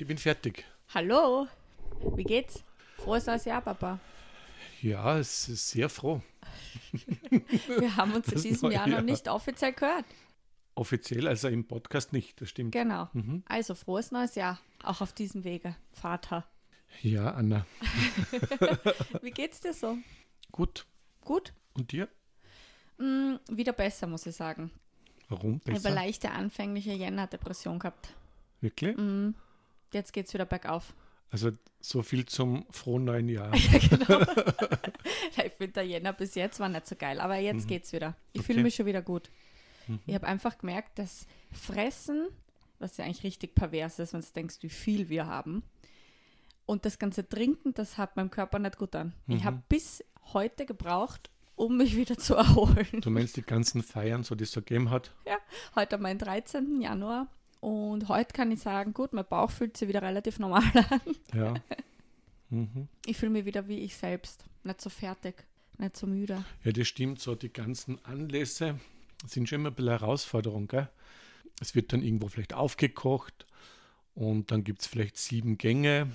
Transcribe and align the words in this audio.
Ich 0.00 0.06
bin 0.06 0.16
fertig. 0.16 0.64
Hallo, 0.94 1.46
wie 2.16 2.24
geht's? 2.24 2.64
Frohes 2.96 3.26
neues 3.26 3.44
Jahr, 3.44 3.60
Papa. 3.60 4.00
Ja, 4.80 5.18
es 5.18 5.46
ist 5.46 5.68
sehr 5.72 5.90
froh. 5.90 6.22
Wir 7.78 7.96
haben 7.98 8.14
uns 8.14 8.32
in 8.32 8.40
diesem 8.40 8.70
Jahr 8.70 8.86
noch 8.86 9.02
nicht 9.02 9.28
offiziell 9.28 9.74
gehört. 9.74 10.06
Offiziell, 10.74 11.28
also 11.28 11.48
im 11.48 11.68
Podcast 11.68 12.14
nicht, 12.14 12.40
das 12.40 12.48
stimmt. 12.48 12.72
Genau. 12.72 13.10
Mhm. 13.12 13.42
Also 13.46 13.74
frohes 13.74 14.10
neues 14.10 14.36
Jahr, 14.36 14.58
auch 14.82 15.02
auf 15.02 15.12
diesem 15.12 15.44
Wege, 15.44 15.76
Vater. 15.92 16.46
Ja, 17.02 17.32
Anna. 17.32 17.66
Wie 19.20 19.32
geht's 19.32 19.60
dir 19.60 19.74
so? 19.74 19.98
Gut. 20.50 20.86
Gut? 21.26 21.52
Und 21.74 21.92
dir? 21.92 22.08
Mm, 22.96 23.34
wieder 23.50 23.74
besser, 23.74 24.06
muss 24.06 24.24
ich 24.24 24.34
sagen. 24.34 24.70
Warum? 25.28 25.56
Ich 25.56 25.60
habe 25.66 25.72
Besser? 25.74 25.88
eine 25.88 25.96
leichte 25.96 26.30
anfängliche 26.30 26.94
Jänner-Depression 26.94 27.78
gehabt. 27.78 28.14
Wirklich? 28.62 28.96
Mm, 28.96 29.34
jetzt 29.94 30.12
geht's 30.12 30.32
wieder 30.34 30.44
bergauf. 30.46 30.94
Also 31.32 31.50
so 31.80 32.02
viel 32.02 32.26
zum 32.26 32.66
frohen 32.70 33.04
neuen 33.04 33.28
Jahr. 33.28 33.52
Ja, 33.54 33.78
genau. 33.78 34.20
ich 35.46 35.52
finde 35.52 35.72
der 35.74 35.86
Jänner 35.86 36.12
bis 36.12 36.34
jetzt 36.34 36.58
war 36.60 36.68
nicht 36.68 36.86
so 36.86 36.96
geil, 36.96 37.20
aber 37.20 37.36
jetzt 37.36 37.64
Mhm. 37.64 37.68
geht's 37.68 37.92
wieder. 37.92 38.16
Ich 38.32 38.40
Okay. 38.40 38.52
fühle 38.52 38.62
mich 38.64 38.74
schon 38.74 38.86
wieder 38.86 39.02
gut. 39.02 39.30
Mhm. 39.86 40.00
Ich 40.06 40.14
habe 40.14 40.26
einfach 40.26 40.58
gemerkt, 40.58 40.98
dass 40.98 41.26
Fressen, 41.52 42.28
was 42.78 42.96
ja 42.96 43.04
eigentlich 43.04 43.22
richtig 43.24 43.54
pervers 43.54 43.98
ist, 43.98 44.12
wenn 44.12 44.20
du 44.22 44.26
denkst, 44.34 44.56
wie 44.62 44.68
viel 44.70 45.08
wir 45.08 45.26
haben, 45.26 45.62
und 46.66 46.84
das 46.84 46.98
ganze 46.98 47.28
Trinken, 47.28 47.74
das 47.74 47.98
hat 47.98 48.16
meinem 48.16 48.30
Körper 48.30 48.58
nicht 48.58 48.76
gut 48.78 48.94
an. 48.94 49.12
Ich 49.26 49.36
Mhm. 49.40 49.44
habe 49.44 49.62
bis 49.68 50.04
heute 50.32 50.66
gebraucht, 50.66 51.30
um 51.56 51.76
mich 51.76 51.96
wieder 51.96 52.16
zu 52.16 52.34
erholen. 52.36 53.00
Du 53.00 53.10
meinst 53.10 53.36
die 53.36 53.42
ganzen 53.42 53.82
Feiern, 53.82 54.22
so 54.24 54.34
die 54.34 54.44
es 54.44 54.52
so 54.52 54.60
gegeben 54.60 54.90
hat? 54.90 55.12
Heute 55.74 55.96
am 55.96 56.18
13. 56.18 56.80
Januar. 56.80 57.26
Und 57.60 58.08
heute 58.08 58.32
kann 58.32 58.50
ich 58.50 58.60
sagen, 58.60 58.94
gut, 58.94 59.12
mein 59.12 59.26
Bauch 59.26 59.50
fühlt 59.50 59.76
sich 59.76 59.88
wieder 59.88 60.02
relativ 60.02 60.38
normal 60.38 60.62
an. 60.90 61.00
Ja. 61.34 61.54
mhm. 62.48 62.88
Ich 63.04 63.16
fühle 63.18 63.30
mich 63.32 63.44
wieder 63.44 63.68
wie 63.68 63.80
ich 63.80 63.96
selbst. 63.96 64.44
Nicht 64.64 64.80
so 64.80 64.90
fertig, 64.90 65.46
nicht 65.78 65.96
so 65.96 66.06
müde. 66.06 66.44
Ja, 66.64 66.72
das 66.72 66.88
stimmt. 66.88 67.20
So 67.20 67.34
die 67.34 67.52
ganzen 67.52 68.02
Anlässe 68.04 68.78
sind 69.26 69.48
schon 69.48 69.60
immer 69.60 69.70
ein 69.70 69.74
bisschen 69.74 69.90
Herausforderung. 69.90 70.68
Gell? 70.68 70.88
Es 71.60 71.74
wird 71.74 71.92
dann 71.92 72.02
irgendwo 72.02 72.28
vielleicht 72.28 72.54
aufgekocht 72.54 73.46
und 74.14 74.50
dann 74.50 74.64
gibt 74.64 74.80
es 74.80 74.86
vielleicht 74.86 75.18
sieben 75.18 75.58
Gänge. 75.58 76.10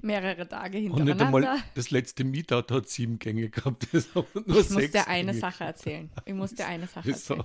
Mehrere 0.00 0.48
Tage 0.48 0.78
Und 0.78 0.84
nicht 0.84 0.96
hintereinander. 0.96 1.50
einmal 1.52 1.62
das 1.74 1.90
letzte 1.90 2.24
Meetup 2.24 2.70
hat 2.70 2.88
sieben 2.88 3.18
Gänge 3.18 3.50
gehabt. 3.50 3.86
Ich 3.92 4.14
muss 4.14 4.68
dir 4.68 5.06
eine. 5.06 5.34
Sache 5.34 5.64
erzählen. 5.64 6.10
Ich 6.24 6.34
muss 6.34 6.54
dir 6.54 6.66
eine 6.66 6.86
Sache 6.86 7.10
erzählen. 7.10 7.44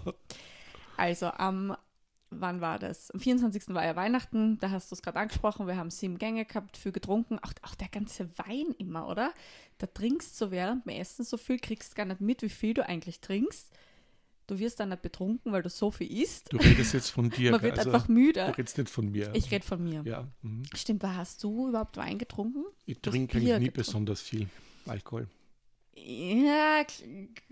Also 0.98 1.28
am, 1.28 1.76
wann 2.32 2.62
war 2.62 2.80
das? 2.80 3.12
Am 3.12 3.20
24. 3.20 3.70
war 3.76 3.86
ja 3.86 3.96
Weihnachten, 3.96 4.58
da 4.60 4.72
hast 4.72 4.90
du 4.92 4.96
es 4.96 5.02
gerade 5.02 5.20
angesprochen, 5.20 5.68
wir 5.68 5.76
haben 5.78 5.92
sieben 5.92 6.18
Gänge 6.18 6.46
gehabt, 6.46 6.78
viel 6.78 6.92
getrunken. 6.92 7.38
Auch, 7.40 7.52
auch 7.62 7.76
der 7.76 7.90
ganze 7.90 8.30
Wein 8.38 8.74
immer, 8.78 9.08
oder? 9.08 9.32
Da 9.78 9.88
trinkst 9.88 10.40
du 10.42 10.52
während 10.52 10.86
dem 10.86 10.94
Essen 10.94 11.24
so 11.26 11.38
viel, 11.38 11.60
kriegst 11.60 11.96
gar 11.96 12.06
nicht 12.06 12.22
mit, 12.22 12.42
wie 12.42 12.50
viel 12.50 12.74
du 12.74 12.86
eigentlich 12.88 13.20
trinkst. 13.20 13.70
Du 14.48 14.60
wirst 14.60 14.80
dann 14.80 14.90
nicht 14.90 15.02
betrunken, 15.02 15.52
weil 15.54 15.62
du 15.62 15.70
so 15.70 15.92
viel 15.92 16.12
isst. 16.12 16.52
Du 16.52 16.58
redest 16.58 16.94
jetzt 16.94 17.10
von 17.10 17.30
dir. 17.30 17.52
Man 17.52 17.62
wird 17.62 17.78
also, 17.78 17.92
einfach 17.92 18.08
Du 18.08 18.12
müde. 18.14 18.54
redest 18.58 18.78
nicht 18.78 18.90
von 18.90 19.10
mir. 19.12 19.30
Ich 19.34 19.50
rede 19.52 19.66
von 19.66 19.82
mir. 19.84 20.02
Ja, 20.06 20.28
mhm. 20.42 20.64
Stimmt, 20.74 21.04
hast 21.04 21.44
du 21.44 21.70
überhaupt 21.70 21.96
Wein 21.98 22.18
getrunken? 22.18 22.66
ich 22.86 23.00
trinke 23.00 23.38
eigentlich 23.38 23.44
nie 23.44 23.50
getrunken. 23.66 23.74
besonders 23.74 24.22
viel 24.22 24.48
Alkohol. 24.88 25.28
Ja, 25.94 26.84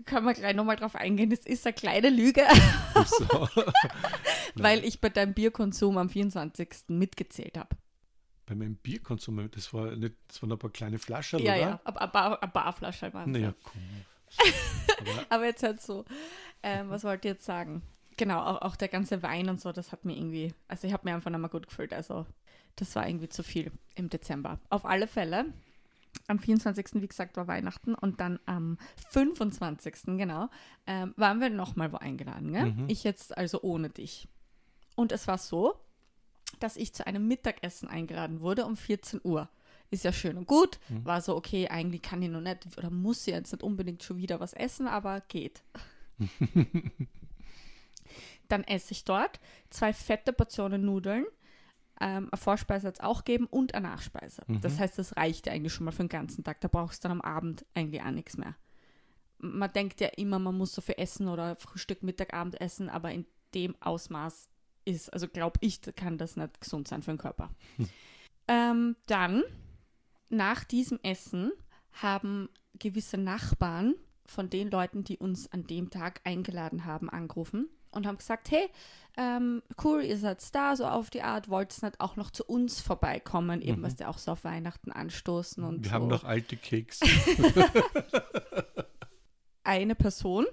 können 0.06 0.26
wir 0.26 0.32
gleich 0.34 0.56
nochmal 0.56 0.76
drauf 0.76 0.94
eingehen. 0.96 1.30
Das 1.30 1.40
ist 1.40 1.64
eine 1.66 1.74
kleine 1.74 2.08
Lüge. 2.10 2.42
So. 3.06 3.48
Weil 4.54 4.84
ich 4.84 5.00
bei 5.00 5.08
deinem 5.08 5.34
Bierkonsum 5.34 5.98
am 5.98 6.08
24. 6.08 6.68
mitgezählt 6.88 7.56
habe. 7.58 7.76
Bei 8.46 8.54
meinem 8.54 8.76
Bierkonsum, 8.76 9.48
das, 9.50 9.72
war 9.72 9.94
nicht, 9.94 10.14
das 10.26 10.42
waren 10.42 10.52
ein 10.52 10.58
paar 10.58 10.70
kleine 10.70 10.98
Flaschen, 10.98 11.38
Ja, 11.40 11.52
oder? 11.52 11.60
ja, 11.60 11.80
aber 11.84 12.02
ein 12.02 12.10
Bar, 12.10 12.42
ein 12.42 12.50
Barflasche 12.52 13.12
waren 13.14 13.30
Naja, 13.30 13.54
komm. 13.62 13.80
Aber 15.00 15.26
Aber 15.28 15.44
jetzt 15.46 15.62
halt 15.62 15.80
so. 15.80 16.04
Ähm, 16.62 16.90
was 16.90 17.04
wollte 17.04 17.28
ich 17.28 17.34
jetzt 17.34 17.44
sagen? 17.44 17.82
Genau, 18.16 18.40
auch, 18.40 18.62
auch 18.62 18.76
der 18.76 18.88
ganze 18.88 19.22
Wein 19.22 19.48
und 19.48 19.60
so, 19.60 19.72
das 19.72 19.92
hat 19.92 20.04
mir 20.04 20.16
irgendwie, 20.16 20.52
also 20.68 20.86
ich 20.86 20.92
habe 20.92 21.08
mir 21.08 21.14
einfach 21.14 21.30
mehr 21.30 21.48
gut 21.48 21.68
gefühlt. 21.68 21.92
Also 21.92 22.26
das 22.76 22.94
war 22.96 23.08
irgendwie 23.08 23.28
zu 23.28 23.42
viel 23.42 23.72
im 23.94 24.08
Dezember. 24.08 24.60
Auf 24.68 24.84
alle 24.84 25.06
Fälle, 25.06 25.46
am 26.26 26.38
24. 26.38 27.02
wie 27.02 27.08
gesagt 27.08 27.36
war 27.36 27.46
Weihnachten 27.46 27.94
und 27.94 28.20
dann 28.20 28.38
am 28.46 28.78
25. 29.10 30.16
genau, 30.18 30.48
ähm, 30.86 31.14
waren 31.16 31.40
wir 31.40 31.50
nochmal 31.50 31.92
wo 31.92 31.96
eingeladen. 31.96 32.52
Gell? 32.52 32.72
Mhm. 32.72 32.84
Ich 32.88 33.04
jetzt 33.04 33.36
also 33.36 33.62
ohne 33.62 33.90
dich. 33.90 34.28
Und 35.00 35.12
es 35.12 35.26
war 35.26 35.38
so, 35.38 35.80
dass 36.58 36.76
ich 36.76 36.92
zu 36.92 37.06
einem 37.06 37.26
Mittagessen 37.26 37.88
eingeladen 37.88 38.42
wurde 38.42 38.66
um 38.66 38.76
14 38.76 39.22
Uhr. 39.24 39.48
Ist 39.88 40.04
ja 40.04 40.12
schön 40.12 40.36
und 40.36 40.46
gut. 40.46 40.78
Mhm. 40.90 41.06
War 41.06 41.22
so, 41.22 41.36
okay, 41.36 41.68
eigentlich 41.68 42.02
kann 42.02 42.20
ich 42.20 42.28
noch 42.28 42.42
nicht 42.42 42.66
oder 42.76 42.90
muss 42.90 43.26
ich 43.26 43.32
jetzt 43.32 43.50
nicht 43.50 43.62
unbedingt 43.62 44.02
schon 44.02 44.18
wieder 44.18 44.40
was 44.40 44.52
essen, 44.52 44.86
aber 44.86 45.22
geht. 45.22 45.62
Dann 48.48 48.62
esse 48.64 48.92
ich 48.92 49.06
dort 49.06 49.40
zwei 49.70 49.94
fette 49.94 50.34
Portionen 50.34 50.84
Nudeln. 50.84 51.24
Ähm, 51.98 52.28
eine 52.30 52.38
Vorspeise 52.38 52.88
hat 52.88 52.96
es 52.96 53.00
auch 53.00 53.24
geben 53.24 53.46
und 53.46 53.74
eine 53.74 53.88
Nachspeise. 53.88 54.42
Mhm. 54.48 54.60
Das 54.60 54.78
heißt, 54.78 54.98
das 54.98 55.16
reicht 55.16 55.46
ja 55.46 55.54
eigentlich 55.54 55.72
schon 55.72 55.86
mal 55.86 55.92
für 55.92 56.02
den 56.02 56.10
ganzen 56.10 56.44
Tag. 56.44 56.60
Da 56.60 56.68
brauchst 56.68 57.02
du 57.02 57.08
dann 57.08 57.20
am 57.20 57.22
Abend 57.22 57.64
eigentlich 57.72 58.02
auch 58.02 58.10
nichts 58.10 58.36
mehr. 58.36 58.54
Man 59.38 59.72
denkt 59.72 60.02
ja 60.02 60.08
immer, 60.08 60.38
man 60.38 60.58
muss 60.58 60.74
so 60.74 60.82
viel 60.82 60.96
essen 60.98 61.26
oder 61.26 61.56
Frühstück, 61.56 62.02
Mittag, 62.02 62.34
Abend 62.34 62.60
essen, 62.60 62.90
aber 62.90 63.10
in 63.12 63.24
dem 63.54 63.74
Ausmaß 63.80 64.50
ist, 64.90 65.12
also 65.12 65.28
glaube 65.28 65.58
ich, 65.60 65.80
kann 65.96 66.18
das 66.18 66.36
nicht 66.36 66.60
gesund 66.60 66.88
sein 66.88 67.02
für 67.02 67.12
den 67.12 67.18
Körper. 67.18 67.50
Ähm, 68.48 68.96
dann, 69.06 69.42
nach 70.28 70.64
diesem 70.64 70.98
Essen, 71.02 71.52
haben 71.92 72.48
gewisse 72.78 73.18
Nachbarn 73.18 73.94
von 74.26 74.48
den 74.50 74.70
Leuten, 74.70 75.02
die 75.04 75.18
uns 75.18 75.50
an 75.52 75.66
dem 75.66 75.90
Tag 75.90 76.20
eingeladen 76.24 76.84
haben, 76.84 77.10
angerufen 77.10 77.68
und 77.90 78.06
haben 78.06 78.18
gesagt, 78.18 78.50
hey, 78.52 78.68
ähm, 79.16 79.62
cool, 79.82 80.02
ihr 80.04 80.16
seid 80.16 80.42
da, 80.54 80.76
so 80.76 80.86
auf 80.86 81.10
die 81.10 81.22
Art, 81.22 81.48
wollt 81.48 81.76
ihr 81.82 81.86
nicht 81.88 82.00
auch 82.00 82.14
noch 82.14 82.30
zu 82.30 82.44
uns 82.44 82.80
vorbeikommen, 82.80 83.60
eben 83.60 83.80
Mhm. 83.80 83.84
was 83.84 83.98
ja 83.98 84.06
auch 84.08 84.18
so 84.18 84.30
auf 84.32 84.44
Weihnachten 84.44 84.92
anstoßen 84.92 85.64
und 85.64 85.82
wir 85.82 85.88
so. 85.88 85.94
haben 85.94 86.06
noch 86.06 86.22
alte 86.22 86.56
Keks. 86.56 87.00
eine 89.64 89.94
Person, 89.94 90.46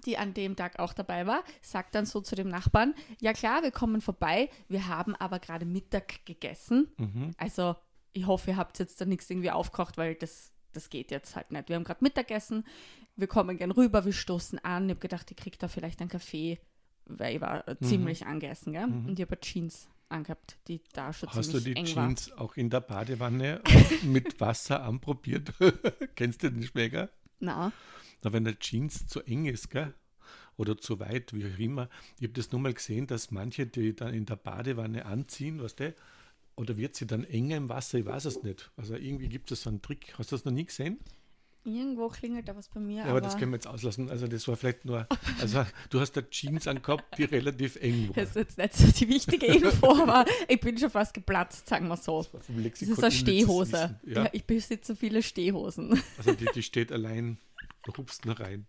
die 0.00 0.18
an 0.18 0.34
dem 0.34 0.56
Tag 0.56 0.78
auch 0.78 0.92
dabei 0.92 1.26
war, 1.26 1.42
sagt 1.62 1.94
dann 1.94 2.06
so 2.06 2.20
zu 2.20 2.34
dem 2.34 2.48
Nachbarn, 2.48 2.94
ja 3.20 3.32
klar, 3.32 3.62
wir 3.62 3.70
kommen 3.70 4.00
vorbei, 4.00 4.48
wir 4.68 4.86
haben 4.88 5.14
aber 5.16 5.38
gerade 5.38 5.64
Mittag 5.66 6.24
gegessen. 6.26 6.88
mhm. 6.96 7.30
Also 7.36 7.76
ich 8.12 8.26
hoffe, 8.26 8.50
ihr 8.52 8.56
habt 8.56 8.78
jetzt 8.78 9.00
da 9.00 9.04
nichts 9.04 9.30
irgendwie 9.30 9.50
aufgekocht, 9.52 9.96
weil 9.96 10.14
das, 10.16 10.52
das 10.72 10.90
geht 10.90 11.10
jetzt 11.10 11.36
halt 11.36 11.52
nicht. 11.52 11.68
Wir 11.68 11.76
haben 11.76 11.84
gerade 11.84 12.02
Mittagessen, 12.02 12.64
wir 13.16 13.26
kommen 13.28 13.56
gern 13.56 13.70
rüber, 13.70 14.04
wir 14.04 14.12
stoßen 14.12 14.58
an. 14.64 14.84
Ich 14.86 14.90
habe 14.90 15.00
gedacht, 15.00 15.30
ich 15.30 15.36
kriege 15.36 15.58
da 15.58 15.68
vielleicht 15.68 16.00
einen 16.00 16.10
Kaffee, 16.10 16.58
weil 17.04 17.36
ich 17.36 17.40
war 17.40 17.64
Mhm. 17.68 17.84
ziemlich 17.84 18.26
angegessen, 18.26 18.72
gell? 18.72 18.86
Mhm. 18.86 19.06
Und 19.06 19.18
ich 19.18 19.24
habe 19.26 19.38
Jeans 19.40 19.88
angehabt, 20.08 20.58
die 20.66 20.82
da 20.92 21.12
schon 21.12 21.28
Hast 21.30 21.54
du 21.54 21.60
die 21.60 21.74
Jeans 21.84 22.32
auch 22.32 22.56
in 22.56 22.68
der 22.68 22.80
Badewanne 22.80 23.60
mit 24.02 24.40
Wasser 24.40 24.82
anprobiert? 24.82 25.52
Kennst 26.16 26.42
du 26.42 26.50
den 26.50 26.64
Schmecker? 26.64 27.10
Na, 27.40 27.72
Na, 28.22 28.32
wenn 28.32 28.44
der 28.44 28.58
Jeans 28.58 29.06
zu 29.06 29.22
eng 29.22 29.46
ist, 29.46 29.70
gell? 29.70 29.94
Oder 30.56 30.76
zu 30.76 31.00
weit, 31.00 31.32
wie 31.32 31.46
auch 31.46 31.58
immer. 31.58 31.88
Ich 32.18 32.24
habe 32.24 32.34
das 32.34 32.52
nur 32.52 32.60
mal 32.60 32.74
gesehen, 32.74 33.06
dass 33.06 33.30
manche 33.30 33.66
die 33.66 33.96
dann 33.96 34.12
in 34.12 34.26
der 34.26 34.36
Badewanne 34.36 35.06
anziehen, 35.06 35.62
weißt 35.62 35.80
du? 35.80 35.94
Oder 36.56 36.76
wird 36.76 36.94
sie 36.94 37.06
dann 37.06 37.24
enger 37.24 37.56
im 37.56 37.68
Wasser? 37.70 37.98
Ich 37.98 38.04
weiß 38.04 38.26
es 38.26 38.42
nicht. 38.42 38.70
Also 38.76 38.94
irgendwie 38.94 39.28
gibt 39.28 39.50
es 39.50 39.62
so 39.62 39.70
einen 39.70 39.80
Trick. 39.80 40.12
Hast 40.18 40.30
du 40.32 40.36
das 40.36 40.44
noch 40.44 40.52
nie 40.52 40.66
gesehen? 40.66 40.98
Irgendwo 41.64 42.08
klingelt 42.08 42.48
da 42.48 42.56
was 42.56 42.68
bei 42.68 42.80
mir, 42.80 42.98
Ja, 42.98 43.02
aber, 43.02 43.10
aber 43.12 43.20
das 43.20 43.36
können 43.36 43.50
wir 43.52 43.56
jetzt 43.56 43.66
auslassen. 43.66 44.10
Also 44.10 44.26
das 44.26 44.46
war 44.48 44.56
vielleicht 44.56 44.84
nur, 44.84 45.06
also 45.40 45.64
du 45.90 46.00
hast 46.00 46.12
da 46.16 46.22
Jeans 46.22 46.66
angehabt, 46.66 47.18
die 47.18 47.24
relativ 47.24 47.76
eng 47.76 48.08
war. 48.08 48.14
Das 48.14 48.30
ist 48.30 48.36
jetzt 48.36 48.58
nicht 48.58 48.74
so 48.76 48.86
die 48.92 49.08
wichtige 49.08 49.46
Info, 49.46 49.94
aber 50.02 50.24
ich 50.48 50.60
bin 50.60 50.78
schon 50.78 50.90
fast 50.90 51.14
geplatzt, 51.14 51.68
sagen 51.68 51.88
wir 51.88 51.96
so. 51.96 52.22
Das 52.22 52.46
Das 52.46 52.82
ist 52.82 53.02
eine 53.02 53.10
Stehhose. 53.12 53.98
Ja. 54.04 54.24
Ja, 54.24 54.30
ich 54.32 54.44
besitze 54.44 54.96
viele 54.96 55.22
Stehhosen. 55.22 56.00
also 56.18 56.32
die, 56.32 56.46
die 56.54 56.62
steht 56.62 56.92
allein, 56.92 57.38
du 57.84 57.92
rupst 57.92 58.24
noch 58.26 58.40
rein. 58.40 58.66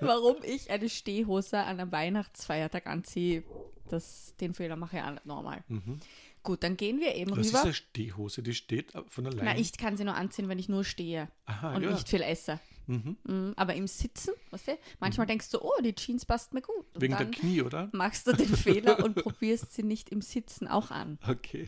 Warum 0.00 0.36
ich 0.42 0.70
eine 0.70 0.88
Stehhose 0.88 1.58
an 1.58 1.80
einem 1.80 1.92
Weihnachtsfeiertag 1.92 2.86
anziehe, 2.86 3.44
das, 3.88 4.34
den 4.40 4.54
Fehler 4.54 4.76
mache 4.76 4.96
ich 4.96 5.02
auch 5.02 5.10
nicht 5.10 5.26
normal. 5.26 5.62
Mhm. 5.68 6.00
Gut, 6.44 6.62
dann 6.62 6.76
gehen 6.76 7.00
wir 7.00 7.14
eben 7.16 7.36
ist 7.36 7.48
rüber. 7.48 7.62
eine 7.64 7.74
Stehhose? 7.74 8.42
Die 8.42 8.54
steht 8.54 8.92
von 9.08 9.26
allein. 9.26 9.44
Na, 9.44 9.58
ich 9.58 9.72
kann 9.76 9.96
sie 9.96 10.04
nur 10.04 10.14
anziehen, 10.14 10.48
wenn 10.48 10.58
ich 10.58 10.68
nur 10.68 10.84
stehe 10.84 11.28
Aha, 11.46 11.74
und 11.74 11.82
ja. 11.82 11.90
nicht 11.90 12.08
viel 12.08 12.22
esse. 12.22 12.60
Mhm. 12.86 13.16
Mhm, 13.24 13.54
aber 13.56 13.74
im 13.74 13.86
Sitzen, 13.86 14.34
weißt 14.50 14.68
du, 14.68 14.78
manchmal 15.00 15.26
denkst 15.26 15.50
du, 15.50 15.58
oh, 15.62 15.72
die 15.82 15.94
Jeans 15.94 16.26
passt 16.26 16.52
mir 16.52 16.60
gut. 16.60 16.84
Und 16.94 17.00
Wegen 17.00 17.16
der 17.16 17.30
Knie, 17.30 17.62
oder? 17.62 17.88
machst 17.92 18.26
du 18.26 18.32
den 18.32 18.46
Fehler 18.54 19.02
und 19.02 19.14
probierst 19.22 19.72
sie 19.72 19.82
nicht 19.82 20.10
im 20.10 20.20
Sitzen 20.20 20.68
auch 20.68 20.90
an. 20.90 21.18
Okay. 21.26 21.66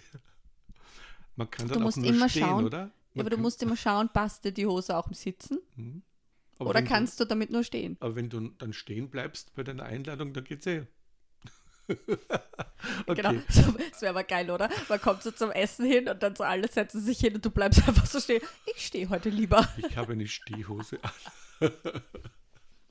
Man 1.37 1.50
kann 1.50 1.69
Du 1.69 1.75
dann 1.75 1.82
musst 1.82 1.99
auch 1.99 2.02
nur 2.02 2.11
immer 2.12 2.29
stehen, 2.29 2.43
schauen. 2.44 2.64
oder? 2.67 2.90
Ja, 3.14 3.20
aber 3.22 3.31
du 3.31 3.38
musst 3.38 3.62
immer 3.62 3.76
schauen, 3.76 4.11
passt 4.12 4.44
dir 4.44 4.52
die 4.52 4.67
Hose 4.67 4.94
auch 4.96 5.06
im 5.08 5.14
Sitzen? 5.14 5.58
Mhm. 5.76 6.02
Oder 6.58 6.82
kannst 6.82 7.19
du 7.20 7.25
damit 7.25 7.50
nur 7.50 7.64
stehen? 7.64 7.96
Du, 7.99 8.06
aber 8.06 8.17
wenn 8.17 8.29
du 8.31 8.40
dann 8.58 8.72
stehen 8.72 9.11
bleibst 9.11 9.55
bei 9.55 9.62
deiner 9.62 9.84
Einladung, 9.84 10.32
dann 10.34 10.44
geht's 10.44 10.67
eh. 10.67 10.87
Okay. 13.06 13.22
Genau. 13.22 13.32
Das 13.90 14.02
wäre 14.02 14.10
aber 14.10 14.24
geil, 14.24 14.50
oder? 14.50 14.68
Man 14.88 15.00
kommt 15.00 15.22
so 15.22 15.30
zum 15.30 15.50
Essen 15.50 15.86
hin 15.86 16.08
und 16.08 16.22
dann 16.22 16.36
so 16.36 16.44
alle 16.44 16.68
setzen 16.68 17.00
sich 17.00 17.18
hin 17.18 17.34
und 17.34 17.44
du 17.44 17.50
bleibst 17.50 17.78
einfach 17.88 18.06
so 18.06 18.20
stehen. 18.20 18.42
Ich 18.74 18.86
stehe 18.86 19.08
heute 19.08 19.28
lieber. 19.28 19.68
Ich 19.88 19.96
habe 19.96 20.12
eine 20.12 20.26
Stehhose 20.26 20.98
an. 21.02 21.70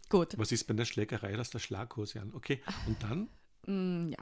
Gut. 0.09 0.38
Was 0.38 0.51
ist 0.51 0.65
bei 0.65 0.74
der 0.74 0.86
Schlägerei, 0.86 1.33
dass 1.33 1.50
der 1.50 1.59
Schlaghose 1.59 2.21
an? 2.21 2.33
Okay, 2.33 2.62
und 2.88 3.01
dann? 3.03 3.30
Mm, 3.68 4.12
ja. 4.12 4.18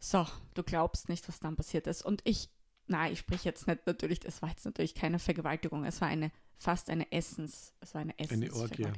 So, 0.00 0.26
du 0.54 0.62
glaubst 0.62 1.08
nicht, 1.08 1.28
was 1.28 1.40
dann 1.40 1.56
passiert 1.56 1.86
ist. 1.86 2.02
Und 2.02 2.22
ich, 2.24 2.48
nein, 2.86 3.12
ich 3.12 3.20
spreche 3.20 3.48
jetzt 3.48 3.66
nicht 3.66 3.86
natürlich, 3.86 4.24
es 4.24 4.40
war 4.42 4.48
jetzt 4.50 4.64
natürlich 4.64 4.94
keine 4.94 5.18
Vergewaltigung, 5.18 5.84
es 5.84 6.00
war 6.00 6.08
eine, 6.08 6.30
fast 6.58 6.90
eine 6.90 7.10
Essens, 7.12 7.74
es 7.80 7.94
war 7.94 8.00
eine 8.00 8.18
Essensvergewaltigung. 8.18 8.94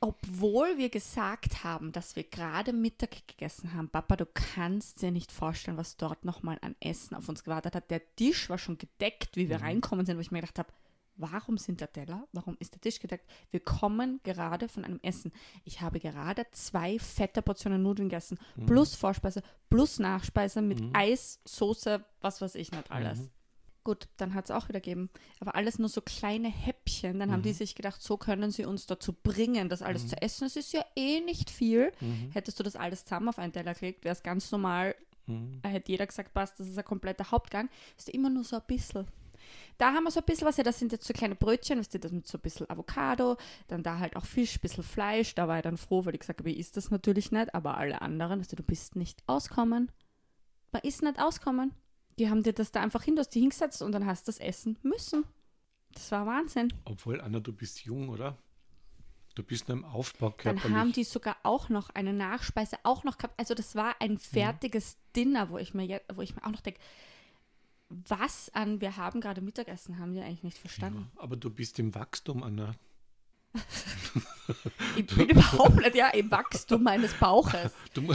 Obwohl 0.00 0.76
wir 0.76 0.90
gesagt 0.90 1.64
haben, 1.64 1.90
dass 1.90 2.16
wir 2.16 2.24
gerade 2.24 2.72
Mittag 2.72 3.26
gegessen 3.26 3.72
haben, 3.74 3.88
Papa, 3.88 4.16
du 4.16 4.26
kannst 4.26 5.00
dir 5.02 5.10
nicht 5.10 5.32
vorstellen, 5.32 5.78
was 5.78 5.96
dort 5.96 6.24
nochmal 6.24 6.58
an 6.60 6.76
Essen 6.80 7.14
auf 7.14 7.28
uns 7.28 7.44
gewartet 7.44 7.74
hat. 7.74 7.90
Der 7.90 8.02
Tisch 8.14 8.50
war 8.50 8.58
schon 8.58 8.76
gedeckt, 8.78 9.36
wie 9.36 9.48
wir 9.48 9.58
Mhm. 9.58 9.64
reinkommen 9.64 10.04
sind, 10.04 10.16
wo 10.16 10.20
ich 10.20 10.30
mir 10.30 10.40
gedacht 10.42 10.58
habe, 10.58 10.68
warum 11.16 11.56
sind 11.56 11.80
der 11.80 11.90
Teller, 11.90 12.28
warum 12.32 12.58
ist 12.60 12.74
der 12.74 12.80
Tisch 12.82 13.00
gedeckt? 13.00 13.26
Wir 13.50 13.60
kommen 13.60 14.20
gerade 14.22 14.68
von 14.68 14.84
einem 14.84 15.00
Essen. 15.02 15.32
Ich 15.64 15.80
habe 15.80 15.98
gerade 15.98 16.46
zwei 16.50 16.98
fette 16.98 17.40
Portionen 17.40 17.82
Nudeln 17.82 18.10
gegessen, 18.10 18.38
Mhm. 18.56 18.66
plus 18.66 18.94
Vorspeise, 18.94 19.42
plus 19.70 19.98
Nachspeise 19.98 20.60
mit 20.60 20.82
Eis, 20.92 21.40
Soße, 21.46 22.04
was 22.20 22.42
weiß 22.42 22.54
ich 22.56 22.70
nicht 22.70 22.90
alles. 22.90 23.18
Mhm. 23.20 23.30
Gut, 23.82 24.08
dann 24.18 24.34
hat 24.34 24.46
es 24.46 24.50
auch 24.50 24.68
wieder 24.68 24.80
gegeben. 24.80 25.08
Aber 25.40 25.54
alles 25.54 25.78
nur 25.78 25.88
so 25.88 26.00
kleine 26.02 26.48
Häppchen. 26.48 26.75
Dann 27.18 27.30
haben 27.30 27.40
Mhm. 27.40 27.44
die 27.44 27.52
sich 27.52 27.74
gedacht, 27.74 28.00
so 28.02 28.16
können 28.16 28.50
sie 28.50 28.64
uns 28.64 28.86
dazu 28.86 29.12
bringen, 29.12 29.68
das 29.68 29.82
alles 29.82 30.08
zu 30.08 30.20
essen. 30.22 30.46
Es 30.46 30.56
ist 30.56 30.72
ja 30.72 30.84
eh 30.94 31.20
nicht 31.20 31.50
viel. 31.50 31.92
Mhm. 32.00 32.30
Hättest 32.32 32.58
du 32.58 32.62
das 32.62 32.76
alles 32.76 33.04
zusammen 33.04 33.28
auf 33.28 33.38
einen 33.38 33.52
Teller 33.52 33.74
gelegt, 33.74 34.04
wäre 34.04 34.12
es 34.14 34.22
ganz 34.22 34.50
normal. 34.50 34.94
Mhm. 35.26 35.60
Hätte 35.64 35.90
jeder 35.92 36.06
gesagt, 36.06 36.32
passt, 36.32 36.58
das 36.60 36.68
ist 36.68 36.78
ein 36.78 36.84
kompletter 36.84 37.30
Hauptgang. 37.30 37.68
Ist 37.98 38.08
immer 38.10 38.30
nur 38.30 38.44
so 38.44 38.56
ein 38.56 38.62
bisschen. 38.66 39.06
Da 39.78 39.92
haben 39.92 40.04
wir 40.04 40.10
so 40.10 40.20
ein 40.20 40.26
bisschen 40.26 40.46
was, 40.46 40.56
ja, 40.56 40.64
das 40.64 40.78
sind 40.78 40.90
jetzt 40.92 41.06
so 41.06 41.12
kleine 41.12 41.34
Brötchen, 41.34 41.78
weißt 41.78 41.92
du, 41.94 41.98
das 42.00 42.10
mit 42.10 42.26
so 42.26 42.38
ein 42.38 42.40
bisschen 42.40 42.68
Avocado, 42.70 43.36
dann 43.68 43.82
da 43.82 43.98
halt 43.98 44.16
auch 44.16 44.24
Fisch, 44.24 44.56
ein 44.56 44.60
bisschen 44.60 44.82
Fleisch. 44.82 45.34
Da 45.34 45.46
war 45.48 45.58
ich 45.58 45.62
dann 45.62 45.76
froh, 45.76 46.04
weil 46.04 46.14
ich 46.14 46.20
gesagt 46.20 46.40
habe, 46.40 46.50
ich 46.50 46.58
isst 46.58 46.76
das 46.76 46.90
natürlich 46.90 47.30
nicht, 47.30 47.54
aber 47.54 47.76
alle 47.76 48.00
anderen, 48.00 48.42
du, 48.42 48.56
du 48.56 48.62
bist 48.62 48.96
nicht 48.96 49.22
auskommen. 49.26 49.90
Man 50.72 50.82
ist 50.82 51.02
nicht 51.02 51.20
auskommen. 51.20 51.72
Die 52.18 52.30
haben 52.30 52.42
dir 52.42 52.54
das 52.54 52.72
da 52.72 52.80
einfach 52.80 53.02
hin, 53.02 53.14
du 53.16 53.20
hast 53.20 53.28
die 53.34 53.40
hingesetzt 53.40 53.82
und 53.82 53.92
dann 53.92 54.06
hast 54.06 54.26
du 54.26 54.32
das 54.32 54.38
essen 54.38 54.78
müssen. 54.82 55.24
Das 55.96 56.12
war 56.12 56.26
Wahnsinn. 56.26 56.72
Obwohl, 56.84 57.20
Anna, 57.20 57.40
du 57.40 57.52
bist 57.52 57.84
jung, 57.84 58.10
oder? 58.10 58.36
Du 59.34 59.42
bist 59.42 59.68
nur 59.68 59.78
im 59.78 59.84
Aufbau 59.84 60.34
Dann 60.44 60.62
haben 60.62 60.92
die 60.92 61.04
sogar 61.04 61.36
auch 61.42 61.68
noch 61.68 61.90
eine 61.90 62.12
Nachspeise 62.12 62.76
auch 62.84 63.02
noch 63.04 63.18
gehabt. 63.18 63.34
Also 63.38 63.54
das 63.54 63.74
war 63.74 63.96
ein 64.00 64.16
fertiges 64.18 64.96
Dinner, 65.14 65.50
wo 65.50 65.58
ich 65.58 65.74
mir 65.74 65.84
jetzt, 65.84 66.06
wo 66.14 66.22
ich 66.22 66.34
mir 66.34 66.44
auch 66.44 66.50
noch 66.50 66.60
denke, 66.60 66.80
was 67.88 68.50
an 68.54 68.80
wir 68.80 68.96
haben 68.96 69.20
gerade 69.20 69.40
Mittagessen, 69.40 69.98
haben 69.98 70.12
die 70.14 70.20
eigentlich 70.20 70.42
nicht 70.42 70.58
verstanden. 70.58 71.10
ja, 71.16 71.22
aber 71.22 71.36
du 71.36 71.50
bist 71.50 71.78
im 71.78 71.94
Wachstum, 71.94 72.42
Anna. 72.42 72.74
Ich 74.96 75.06
bin 75.06 75.28
überhaupt 75.28 75.76
nicht 75.76 75.94
ja 75.96 76.08
im 76.10 76.30
Wachstum 76.30 76.82
meines 76.82 77.12
Bauches. 77.14 77.72
Du, 77.94 78.02
mu- 78.02 78.14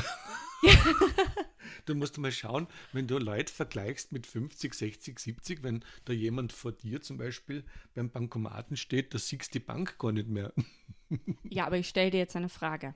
du 1.86 1.96
musst 1.96 2.18
mal 2.18 2.31
schauen, 2.31 2.68
wenn 2.94 3.08
du 3.08 3.18
Leute 3.18 3.52
vergleichst 3.52 4.12
mit 4.12 4.28
50, 4.28 4.74
60, 4.74 5.19
70, 5.19 5.63
wenn 5.63 5.84
da 6.06 6.13
jemand 6.13 6.54
vor 6.54 6.72
dir 6.72 7.02
zum 7.02 7.18
Beispiel 7.18 7.63
beim 7.96 8.10
Bankomaten 8.10 8.78
steht, 8.78 9.13
da 9.13 9.18
siehst 9.19 9.54
du 9.54 9.60
die 9.60 9.66
Bank 9.66 9.98
gar 10.00 10.12
nicht 10.12 10.28
mehr. 10.28 10.54
Ja, 11.44 11.66
aber 11.68 11.75
ich 11.78 11.90
stelle 11.90 12.10
dir 12.10 12.19
jetzt 12.19 12.38
eine 12.38 12.48
Frage. 12.48 12.94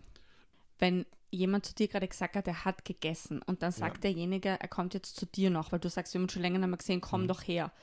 Wenn 0.79 1.06
jemand 1.31 1.65
zu 1.65 1.75
dir 1.75 1.89
gerade 1.89 2.07
gesagt 2.07 2.38
hat, 2.38 2.47
er 2.47 2.63
hat 2.63 2.85
gegessen 2.85 3.41
und 3.41 3.62
dann 3.62 3.73
sagt 3.73 4.06
derjenige, 4.06 4.50
er 4.57 4.67
kommt 4.69 4.94
jetzt 4.94 5.17
zu 5.17 5.25
dir 5.25 5.50
noch, 5.50 5.73
weil 5.73 5.79
du 5.79 5.89
sagst, 5.89 6.13
wir 6.13 6.21
haben 6.21 6.29
schon 6.29 6.41
länger 6.41 6.59
nicht 6.59 6.69
mehr 6.69 6.77
gesehen, 6.77 7.01
komm 7.01 7.23
Mhm. 7.23 7.27
doch 7.27 7.41
her. 7.45 7.73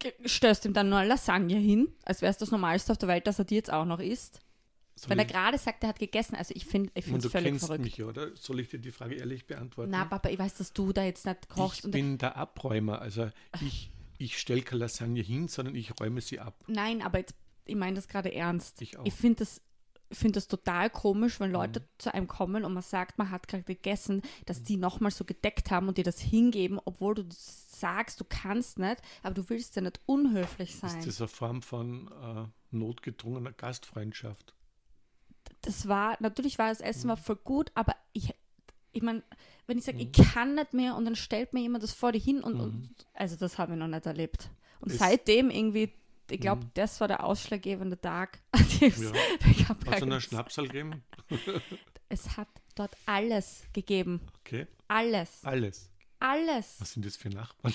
Ge- 0.00 0.14
Stößt 0.24 0.64
ihm 0.64 0.72
dann 0.72 0.88
nur 0.88 0.98
eine 0.98 1.08
Lasagne 1.10 1.56
hin, 1.58 1.92
als 2.04 2.22
wäre 2.22 2.30
es 2.32 2.38
das 2.38 2.50
Normalste 2.50 2.90
auf 2.90 2.98
der 2.98 3.08
Welt, 3.08 3.28
dass 3.28 3.38
er 3.38 3.44
die 3.44 3.54
jetzt 3.54 3.72
auch 3.72 3.84
noch 3.84 4.00
isst. 4.00 4.40
Soll 4.98 5.10
Wenn 5.10 5.18
er 5.20 5.24
gerade 5.26 5.58
sagt, 5.58 5.82
er 5.84 5.90
hat 5.90 5.98
gegessen, 5.98 6.34
also 6.34 6.52
ich 6.56 6.64
finde 6.66 6.90
ich 6.94 7.04
finde 7.04 7.24
es 7.26 7.30
völlig 7.32 7.48
kennst 7.50 7.66
verrückt. 7.66 7.84
mich, 7.84 8.02
oder? 8.02 8.34
Soll 8.36 8.60
ich 8.60 8.68
dir 8.68 8.78
die 8.80 8.90
Frage 8.90 9.14
ehrlich 9.14 9.46
beantworten? 9.46 9.90
Na, 9.92 10.04
Papa, 10.04 10.28
ich 10.28 10.38
weiß, 10.38 10.54
dass 10.54 10.72
du 10.72 10.92
da 10.92 11.04
jetzt 11.04 11.24
nicht 11.26 11.48
kochst. 11.48 11.84
ich 11.84 11.90
bin 11.90 12.18
der 12.18 12.36
Abräumer. 12.36 13.00
Also 13.00 13.30
ich, 13.60 13.90
ich 14.18 14.38
stelle 14.38 14.62
keine 14.62 14.80
Lasagne 14.80 15.20
hin, 15.22 15.46
sondern 15.48 15.74
ich 15.76 15.98
räume 16.00 16.20
sie 16.20 16.40
ab. 16.40 16.54
nein, 16.66 17.02
aber 17.02 17.18
jetzt, 17.18 17.34
ich 17.64 17.76
meine 17.76 17.94
das 17.96 18.08
gerade 18.08 18.32
ernst. 18.34 18.82
Ich 18.82 18.98
auch. 18.98 19.04
Ich 19.06 19.14
finde 19.14 19.36
das, 19.36 19.60
finde 20.10 20.32
das 20.34 20.48
total 20.48 20.90
komisch, 20.90 21.38
wenn 21.38 21.50
Mhm. 21.50 21.54
Leute 21.56 21.88
zu 21.98 22.12
einem 22.12 22.26
kommen 22.26 22.64
und 22.64 22.72
man 22.72 22.82
sagt, 22.82 23.18
man 23.18 23.30
hat 23.30 23.46
gerade 23.46 23.62
gegessen, 23.64 24.22
dass 24.46 24.62
die 24.62 24.76
nochmal 24.78 25.10
so 25.12 25.24
gedeckt 25.24 25.70
haben 25.70 25.86
und 25.86 25.96
dir 25.98 26.04
das 26.04 26.18
hingeben, 26.18 26.80
obwohl 26.84 27.14
du 27.14 27.24
sagst, 27.30 28.18
du 28.18 28.24
kannst 28.28 28.78
nicht, 28.78 29.00
aber 29.22 29.34
du 29.34 29.48
willst 29.48 29.76
ja 29.76 29.82
nicht 29.82 30.00
unhöflich 30.06 30.74
sein. 30.76 30.98
Ist 30.98 31.06
das 31.06 31.20
eine 31.20 31.28
Form 31.28 31.62
von 31.62 32.08
äh, 32.08 32.46
notgedrungener 32.74 33.52
Gastfreundschaft? 33.52 34.54
Das 35.62 35.88
war, 35.88 36.16
natürlich 36.20 36.58
war 36.58 36.68
das 36.68 36.80
Essen 36.80 37.08
war 37.08 37.16
Mhm. 37.16 37.20
voll 37.22 37.36
gut, 37.36 37.70
aber 37.74 37.94
ich, 38.12 38.32
ich 38.92 39.02
meine, 39.02 39.22
wenn 39.66 39.78
ich 39.78 39.84
sage, 39.84 39.98
ich 39.98 40.06
Mhm. 40.16 40.22
kann 40.22 40.54
nicht 40.54 40.72
mehr 40.74 40.94
und 40.96 41.04
dann 41.04 41.16
stellt 41.16 41.52
mir 41.52 41.60
jemand 41.60 41.82
das 41.84 41.92
vor 41.92 42.12
dir 42.12 42.20
hin 42.20 42.42
und, 42.42 42.60
und 42.60 42.90
also 43.14 43.36
das 43.36 43.58
habe 43.58 43.72
ich 43.72 43.78
noch 43.78 43.88
nicht 43.88 44.06
erlebt. 44.06 44.50
Und 44.80 44.92
Es- 44.92 44.98
seitdem 44.98 45.50
irgendwie, 45.50 45.92
ich 46.30 46.40
glaube, 46.40 46.64
Mhm. 46.64 46.70
das 46.74 47.00
war 47.00 47.08
der 47.08 47.24
ausschlaggebende 47.24 48.00
Tag. 48.00 48.40
es- 48.80 49.00
Ja. 49.00 49.12
ich 49.50 49.68
Hat 49.68 49.78
es 49.86 50.02
einen 50.02 50.20
Schnapsal 50.20 50.66
gegeben? 50.68 51.02
es 52.08 52.36
hat 52.36 52.48
dort 52.74 52.96
alles 53.06 53.64
gegeben. 53.72 54.20
Okay, 54.40 54.66
Alles. 54.88 55.40
alles. 55.44 55.90
Alles. 56.20 56.76
Was 56.80 56.92
sind 56.92 57.04
das 57.04 57.16
für 57.16 57.28
Nachbarn? 57.28 57.74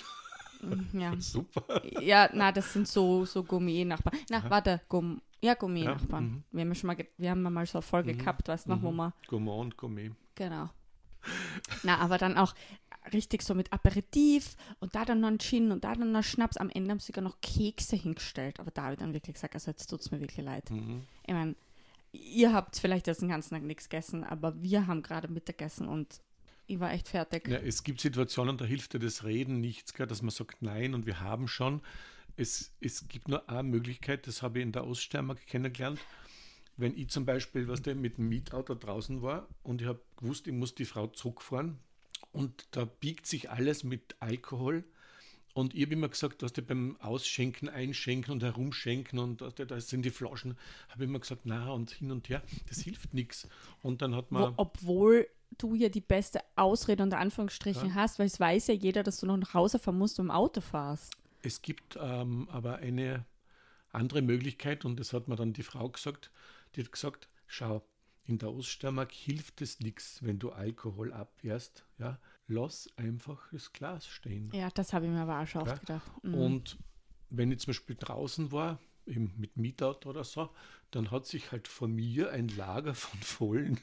Ja. 0.93 1.13
Super. 1.19 1.81
ja, 2.01 2.29
na, 2.33 2.51
das 2.51 2.73
sind 2.73 2.87
so, 2.87 3.25
so 3.25 3.43
Gourmet-Nachbarn. 3.43 4.17
Na, 4.29 4.49
warte, 4.49 4.81
Gourmet. 4.89 5.19
Ja, 5.43 5.53
Gourmet-Nachbarn. 5.55 6.23
Ja, 6.23 6.29
mhm. 6.29 6.43
wir 6.51 6.61
haben 6.61 6.69
ja 6.69 6.75
schon 6.75 6.87
mal, 6.87 6.97
wir 7.17 7.29
haben 7.29 7.41
mal 7.43 7.65
so 7.65 7.77
eine 7.79 7.81
Folge 7.83 8.13
gehabt, 8.15 8.47
weißt 8.47 8.65
du 8.65 8.71
noch, 8.71 8.81
wo 8.81 8.91
Mhm. 8.91 8.95
wir 8.97 9.13
Gourmand 9.27 9.59
und 9.59 9.77
Gourmet. 9.77 10.11
Genau. 10.35 10.69
Na, 11.83 11.97
aber 11.99 12.17
dann 12.17 12.37
auch 12.37 12.53
richtig 13.13 13.41
so 13.41 13.53
mit 13.53 13.71
Aperitif 13.73 14.55
und 14.79 14.95
da 14.95 15.05
dann 15.05 15.19
noch 15.19 15.27
ein 15.29 15.39
Gin 15.39 15.71
und 15.71 15.83
da 15.83 15.93
dann 15.95 16.11
noch 16.11 16.23
Schnaps. 16.23 16.57
Am 16.57 16.69
Ende 16.69 16.91
haben 16.91 16.99
sie 16.99 17.07
sogar 17.07 17.23
noch 17.23 17.39
Kekse 17.41 17.95
hingestellt. 17.95 18.59
Aber 18.59 18.71
da 18.71 18.83
habe 18.83 18.93
ich 18.93 18.99
dann 18.99 19.13
wirklich 19.13 19.33
gesagt, 19.35 19.53
also 19.55 19.71
jetzt 19.71 19.87
tut 19.87 20.01
es 20.01 20.11
mir 20.11 20.19
wirklich 20.21 20.45
leid. 20.45 20.69
Mhm. 20.71 21.03
Ich 21.27 21.33
meine, 21.33 21.55
ihr 22.13 22.53
habt 22.53 22.77
vielleicht 22.77 23.07
jetzt 23.07 23.21
den 23.21 23.29
ganzen 23.29 23.53
Tag 23.53 23.63
nichts 23.63 23.89
gegessen, 23.89 24.23
aber 24.23 24.61
wir 24.61 24.87
haben 24.87 25.01
gerade 25.01 25.27
Mittagessen 25.27 25.87
und 25.87 26.21
ich 26.67 26.79
war 26.79 26.91
echt 26.93 27.09
fertig. 27.09 27.47
Ja, 27.49 27.57
es 27.57 27.83
gibt 27.83 27.99
Situationen, 27.99 28.57
da 28.57 28.63
hilft 28.65 28.93
dir 28.93 28.99
das 28.99 29.25
Reden 29.25 29.59
nichts, 29.59 29.91
dass 29.93 30.21
man 30.21 30.31
sagt 30.31 30.61
Nein 30.61 30.93
und 30.93 31.05
wir 31.05 31.19
haben 31.19 31.47
schon. 31.49 31.81
Es, 32.35 32.73
es 32.79 33.07
gibt 33.07 33.27
nur 33.27 33.47
eine 33.49 33.63
Möglichkeit, 33.63 34.27
das 34.27 34.41
habe 34.41 34.59
ich 34.59 34.63
in 34.63 34.71
der 34.71 34.87
Oststeiermark 34.87 35.45
kennengelernt. 35.45 35.99
Wenn 36.77 36.97
ich 36.97 37.09
zum 37.09 37.25
Beispiel 37.25 37.67
was 37.67 37.83
der 37.83 37.93
mit 37.95 38.17
dem 38.17 38.29
Mietauto 38.29 38.73
draußen 38.73 39.21
war 39.21 39.47
und 39.61 39.81
ich 39.81 39.87
habe 39.87 40.01
gewusst, 40.17 40.47
ich 40.47 40.53
muss 40.53 40.73
die 40.73 40.85
Frau 40.85 41.07
zurückfahren 41.07 41.77
und 42.31 42.65
da 42.71 42.85
biegt 42.85 43.27
sich 43.27 43.51
alles 43.51 43.83
mit 43.83 44.15
Alkohol. 44.19 44.83
Und 45.53 45.75
ich 45.75 45.83
habe 45.83 45.93
immer 45.93 46.09
gesagt, 46.09 46.41
dass 46.41 46.51
der 46.51 46.63
beim 46.63 46.97
Ausschenken, 46.99 47.69
Einschenken 47.69 48.33
und 48.33 48.41
Herumschenken 48.41 49.19
und 49.19 49.41
da, 49.41 49.51
da 49.51 49.79
sind 49.79 50.03
die 50.03 50.09
Flaschen, 50.09 50.57
habe 50.89 51.03
ich 51.03 51.09
immer 51.09 51.19
gesagt, 51.19 51.41
na 51.43 51.71
und 51.71 51.91
hin 51.91 52.11
und 52.11 52.27
her, 52.27 52.41
das 52.69 52.79
hilft 52.79 53.13
nichts. 53.13 53.47
Und 53.83 54.01
dann 54.01 54.15
hat 54.15 54.31
Wo, 54.31 54.39
man. 54.39 54.53
obwohl 54.57 55.27
du 55.59 55.75
ja 55.75 55.89
die 55.89 56.01
beste 56.01 56.39
Ausrede 56.55 57.03
unter 57.03 57.19
Anführungsstrichen 57.19 57.89
Ja. 57.89 57.93
hast, 57.93 58.17
weil 58.17 58.25
es 58.25 58.39
weiß 58.39 58.65
ja 58.65 58.73
jeder, 58.73 59.03
dass 59.03 59.19
du 59.19 59.27
noch 59.27 59.37
nach 59.37 59.53
Hause 59.53 59.77
fahren 59.77 59.99
musst 59.99 60.19
und 60.19 60.25
im 60.25 60.31
Auto 60.31 60.59
fahrst. 60.59 61.13
Es 61.43 61.61
gibt 61.61 61.97
ähm, 62.01 62.49
aber 62.49 62.77
eine 62.77 63.25
andere 63.91 64.21
Möglichkeit 64.21 64.85
und 64.85 64.99
das 64.99 65.13
hat 65.13 65.27
mir 65.27 65.35
dann 65.35 65.53
die 65.53 65.63
Frau 65.63 65.89
gesagt. 65.89 66.31
Die 66.75 66.81
hat 66.83 66.91
gesagt, 66.91 67.29
schau, 67.45 67.83
in 68.25 68.37
der 68.37 68.51
Oststeiermark 68.51 69.11
hilft 69.11 69.61
es 69.61 69.79
nichts, 69.81 70.23
wenn 70.23 70.39
du 70.39 70.51
Alkohol 70.51 71.11
abwehrst. 71.13 71.85
Ja, 71.99 72.17
lass 72.47 72.89
einfach 72.95 73.51
das 73.51 73.73
Glas 73.73 74.07
stehen. 74.07 74.49
Ja, 74.53 74.69
das 74.69 74.93
habe 74.93 75.05
ich 75.05 75.11
mir 75.11 75.21
aber 75.21 75.39
auch 75.41 75.47
schon 75.47 75.65
Ja. 75.65 75.73
oft 75.73 75.81
gedacht. 75.81 76.23
Mhm. 76.23 76.33
Und 76.33 76.77
wenn 77.29 77.51
ich 77.51 77.59
zum 77.59 77.71
Beispiel 77.71 77.97
draußen 77.99 78.51
war, 78.51 78.79
eben 79.05 79.33
mit 79.37 79.57
Mietauto 79.57 80.09
oder 80.09 80.23
so, 80.23 80.49
dann 80.91 81.11
hat 81.11 81.25
sich 81.25 81.51
halt 81.51 81.67
vor 81.67 81.89
mir 81.89 82.31
ein 82.31 82.47
Lager 82.47 82.95
von 82.95 83.19
vollen 83.21 83.81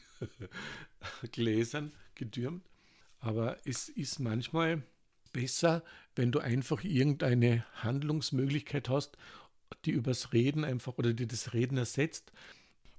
Gläsern 1.33 1.93
getürmt. 2.15 2.65
Aber 3.19 3.59
es 3.67 3.91
ist 3.91 4.19
manchmal 4.19 4.83
besser, 5.33 5.83
wenn 6.17 6.33
du 6.33 6.41
einfach 6.41 6.85
irgendeine 6.85 7.65
Handlungsmöglichkeit 7.83 8.89
hast, 8.89 9.17
die 9.85 9.93
übers 9.93 10.33
Reden 10.33 10.65
einfach 10.65 10.99
oder 10.99 11.13
die 11.13 11.27
das 11.27 11.53
Reden 11.53 11.79
ersetzt. 11.79 12.33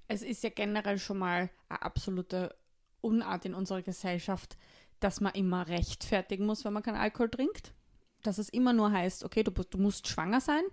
Es 0.07 0.21
ist 0.21 0.43
ja 0.43 0.49
generell 0.49 0.99
schon 0.99 1.19
mal 1.19 1.49
eine 1.69 1.81
absolute 1.81 2.55
Unart 3.01 3.45
in 3.45 3.53
unserer 3.53 3.81
Gesellschaft, 3.81 4.57
dass 4.99 5.21
man 5.21 5.33
immer 5.33 5.67
rechtfertigen 5.67 6.45
muss, 6.45 6.63
wenn 6.63 6.73
man 6.73 6.83
keinen 6.83 6.97
Alkohol 6.97 7.29
trinkt. 7.29 7.73
Dass 8.23 8.37
es 8.37 8.49
immer 8.49 8.73
nur 8.73 8.91
heißt, 8.91 9.23
okay, 9.23 9.43
du, 9.43 9.51
du 9.51 9.77
musst 9.77 10.07
schwanger 10.07 10.41
sein 10.41 10.63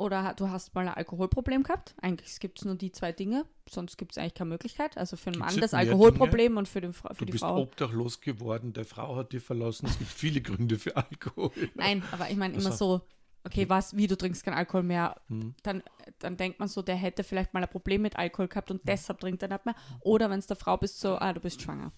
oder 0.00 0.34
du 0.34 0.48
hast 0.48 0.74
mal 0.74 0.88
ein 0.88 0.94
Alkoholproblem 0.94 1.62
gehabt. 1.62 1.94
Eigentlich 2.00 2.40
gibt 2.40 2.58
es 2.58 2.64
nur 2.64 2.74
die 2.74 2.90
zwei 2.92 3.12
Dinge, 3.12 3.44
sonst 3.68 3.96
gibt 3.98 4.12
es 4.12 4.18
eigentlich 4.18 4.34
keine 4.34 4.50
Möglichkeit. 4.50 4.96
Also 4.98 5.16
für 5.16 5.30
den 5.30 5.40
Gibt's 5.40 5.54
Mann 5.54 5.60
das 5.60 5.74
Alkoholproblem 5.74 6.56
und 6.56 6.66
für, 6.68 6.80
den 6.80 6.92
für 6.92 7.08
Du 7.18 7.24
die 7.26 7.32
bist 7.32 7.44
Frau. 7.44 7.58
obdachlos 7.62 8.20
geworden, 8.20 8.72
deine 8.72 8.84
Frau 8.86 9.16
hat 9.16 9.32
dich 9.32 9.42
verlassen. 9.42 9.86
Es 9.86 9.98
gibt 9.98 10.10
viele 10.10 10.40
Gründe 10.40 10.78
für 10.78 10.96
Alkohol. 10.96 11.50
Nein, 11.74 12.02
aber 12.12 12.30
ich 12.30 12.36
meine 12.36 12.54
immer 12.54 12.66
Also- 12.70 12.98
so, 12.98 13.06
okay, 13.44 13.68
was, 13.68 13.96
wie 13.96 14.06
du 14.06 14.16
trinkst 14.16 14.44
keinen 14.44 14.54
Alkohol 14.54 14.82
mehr, 14.82 15.16
Hm. 15.28 15.54
dann, 15.62 15.82
dann 16.18 16.36
denkt 16.36 16.58
man 16.58 16.68
so, 16.68 16.82
der 16.82 16.96
hätte 16.96 17.22
vielleicht 17.24 17.54
mal 17.54 17.62
ein 17.62 17.68
Problem 17.70 18.02
mit 18.02 18.16
Alkohol 18.16 18.48
gehabt 18.48 18.70
Hm. 18.70 18.76
und 18.76 18.88
deshalb 18.88 19.20
trinkt 19.20 19.42
er 19.42 19.48
nicht 19.48 19.64
mehr. 19.66 19.74
Oder 20.00 20.28
wenn 20.30 20.38
es 20.38 20.46
der 20.46 20.56
Frau 20.56 20.76
bist, 20.76 21.00
so, 21.00 21.16
ah, 21.16 21.32
du 21.32 21.40
bist 21.40 21.62
schwanger. 21.62 21.92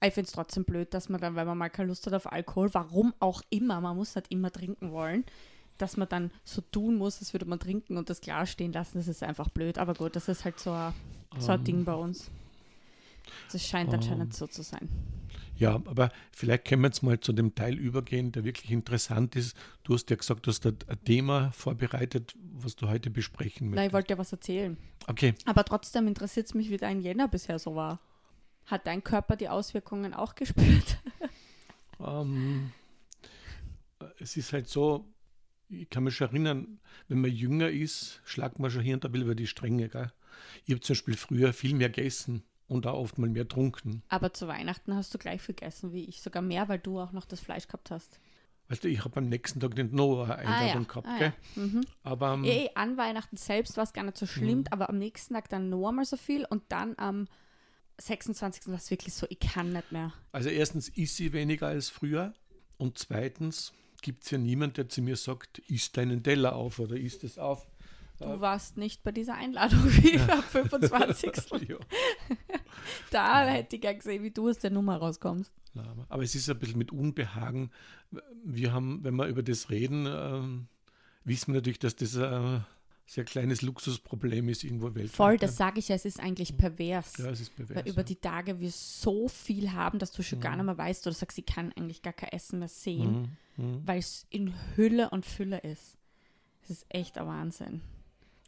Ich 0.00 0.14
finde 0.14 0.26
es 0.28 0.32
trotzdem 0.32 0.64
blöd, 0.64 0.94
dass 0.94 1.08
man 1.08 1.20
dann, 1.20 1.34
wenn 1.34 1.46
man 1.46 1.58
mal 1.58 1.70
keine 1.70 1.88
Lust 1.88 2.06
hat 2.06 2.14
auf 2.14 2.30
Alkohol, 2.30 2.72
warum 2.72 3.14
auch 3.18 3.42
immer, 3.50 3.80
man 3.80 3.96
muss 3.96 4.14
halt 4.14 4.28
immer 4.30 4.52
trinken 4.52 4.92
wollen, 4.92 5.24
dass 5.78 5.96
man 5.96 6.08
dann 6.08 6.30
so 6.44 6.60
tun 6.60 6.96
muss, 6.96 7.18
als 7.20 7.32
würde 7.32 7.46
man 7.46 7.58
trinken 7.58 7.96
und 7.96 8.10
das 8.10 8.20
Glas 8.20 8.50
stehen 8.50 8.72
lassen, 8.72 8.98
das 8.98 9.08
ist 9.08 9.22
einfach 9.22 9.48
blöd. 9.48 9.78
Aber 9.78 9.94
gut, 9.94 10.16
das 10.16 10.28
ist 10.28 10.44
halt 10.44 10.58
so 10.60 10.72
ein, 10.72 10.92
so 11.38 11.52
ein 11.52 11.60
Ähm. 11.60 11.64
Ding 11.64 11.84
bei 11.84 11.94
uns. 11.94 12.30
Das 13.52 13.64
scheint 13.66 13.92
anscheinend 13.92 14.34
so 14.34 14.46
zu 14.46 14.62
sein. 14.62 14.88
Ja, 15.56 15.74
aber 15.74 16.10
vielleicht 16.30 16.66
können 16.66 16.82
wir 16.82 16.88
jetzt 16.88 17.02
mal 17.02 17.18
zu 17.18 17.32
dem 17.32 17.54
Teil 17.54 17.76
übergehen, 17.76 18.30
der 18.32 18.44
wirklich 18.44 18.70
interessant 18.70 19.34
ist. 19.36 19.56
Du 19.82 19.94
hast 19.94 20.08
ja 20.08 20.16
gesagt, 20.16 20.46
du 20.46 20.50
hast 20.50 20.64
ein 20.64 20.76
Thema 21.04 21.50
vorbereitet, 21.50 22.34
was 22.54 22.76
du 22.76 22.88
heute 22.88 23.10
besprechen 23.10 23.70
Na, 23.70 23.72
ich 23.72 23.76
möchtest. 23.76 23.92
wollte 23.94 24.12
ja 24.14 24.18
was 24.18 24.32
erzählen. 24.32 24.76
Okay, 25.08 25.34
Aber 25.46 25.64
trotzdem 25.64 26.06
interessiert 26.06 26.46
es 26.46 26.54
mich, 26.54 26.70
wie 26.70 26.76
dein 26.76 27.00
Jänner 27.00 27.26
bisher 27.28 27.58
so 27.58 27.74
war. 27.74 27.98
Hat 28.66 28.86
dein 28.86 29.02
Körper 29.02 29.34
die 29.36 29.48
Auswirkungen 29.48 30.14
auch 30.14 30.34
gespürt? 30.36 30.98
ähm, 32.00 32.72
es 34.20 34.36
ist 34.36 34.52
halt 34.52 34.68
so, 34.68 35.04
ich 35.68 35.90
kann 35.90 36.04
mich 36.04 36.16
schon 36.16 36.28
erinnern, 36.28 36.80
wenn 37.08 37.20
man 37.20 37.30
jünger 37.30 37.68
ist, 37.68 38.20
schlagt 38.24 38.58
man 38.58 38.70
schon 38.70 38.82
hier 38.82 38.94
und 38.94 39.04
da 39.04 39.08
über 39.08 39.34
die 39.34 39.46
Stränge. 39.46 39.88
Gell? 39.88 40.12
Ich 40.64 40.72
habe 40.72 40.80
zum 40.80 40.94
Beispiel 40.94 41.16
früher 41.16 41.52
viel 41.52 41.74
mehr 41.74 41.90
gegessen 41.90 42.42
und 42.66 42.86
auch 42.86 42.98
oft 42.98 43.18
mal 43.18 43.28
mehr 43.28 43.44
getrunken. 43.44 44.02
Aber 44.08 44.32
zu 44.32 44.48
Weihnachten 44.48 44.94
hast 44.94 45.12
du 45.14 45.18
gleich 45.18 45.42
viel 45.42 45.54
gegessen 45.54 45.92
wie 45.92 46.04
ich, 46.04 46.22
sogar 46.22 46.42
mehr, 46.42 46.68
weil 46.68 46.78
du 46.78 47.00
auch 47.00 47.12
noch 47.12 47.24
das 47.24 47.40
Fleisch 47.40 47.66
gehabt 47.66 47.90
hast. 47.90 48.20
Weißt 48.68 48.84
du, 48.84 48.88
ich 48.88 49.02
habe 49.02 49.16
am 49.16 49.28
nächsten 49.30 49.60
Tag 49.60 49.74
nicht 49.76 49.92
noch 49.94 50.24
eine 50.24 50.36
Einladung 50.36 50.86
gehabt. 50.86 51.06
ah, 51.06 51.18
gell? 51.18 51.32
ja. 51.56 51.62
Mhm. 51.62 51.80
Aber 52.02 52.34
ähm, 52.34 52.44
Eh, 52.44 52.68
an 52.74 52.98
Weihnachten 52.98 53.38
selbst 53.38 53.76
war 53.78 53.84
es 53.84 53.94
gar 53.94 54.04
nicht 54.04 54.18
so 54.18 54.26
schlimm, 54.26 54.64
aber 54.70 54.90
am 54.90 54.98
nächsten 54.98 55.32
Tag 55.34 55.48
dann 55.48 55.70
noch 55.70 55.88
einmal 55.88 56.04
so 56.04 56.18
viel 56.18 56.44
und 56.44 56.64
dann 56.68 56.94
am 56.98 57.28
26. 57.98 58.68
war 58.68 58.74
es 58.74 58.90
wirklich 58.90 59.14
so, 59.14 59.26
ich 59.30 59.40
kann 59.40 59.72
nicht 59.72 59.90
mehr. 59.90 60.12
Also 60.32 60.50
erstens 60.50 60.90
isst 60.90 61.16
sie 61.16 61.32
weniger 61.32 61.68
als 61.68 61.88
früher 61.88 62.34
und 62.76 62.98
zweitens 62.98 63.72
gibt 64.02 64.24
es 64.24 64.30
ja 64.30 64.38
niemand, 64.38 64.76
der 64.76 64.88
zu 64.88 65.02
mir 65.02 65.16
sagt, 65.16 65.58
isst 65.60 65.96
deinen 65.96 66.22
Teller 66.22 66.54
auf 66.56 66.78
oder 66.78 66.96
isst 66.96 67.24
es 67.24 67.38
auf. 67.38 67.66
Du 68.18 68.40
warst 68.40 68.76
nicht 68.76 69.04
bei 69.04 69.12
dieser 69.12 69.34
Einladung 69.34 69.84
wie 69.84 70.18
am 70.18 70.42
25. 70.50 71.32
ja. 71.68 71.76
Da 73.10 73.46
hätte 73.46 73.76
ich 73.76 73.82
gern 73.82 73.98
gesehen, 73.98 74.22
wie 74.22 74.30
du 74.30 74.48
aus 74.48 74.58
der 74.58 74.70
Nummer 74.70 74.96
rauskommst. 74.96 75.52
Aber 76.08 76.22
es 76.22 76.34
ist 76.34 76.50
ein 76.50 76.58
bisschen 76.58 76.78
mit 76.78 76.90
Unbehagen. 76.90 77.70
Wir 78.44 78.72
haben, 78.72 79.04
wenn 79.04 79.14
wir 79.14 79.26
über 79.26 79.42
das 79.42 79.70
reden, 79.70 80.06
ähm, 80.08 80.66
wissen 81.24 81.52
wir 81.52 81.60
natürlich, 81.60 81.78
dass 81.78 81.94
das 81.94 82.16
ein 82.16 82.64
sehr 83.08 83.24
kleines 83.24 83.62
Luxusproblem 83.62 84.50
ist 84.50 84.64
irgendwo 84.64 84.94
weltweit. 84.94 85.16
Voll, 85.16 85.38
das 85.38 85.56
sage 85.56 85.78
ich 85.78 85.88
ja, 85.88 85.96
es 85.96 86.04
ist 86.04 86.20
eigentlich 86.20 86.58
pervers. 86.58 87.16
Ja, 87.16 87.30
es 87.30 87.40
ist 87.40 87.56
pervers. 87.56 87.76
Weil 87.76 87.90
über 87.90 88.02
ja. 88.02 88.06
die 88.06 88.16
Tage 88.16 88.60
wir 88.60 88.70
so 88.70 89.28
viel 89.28 89.72
haben, 89.72 89.98
dass 89.98 90.12
du 90.12 90.22
schon 90.22 90.40
gar 90.40 90.56
nicht 90.56 90.66
mehr 90.66 90.76
weißt 90.76 91.06
oder 91.06 91.14
sagst, 91.14 91.38
ich 91.38 91.46
kann 91.46 91.72
eigentlich 91.72 92.02
gar 92.02 92.12
kein 92.12 92.30
Essen 92.30 92.58
mehr 92.58 92.68
sehen, 92.68 93.36
Mhm, 93.56 93.64
mhm. 93.64 93.82
weil 93.86 93.98
es 93.98 94.26
in 94.28 94.52
Hülle 94.76 95.08
und 95.08 95.24
Fülle 95.24 95.58
ist. 95.58 95.96
Das 96.60 96.70
ist 96.70 96.86
echt 96.90 97.16
ein 97.16 97.26
Wahnsinn. 97.26 97.80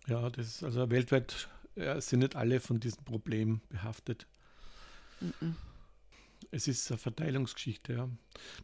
Ja, 0.07 0.29
das 0.29 0.47
ist 0.47 0.63
also 0.63 0.91
weltweit 0.91 1.49
ja, 1.75 1.99
sind 2.01 2.21
nicht 2.21 2.37
alle 2.37 2.61
von 2.61 2.81
diesem 2.81 3.03
Problem 3.05 3.63
behaftet. 3.71 4.27
Mhm. 5.21 5.57
Es 6.51 6.69
ist 6.69 6.91
eine 6.91 6.99
Verteilungsgeschichte, 6.99 7.95
ja. 7.95 8.09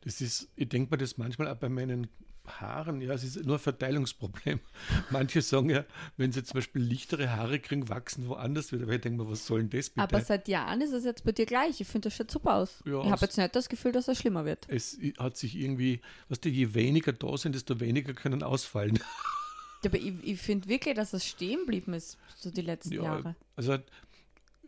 Das 0.02 0.20
ist, 0.20 0.48
ich 0.56 0.68
denke 0.68 0.90
mir 0.90 0.98
das 0.98 1.16
manchmal 1.16 1.48
auch 1.48 1.56
bei 1.56 1.70
meinen 1.70 2.08
Haaren, 2.48 3.00
ja, 3.00 3.14
es 3.14 3.24
ist 3.24 3.44
nur 3.44 3.56
ein 3.56 3.60
Verteilungsproblem. 3.60 4.60
Manche 5.10 5.42
sagen 5.42 5.70
ja, 5.70 5.84
wenn 6.16 6.32
sie 6.32 6.42
zum 6.44 6.54
Beispiel 6.54 6.82
lichtere 6.82 7.30
Haare 7.30 7.58
kriegen, 7.60 7.88
wachsen 7.88 8.28
woanders 8.28 8.72
wieder. 8.72 8.86
Weil 8.86 8.96
ich 8.96 9.00
denke 9.02 9.22
mir, 9.22 9.30
was 9.30 9.46
soll 9.46 9.60
denn 9.64 9.70
das 9.70 9.90
bitte? 9.90 10.02
Aber 10.02 10.20
seit 10.20 10.48
Jahren 10.48 10.80
ist 10.80 10.92
es 10.92 11.04
jetzt 11.04 11.24
bei 11.24 11.32
dir 11.32 11.46
gleich. 11.46 11.80
Ich 11.80 11.86
finde, 11.86 12.08
das 12.08 12.16
schaut 12.16 12.30
super 12.30 12.54
aus. 12.54 12.82
Ja, 12.84 13.02
ich 13.02 13.10
habe 13.10 13.24
jetzt 13.24 13.36
nicht 13.36 13.54
das 13.54 13.68
Gefühl, 13.68 13.92
dass 13.92 14.08
es 14.08 14.18
schlimmer 14.18 14.44
wird. 14.44 14.66
es 14.68 14.98
hat 15.18 15.36
sich 15.36 15.56
irgendwie, 15.56 16.00
was 16.28 16.40
du, 16.40 16.48
je 16.48 16.74
weniger 16.74 17.12
da 17.12 17.36
sind, 17.36 17.54
desto 17.54 17.80
weniger 17.80 18.14
können 18.14 18.42
ausfallen. 18.42 18.98
Aber 19.84 19.98
ich, 19.98 20.14
ich 20.24 20.40
finde 20.40 20.68
wirklich, 20.68 20.94
dass 20.96 21.12
es 21.12 21.24
stehen 21.24 21.60
geblieben 21.60 21.94
ist, 21.94 22.18
so 22.34 22.50
die 22.50 22.62
letzten 22.62 22.94
Ja, 22.94 23.02
Jahre. 23.04 23.36
Also 23.54 23.78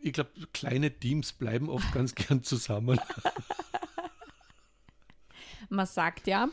ich 0.01 0.13
glaube, 0.13 0.29
kleine 0.53 0.91
Teams 0.97 1.33
bleiben 1.33 1.69
oft 1.69 1.91
ganz 1.91 2.15
gern 2.15 2.41
zusammen. 2.41 2.99
Man 5.69 5.85
sagt 5.85 6.27
ja, 6.27 6.47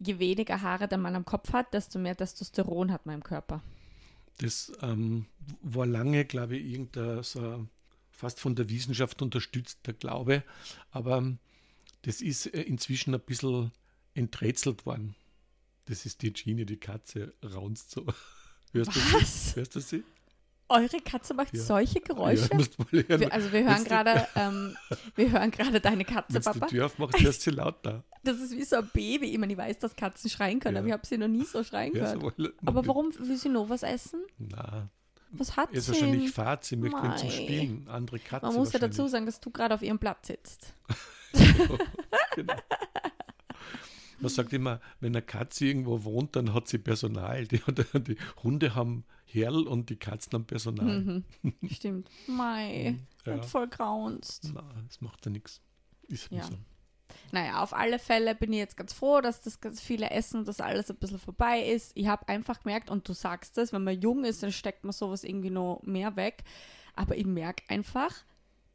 je 0.00 0.18
weniger 0.18 0.62
Haare 0.62 0.88
der 0.88 0.98
Mann 0.98 1.14
am 1.14 1.24
Kopf 1.24 1.52
hat, 1.52 1.72
desto 1.72 1.98
mehr 1.98 2.16
Testosteron 2.16 2.90
hat 2.90 3.06
man 3.06 3.16
im 3.16 3.22
Körper. 3.22 3.62
Das 4.38 4.72
ähm, 4.80 5.26
war 5.60 5.86
lange, 5.86 6.24
glaube 6.24 6.56
ich, 6.56 6.72
irgendein 6.72 7.22
so 7.22 7.66
fast 8.10 8.40
von 8.40 8.54
der 8.54 8.68
Wissenschaft 8.68 9.22
unterstützter 9.22 9.92
Glaube, 9.92 10.42
aber 10.90 11.18
ähm, 11.18 11.38
das 12.02 12.22
ist 12.22 12.46
äh, 12.46 12.62
inzwischen 12.62 13.14
ein 13.14 13.20
bisschen 13.20 13.72
enträtselt 14.14 14.86
worden. 14.86 15.14
Das 15.84 16.06
ist 16.06 16.22
die 16.22 16.32
Genie, 16.32 16.64
die 16.64 16.78
Katze, 16.78 17.34
raunzt 17.44 17.90
so. 17.90 18.06
Hörst 18.72 18.94
du 18.94 19.00
sie? 19.00 19.56
Hörst 19.56 19.74
du 19.74 19.80
sie? 19.80 20.04
Eure 20.70 21.00
Katze 21.04 21.34
macht 21.34 21.54
Ja. 21.54 21.62
solche 21.62 22.00
Geräusche? 22.00 22.48
Ja, 23.08 23.20
wir, 23.20 23.32
also 23.32 23.52
wir 23.52 23.64
hören 23.64 23.84
gerade, 23.84 24.26
ähm, 24.36 24.76
wir 25.16 25.30
hören 25.32 25.50
gerade 25.50 25.80
deine 25.80 26.04
Katze, 26.04 26.34
Wenn 26.34 26.42
du 26.42 26.50
Papa. 26.52 26.66
die 26.66 26.74
Tür 26.76 26.86
aufmachst, 26.86 27.20
hörst 27.20 27.46
du 27.46 27.50
sie 27.50 27.56
lauter. 27.56 28.04
Das 28.22 28.38
ist 28.38 28.52
wie 28.54 28.62
so 28.64 28.76
ein 28.76 28.88
Baby. 28.92 29.32
Ich 29.32 29.38
meine, 29.38 29.52
ich 29.54 29.58
weiß, 29.58 29.78
dass 29.78 29.96
Katzen 29.96 30.28
schreien 30.30 30.60
können, 30.60 30.74
Ja. 30.76 30.80
aber 30.80 30.88
ich 30.88 30.92
habe 30.92 31.06
sie 31.06 31.16
noch 31.18 31.26
nie 31.28 31.44
so 31.44 31.64
schreien 31.64 31.92
gehört. 31.92 32.20
so, 32.20 32.30
Aber 32.66 32.86
warum 32.86 33.10
will 33.18 33.36
sie 33.36 33.48
noch 33.48 33.68
was 33.70 33.82
essen? 33.82 34.20
Na, 34.38 34.90
Was 35.30 35.56
hat 35.56 35.70
er 35.72 35.78
ist 35.78 35.86
sie? 35.86 35.92
wahrscheinlich 35.92 36.30
fad, 36.30 36.62
sie 36.64 36.76
möchte 36.76 37.14
zum. 37.16 37.30
Spielen. 37.30 37.88
Andere 37.88 38.18
Katze 38.18 38.44
Man 38.46 38.56
muss 38.56 38.72
ja 38.74 38.78
dazu 38.78 39.08
sagen, 39.08 39.24
dass 39.26 39.40
du 39.40 39.50
gerade 39.50 39.74
auf 39.74 39.80
ihrem 39.82 39.98
Platz 39.98 40.26
sitzt. 40.26 40.74
genau. 42.34 42.54
Man 44.18 44.28
sagt 44.28 44.52
immer, 44.52 44.80
wenn 45.00 45.14
eine 45.16 45.22
Katze 45.22 45.64
irgendwo 45.64 46.04
wohnt, 46.04 46.36
dann 46.36 46.52
hat 46.52 46.68
sie 46.68 46.76
Personal. 46.78 47.46
Die, 47.46 47.62
die 48.02 48.16
Hunde 48.42 48.74
haben 48.74 49.04
Herrl 49.32 49.66
und 49.66 49.90
die 49.90 49.96
Katzen 49.96 50.32
haben 50.34 50.44
Personal. 50.46 51.00
Mhm. 51.00 51.24
Stimmt. 51.70 52.08
Mei, 52.26 52.98
Ja. 53.26 53.34
und 53.34 53.44
voll 53.44 53.68
graunst. 53.68 54.50
Na, 54.54 54.62
das 54.86 55.00
macht 55.00 55.24
ja 55.26 55.32
nichts. 55.32 55.60
Ist 56.08 56.30
Ja. 56.30 56.42
so. 56.44 56.54
Naja, 57.32 57.62
auf 57.62 57.72
alle 57.74 57.98
Fälle 57.98 58.34
bin 58.34 58.52
ich 58.52 58.58
jetzt 58.60 58.76
ganz 58.76 58.92
froh, 58.92 59.20
dass 59.20 59.40
das 59.40 59.60
ganz 59.60 59.80
viele 59.80 60.10
Essen, 60.10 60.44
dass 60.44 60.60
alles 60.60 60.90
ein 60.90 60.96
bisschen 60.96 61.18
vorbei 61.18 61.60
ist. 61.64 61.92
Ich 61.94 62.06
habe 62.06 62.28
einfach 62.28 62.60
gemerkt, 62.62 62.88
und 62.90 63.08
du 63.08 63.12
sagst 63.12 63.58
es, 63.58 63.72
wenn 63.72 63.84
man 63.84 64.00
jung 64.00 64.24
ist, 64.24 64.42
dann 64.42 64.52
steckt 64.52 64.84
man 64.84 64.92
sowas 64.92 65.24
irgendwie 65.24 65.50
noch 65.50 65.80
mehr 65.84 66.14
weg. 66.16 66.44
Aber 66.94 67.16
ich 67.16 67.26
merke 67.26 67.64
einfach, 67.68 68.14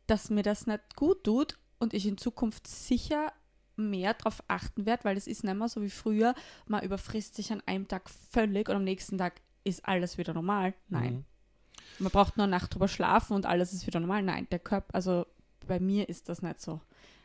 dass 0.08 0.30
mir 0.30 0.44
das 0.44 0.68
nicht 0.68 0.96
gut 0.96 1.24
tut 1.24 1.58
und 1.80 1.94
ich 1.94 2.06
in 2.06 2.18
Zukunft 2.18 2.68
sicher 2.68 3.32
mehr 3.78 4.14
darauf 4.14 4.42
achten 4.48 4.86
werde, 4.86 5.04
weil 5.04 5.18
es 5.18 5.28
ist 5.28 5.44
nicht 5.44 5.56
mehr 5.56 5.68
so 5.68 5.82
wie 5.82 5.90
früher, 5.90 6.34
man 6.68 6.84
überfrisst 6.84 7.36
sich 7.36 7.52
an 7.52 7.62
einem 7.66 7.88
Tag 7.90 8.10
völlig 8.10 8.70
und 8.70 8.76
am 8.78 8.84
nächsten 8.86 9.18
Tag 9.18 9.42
ist 9.65 9.86
alles 9.86 10.17
wieder 10.17 10.34
normal. 10.34 10.74
Nein. 10.88 11.13
Mhm. 11.13 11.25
Man 12.00 12.12
braucht 12.12 12.38
nur 12.38 12.45
eine 12.45 12.51
Nacht 12.51 12.74
drüber 12.74 12.88
schlafen 12.88 13.34
und 13.34 13.45
alles 13.45 13.74
ist 13.74 13.88
wieder 13.88 14.00
normal. 14.00 14.22
Nein, 14.22 14.48
der 14.51 14.60
Körper, 14.60 14.93
also 14.95 15.25
bei 15.67 15.79
mir 15.79 16.07
ist 16.07 16.29
das 16.29 16.41
nicht 16.41 16.62
so. 16.62 16.81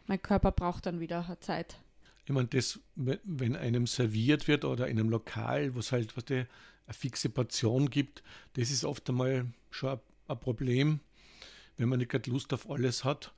Mein 0.07 0.21
Körper 0.21 0.51
braucht 0.51 0.87
dann 0.87 1.01
wieder 1.01 1.37
Zeit. 1.41 1.77
Ich 2.25 2.33
meine, 2.33 2.49
das, 2.49 2.79
wenn 2.95 3.57
einem 3.57 3.87
serviert 3.87 4.49
wird 4.49 4.65
oder 4.65 4.89
in 4.89 4.99
einem 4.99 5.11
Lokal, 5.11 5.75
wo 5.75 5.81
es 5.81 5.93
halt 5.93 6.17
was 6.17 6.25
die, 6.25 6.45
eine 6.87 6.95
fixe 6.95 7.29
Portion 7.29 7.91
gibt, 7.91 8.23
das 8.55 8.71
ist 8.71 8.85
oft 8.85 9.09
einmal 9.09 9.47
schon 9.71 9.91
ein, 9.91 10.01
ein 10.29 10.41
Problem, 10.41 11.01
wenn 11.77 11.89
man 11.89 11.99
nicht 11.99 12.11
gerade 12.11 12.31
Lust 12.31 12.53
auf 12.53 12.71
alles 12.71 13.05
hat. 13.05 13.33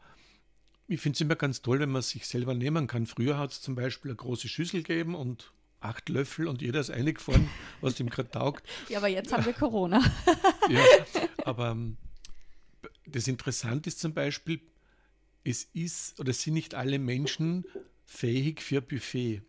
Ich 0.88 1.00
finde 1.00 1.16
es 1.16 1.20
immer 1.22 1.36
ganz 1.36 1.62
toll, 1.62 1.80
wenn 1.80 1.90
man 1.90 2.00
es 2.00 2.10
sich 2.10 2.26
selber 2.26 2.54
nehmen 2.54 2.86
kann. 2.86 3.06
Früher 3.06 3.38
hat 3.38 3.52
es 3.52 3.62
zum 3.62 3.74
Beispiel 3.74 4.10
eine 4.10 4.16
große 4.16 4.48
Schüssel 4.48 4.82
gegeben 4.82 5.14
und 5.14 5.52
acht 5.84 6.08
Löffel 6.08 6.48
und 6.48 6.62
jeder 6.62 6.80
ist 6.80 6.90
eingefahren, 6.90 7.48
was 7.80 7.98
ihm 8.00 8.10
gerade 8.10 8.30
taugt. 8.30 8.66
Ja, 8.88 8.98
aber 8.98 9.08
jetzt 9.08 9.32
haben 9.32 9.44
wir 9.44 9.52
Corona. 9.52 10.02
Ja, 10.68 10.84
aber 11.44 11.70
ähm, 11.70 11.96
das 13.06 13.28
Interessante 13.28 13.88
ist 13.88 14.00
zum 14.00 14.14
Beispiel, 14.14 14.60
es 15.44 15.64
ist 15.72 16.18
oder 16.20 16.32
sind 16.32 16.54
nicht 16.54 16.74
alle 16.74 16.98
Menschen 16.98 17.64
fähig 18.04 18.62
für 18.62 18.80
Buffet. 18.80 19.42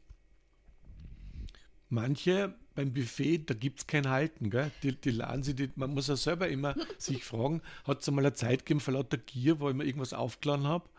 Manche 1.90 2.56
beim 2.76 2.94
Buffet, 2.94 3.40
da 3.46 3.54
gibt 3.54 3.80
es 3.80 3.88
kein 3.88 4.10
Halten. 4.10 4.50
Gell? 4.50 4.72
Die, 4.82 5.00
die 5.00 5.12
laden 5.12 5.44
sie, 5.44 5.54
die, 5.54 5.70
man 5.76 5.94
muss 5.94 6.08
ja 6.08 6.16
selber 6.16 6.48
immer 6.48 6.76
sich 6.98 7.24
fragen, 7.24 7.62
hat 7.84 8.02
es 8.02 8.08
einmal 8.08 8.26
eine 8.26 8.34
Zeit 8.34 8.60
gegeben 8.66 8.80
vor 8.80 8.96
lauter 8.96 9.18
Gier, 9.18 9.60
wo 9.60 9.70
ich 9.70 9.76
mir 9.76 9.86
irgendwas 9.86 10.14
aufgeladen 10.14 10.66
habe? 10.68 10.90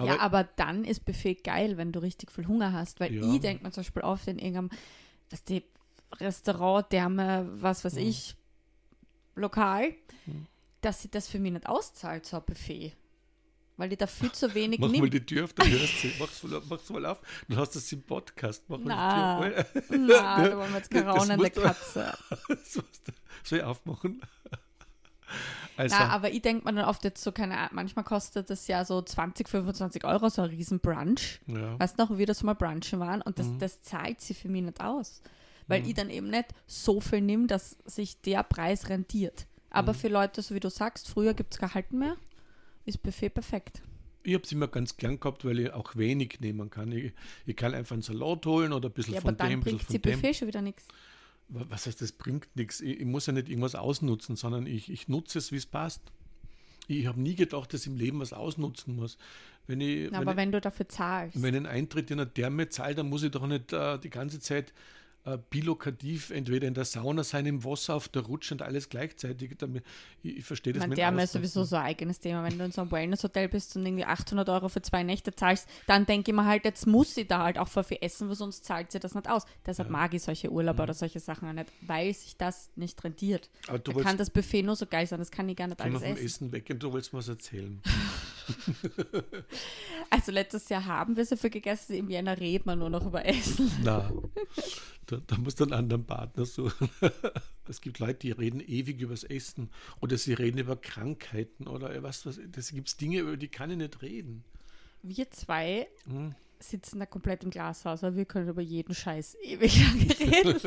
Aber, 0.00 0.06
ja, 0.14 0.20
aber 0.20 0.44
dann 0.56 0.84
ist 0.84 1.04
Buffet 1.04 1.36
geil, 1.44 1.76
wenn 1.76 1.92
du 1.92 2.00
richtig 2.00 2.30
viel 2.30 2.46
Hunger 2.46 2.72
hast. 2.72 3.00
Weil 3.00 3.12
Ja. 3.14 3.32
ich 3.34 3.40
denke 3.40 3.64
mir 3.64 3.70
zum 3.72 3.82
Beispiel 3.82 4.02
oft 4.02 4.26
in 4.28 4.38
irgendeinem, 4.38 4.70
dass 5.28 5.44
die 5.44 5.62
Restaurant, 6.18 6.90
Därme, 6.92 7.48
was 7.60 7.84
weiß 7.84 7.94
Mhm. 7.94 8.00
ich, 8.00 8.36
lokal, 9.36 9.94
Mhm. 10.26 10.46
dass 10.80 11.02
sie 11.02 11.08
das 11.10 11.28
für 11.28 11.38
mich 11.38 11.52
nicht 11.52 11.66
auszahlt, 11.68 12.26
so 12.26 12.36
ein 12.38 12.42
Buffet. 12.44 12.92
Weil 13.76 13.92
ich 13.92 13.98
da 13.98 14.06
viel 14.06 14.30
zu 14.32 14.52
wenig 14.54 14.78
Mach 14.78 14.88
mal 14.88 14.98
nimmt. 15.00 15.14
die 15.14 15.24
Tür 15.24 15.44
auf, 15.44 15.54
dann 15.54 15.70
hörst 15.70 16.02
du 16.04 16.08
sie. 16.08 16.12
Mach's 16.18 16.42
mal, 16.42 16.60
mach's 16.68 16.90
mal 16.90 17.06
auf. 17.06 17.18
Du 17.48 17.56
hast 17.56 17.74
das 17.76 17.90
im 17.92 18.02
Podcast. 18.02 18.64
Mach 18.68 18.78
Na. 18.82 19.38
mal 19.38 19.66
die 19.74 19.80
Tür. 19.80 19.98
Na, 19.98 20.44
da 20.48 20.56
wollen 20.58 20.70
wir 20.70 20.76
jetzt 20.78 20.90
keine 20.90 21.06
raunende 21.08 21.48
du- 21.50 21.60
Katze. 21.62 22.12
Das 22.48 22.76
musst 22.76 23.08
du- 23.08 23.12
Soll 23.42 23.58
ich 23.60 23.64
aufmachen? 23.64 24.20
Also, 25.76 25.96
Na, 25.98 26.08
aber 26.08 26.30
ich 26.32 26.42
denke 26.42 26.64
mir 26.64 26.74
dann 26.74 26.84
oft 26.88 27.02
jetzt 27.04 27.22
so, 27.22 27.32
keine 27.32 27.56
Ahnung, 27.56 27.70
manchmal 27.74 28.04
kostet 28.04 28.50
das 28.50 28.66
ja 28.68 28.84
so 28.84 29.00
20, 29.02 29.48
25 29.48 30.04
Euro, 30.04 30.28
so 30.28 30.42
ein 30.42 30.50
riesen 30.50 30.80
Brunch. 30.80 31.40
ja. 31.46 31.78
Weißt 31.78 31.98
du 31.98 32.02
noch, 32.02 32.10
wo 32.10 32.18
wir 32.18 32.26
das 32.26 32.42
mal 32.42 32.54
brunchen 32.54 33.00
waren? 33.00 33.22
Und 33.22 33.38
das, 33.38 33.46
Mhm. 33.48 33.58
das 33.58 33.82
zahlt 33.82 34.20
sie 34.20 34.34
für 34.34 34.48
mich 34.48 34.62
nicht 34.62 34.80
aus. 34.80 35.22
Weil 35.68 35.82
Mhm. 35.82 35.88
ich 35.88 35.94
dann 35.94 36.10
eben 36.10 36.28
nicht 36.30 36.46
so 36.66 37.00
viel 37.00 37.20
nehme, 37.20 37.46
dass 37.46 37.76
sich 37.84 38.20
der 38.22 38.42
Preis 38.42 38.88
rentiert. 38.88 39.46
Aber 39.70 39.92
Mhm. 39.92 39.96
für 39.98 40.08
Leute, 40.08 40.42
so 40.42 40.54
wie 40.54 40.60
du 40.60 40.68
sagst, 40.68 41.08
früher 41.08 41.32
gibt 41.34 41.54
es 41.54 41.60
kein 41.60 41.72
Halten 41.74 41.98
mehr, 41.98 42.16
ist 42.84 43.02
Buffet 43.02 43.30
perfekt. 43.30 43.80
Ich 44.22 44.34
habe 44.34 44.44
es 44.44 44.52
immer 44.52 44.68
ganz 44.68 44.96
gern 44.98 45.18
gehabt, 45.18 45.44
weil 45.46 45.60
ich 45.60 45.72
auch 45.72 45.96
wenig 45.96 46.40
nehmen 46.40 46.68
kann. 46.68 46.92
Ich, 46.92 47.12
ich 47.46 47.56
kann 47.56 47.72
einfach 47.74 47.94
einen 47.94 48.02
Salat 48.02 48.44
holen 48.44 48.72
oder 48.74 48.88
ein 48.90 48.92
bisschen 48.92 49.14
Ja, 49.14 49.20
aber 49.20 49.28
von 49.30 49.36
dann 49.38 49.48
dem, 49.48 49.60
ein 49.60 49.62
bisschen 49.62 49.78
von 49.78 49.92
sie 49.92 49.98
dem. 49.98 50.12
Buffet 50.20 50.34
schon 50.34 50.48
wieder 50.48 50.60
nichts. 50.60 50.86
Wa- 51.50 51.66
Was 51.68 51.86
heißt, 51.86 52.00
das 52.00 52.12
bringt 52.12 52.48
nichts. 52.56 52.80
Ich, 52.80 53.00
ich 53.00 53.06
muss 53.06 53.26
ja 53.26 53.32
nicht 53.32 53.48
irgendwas 53.48 53.74
ausnutzen, 53.74 54.36
sondern 54.36 54.66
ich, 54.66 54.90
ich 54.90 55.08
nutze 55.08 55.38
es, 55.38 55.52
wie 55.52 55.56
es 55.56 55.66
passt. 55.66 56.00
Ich 56.88 57.06
habe 57.06 57.20
nie 57.20 57.34
gedacht, 57.36 57.72
dass 57.72 57.82
ich 57.82 57.86
im 57.86 57.96
Leben 57.96 58.18
was 58.20 58.32
ausnutzen 58.32 58.96
muss. 58.96 59.16
Wenn 59.66 59.80
ich, 59.80 60.10
wenn 60.10 60.14
Aber 60.16 60.32
ich, 60.32 60.36
wenn 60.36 60.50
du 60.52 60.60
dafür 60.60 60.88
zahlst. 60.88 61.40
wenn 61.40 61.54
ich 61.54 61.58
einen 61.58 61.66
Eintritt 61.66 62.10
in 62.10 62.18
eine 62.18 62.32
Therme 62.32 62.68
zahle, 62.68 62.94
dann 62.96 63.08
muss 63.08 63.22
ich 63.22 63.30
doch 63.30 63.46
nicht 63.46 63.72
äh, 63.72 63.98
die 63.98 64.10
ganze 64.10 64.40
Zeit 64.40 64.72
äh, 65.24 65.36
bilokativ 65.50 66.30
entweder 66.30 66.66
in 66.66 66.74
der 66.74 66.84
Sauna 66.86 67.22
sein, 67.24 67.44
im 67.44 67.62
Wasser, 67.64 67.94
auf 67.94 68.08
der 68.08 68.22
Rutsche 68.22 68.54
und 68.54 68.62
alles 68.62 68.88
gleichzeitig. 68.88 69.52
Damit, 69.58 69.84
ich, 70.22 70.38
ich 70.38 70.44
verstehe 70.44 70.72
das 70.72 70.80
Mein 70.80 70.90
mit 70.90 70.98
Therme 70.98 71.22
ist 71.24 71.32
sowieso 71.32 71.64
so 71.64 71.76
ein 71.76 71.82
eigenes 71.82 72.20
Thema. 72.20 72.42
Wenn 72.42 72.58
du 72.58 72.64
in 72.64 72.72
so 72.72 72.80
einem 72.80 72.90
Wellness-Hotel 72.90 73.48
bist 73.48 73.76
und 73.76 73.84
irgendwie 73.84 74.04
800 74.06 74.48
Euro 74.48 74.68
für 74.68 74.80
zwei 74.80 75.02
Nächte 75.02 75.34
zahlst, 75.34 75.68
dann 75.86 76.06
denke 76.06 76.30
ich 76.30 76.34
mir 76.36 76.46
halt, 76.46 76.64
jetzt 76.64 76.86
muss 76.86 77.14
sie 77.14 77.26
da 77.26 77.44
halt 77.44 77.58
auch 77.58 77.68
voll 77.68 77.84
viel 77.84 77.98
essen, 78.00 78.28
weil 78.28 78.36
sonst 78.36 78.64
zahlt 78.64 78.92
sie 78.92 78.98
das 78.98 79.14
nicht 79.14 79.28
aus. 79.28 79.44
Deshalb 79.66 79.88
Ja. 79.88 79.92
mag 79.92 80.14
ich 80.14 80.22
solche 80.22 80.50
Urlaube 80.50 80.82
oder 80.82 80.94
solche 80.94 81.20
Sachen 81.20 81.48
auch 81.48 81.52
nicht, 81.52 81.70
weil 81.82 82.14
sich 82.14 82.36
das 82.36 82.70
nicht 82.76 83.02
rentiert. 83.04 83.50
Aber 83.68 83.78
du 83.78 83.92
Da 83.92 84.02
kann 84.02 84.16
das 84.16 84.30
Buffet 84.30 84.62
nur 84.62 84.76
so 84.76 84.86
geil 84.86 85.06
sein, 85.06 85.18
das 85.18 85.30
kann 85.30 85.48
ich 85.48 85.56
gar 85.56 85.66
nicht 85.68 85.80
alles 85.80 86.00
vom 86.00 86.12
essen. 86.12 86.24
Essen 86.24 86.52
weg 86.52 86.68
und 86.70 86.82
du 86.82 86.92
wolltest 86.92 87.12
mir 87.12 87.18
was 87.18 87.28
erzählen. 87.28 87.82
Also 90.10 90.32
letztes 90.32 90.68
Jahr 90.68 90.86
haben 90.86 91.16
wir 91.16 91.24
so 91.24 91.36
viel 91.36 91.50
gegessen, 91.50 91.94
im 91.94 92.10
Jänner 92.10 92.38
reden 92.38 92.64
wir 92.66 92.74
nur 92.74 92.90
noch 92.90 93.06
über 93.06 93.24
Essen. 93.24 93.70
Na, 93.84 94.10
da, 95.10 95.22
da 95.26 95.36
musst 95.38 95.60
du 95.60 95.64
einen 95.64 95.72
anderen 95.72 96.04
Partner 96.04 96.44
suchen. 96.46 96.88
Es 97.68 97.80
gibt 97.80 98.00
Leute, 98.00 98.18
die 98.18 98.32
reden 98.32 98.58
ewig 98.60 99.00
übers 99.00 99.22
Essen 99.22 99.70
oder 100.00 100.18
sie 100.18 100.32
reden 100.32 100.58
über 100.58 100.74
Krankheiten 100.74 101.68
oder 101.68 102.02
was, 102.02 102.26
was. 102.26 102.40
Das 102.50 102.72
gibt 102.72 103.00
Dinge, 103.00 103.20
über 103.20 103.36
die 103.36 103.46
kann 103.46 103.70
ich 103.70 103.76
nicht 103.76 104.02
reden. 104.02 104.42
Wir 105.02 105.30
zwei 105.30 105.86
Hm. 106.04 106.34
sitzen 106.58 106.98
da 106.98 107.06
komplett 107.06 107.44
im 107.44 107.50
Glashaus, 107.50 108.02
aber 108.02 108.16
wir 108.16 108.24
können 108.24 108.48
über 108.48 108.60
jeden 108.60 108.92
Scheiß 108.92 109.36
ewig 109.42 109.78
lange 109.84 110.18
reden. 110.18 110.60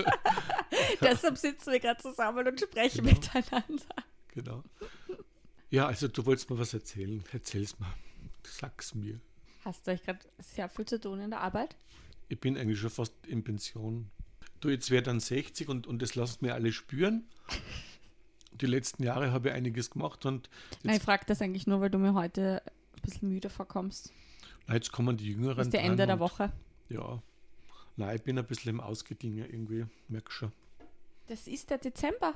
Deshalb 1.01 1.37
sitzen 1.37 1.73
wir 1.73 1.79
gerade 1.81 2.01
zusammen 2.01 2.47
und 2.47 2.59
sprechen 2.59 3.03
Genau. 3.05 3.19
miteinander. 3.19 3.95
Genau. 4.29 4.63
Ja, 5.69 5.87
also 5.87 6.07
du 6.07 6.25
wolltest 6.25 6.49
mir 6.49 6.57
was 6.57 6.73
erzählen. 6.73 7.21
Erzähl's 7.33 7.77
mal. 7.79 7.93
Sag's 8.43 8.95
mir. 8.95 9.19
Hast 9.65 9.85
du 9.87 9.91
euch 9.91 10.03
gerade 10.03 10.19
sehr 10.39 10.69
viel 10.69 10.85
zu 10.85 10.99
tun 11.01 11.19
in 11.19 11.31
der 11.31 11.41
Arbeit? 11.41 11.75
Ich 12.29 12.39
bin 12.39 12.57
eigentlich 12.57 12.79
schon 12.79 12.89
fast 12.91 13.13
in 13.27 13.43
Pension. 13.43 14.09
Du, 14.63 14.69
jetzt 14.69 14.91
wäre 14.91 15.03
dann 15.03 15.19
60 15.19 15.67
und, 15.67 15.87
und 15.87 16.01
das 16.01 16.15
lasst 16.15 16.41
mir 16.41 16.53
alle 16.53 16.71
spüren. 16.71 17.27
Die 18.53 18.65
letzten 18.65 19.03
Jahre 19.03 19.33
habe 19.33 19.49
ich 19.49 19.55
einiges 19.55 19.89
gemacht 19.89 20.25
und 20.25 20.49
Nein, 20.83 20.95
ich 20.95 21.03
frage 21.03 21.25
das 21.27 21.41
eigentlich 21.41 21.67
nur, 21.67 21.81
weil 21.81 21.89
du 21.89 21.97
mir 21.97 22.13
heute 22.13 22.61
ein 22.95 23.01
bisschen 23.01 23.27
müde 23.27 23.49
vorkommst. 23.49 24.13
na, 24.67 24.75
jetzt 24.75 24.93
kommen 24.93 25.17
die 25.17 25.27
Jüngeren. 25.27 25.57
Das 25.57 25.67
ist 25.67 25.73
der 25.73 25.83
Ende 25.83 26.07
der 26.07 26.19
Woche. 26.19 26.53
Ja. 26.87 27.21
Nein, 27.97 28.15
ich 28.15 28.23
bin 28.23 28.39
ein 28.39 28.45
bisschen 28.45 28.69
im 28.69 28.79
Ausgedinge 28.79 29.47
irgendwie, 29.47 29.85
merk 30.07 30.31
schon. 30.31 30.53
Das 31.27 31.45
ist 31.49 31.69
der 31.69 31.79
Dezember. 31.79 32.33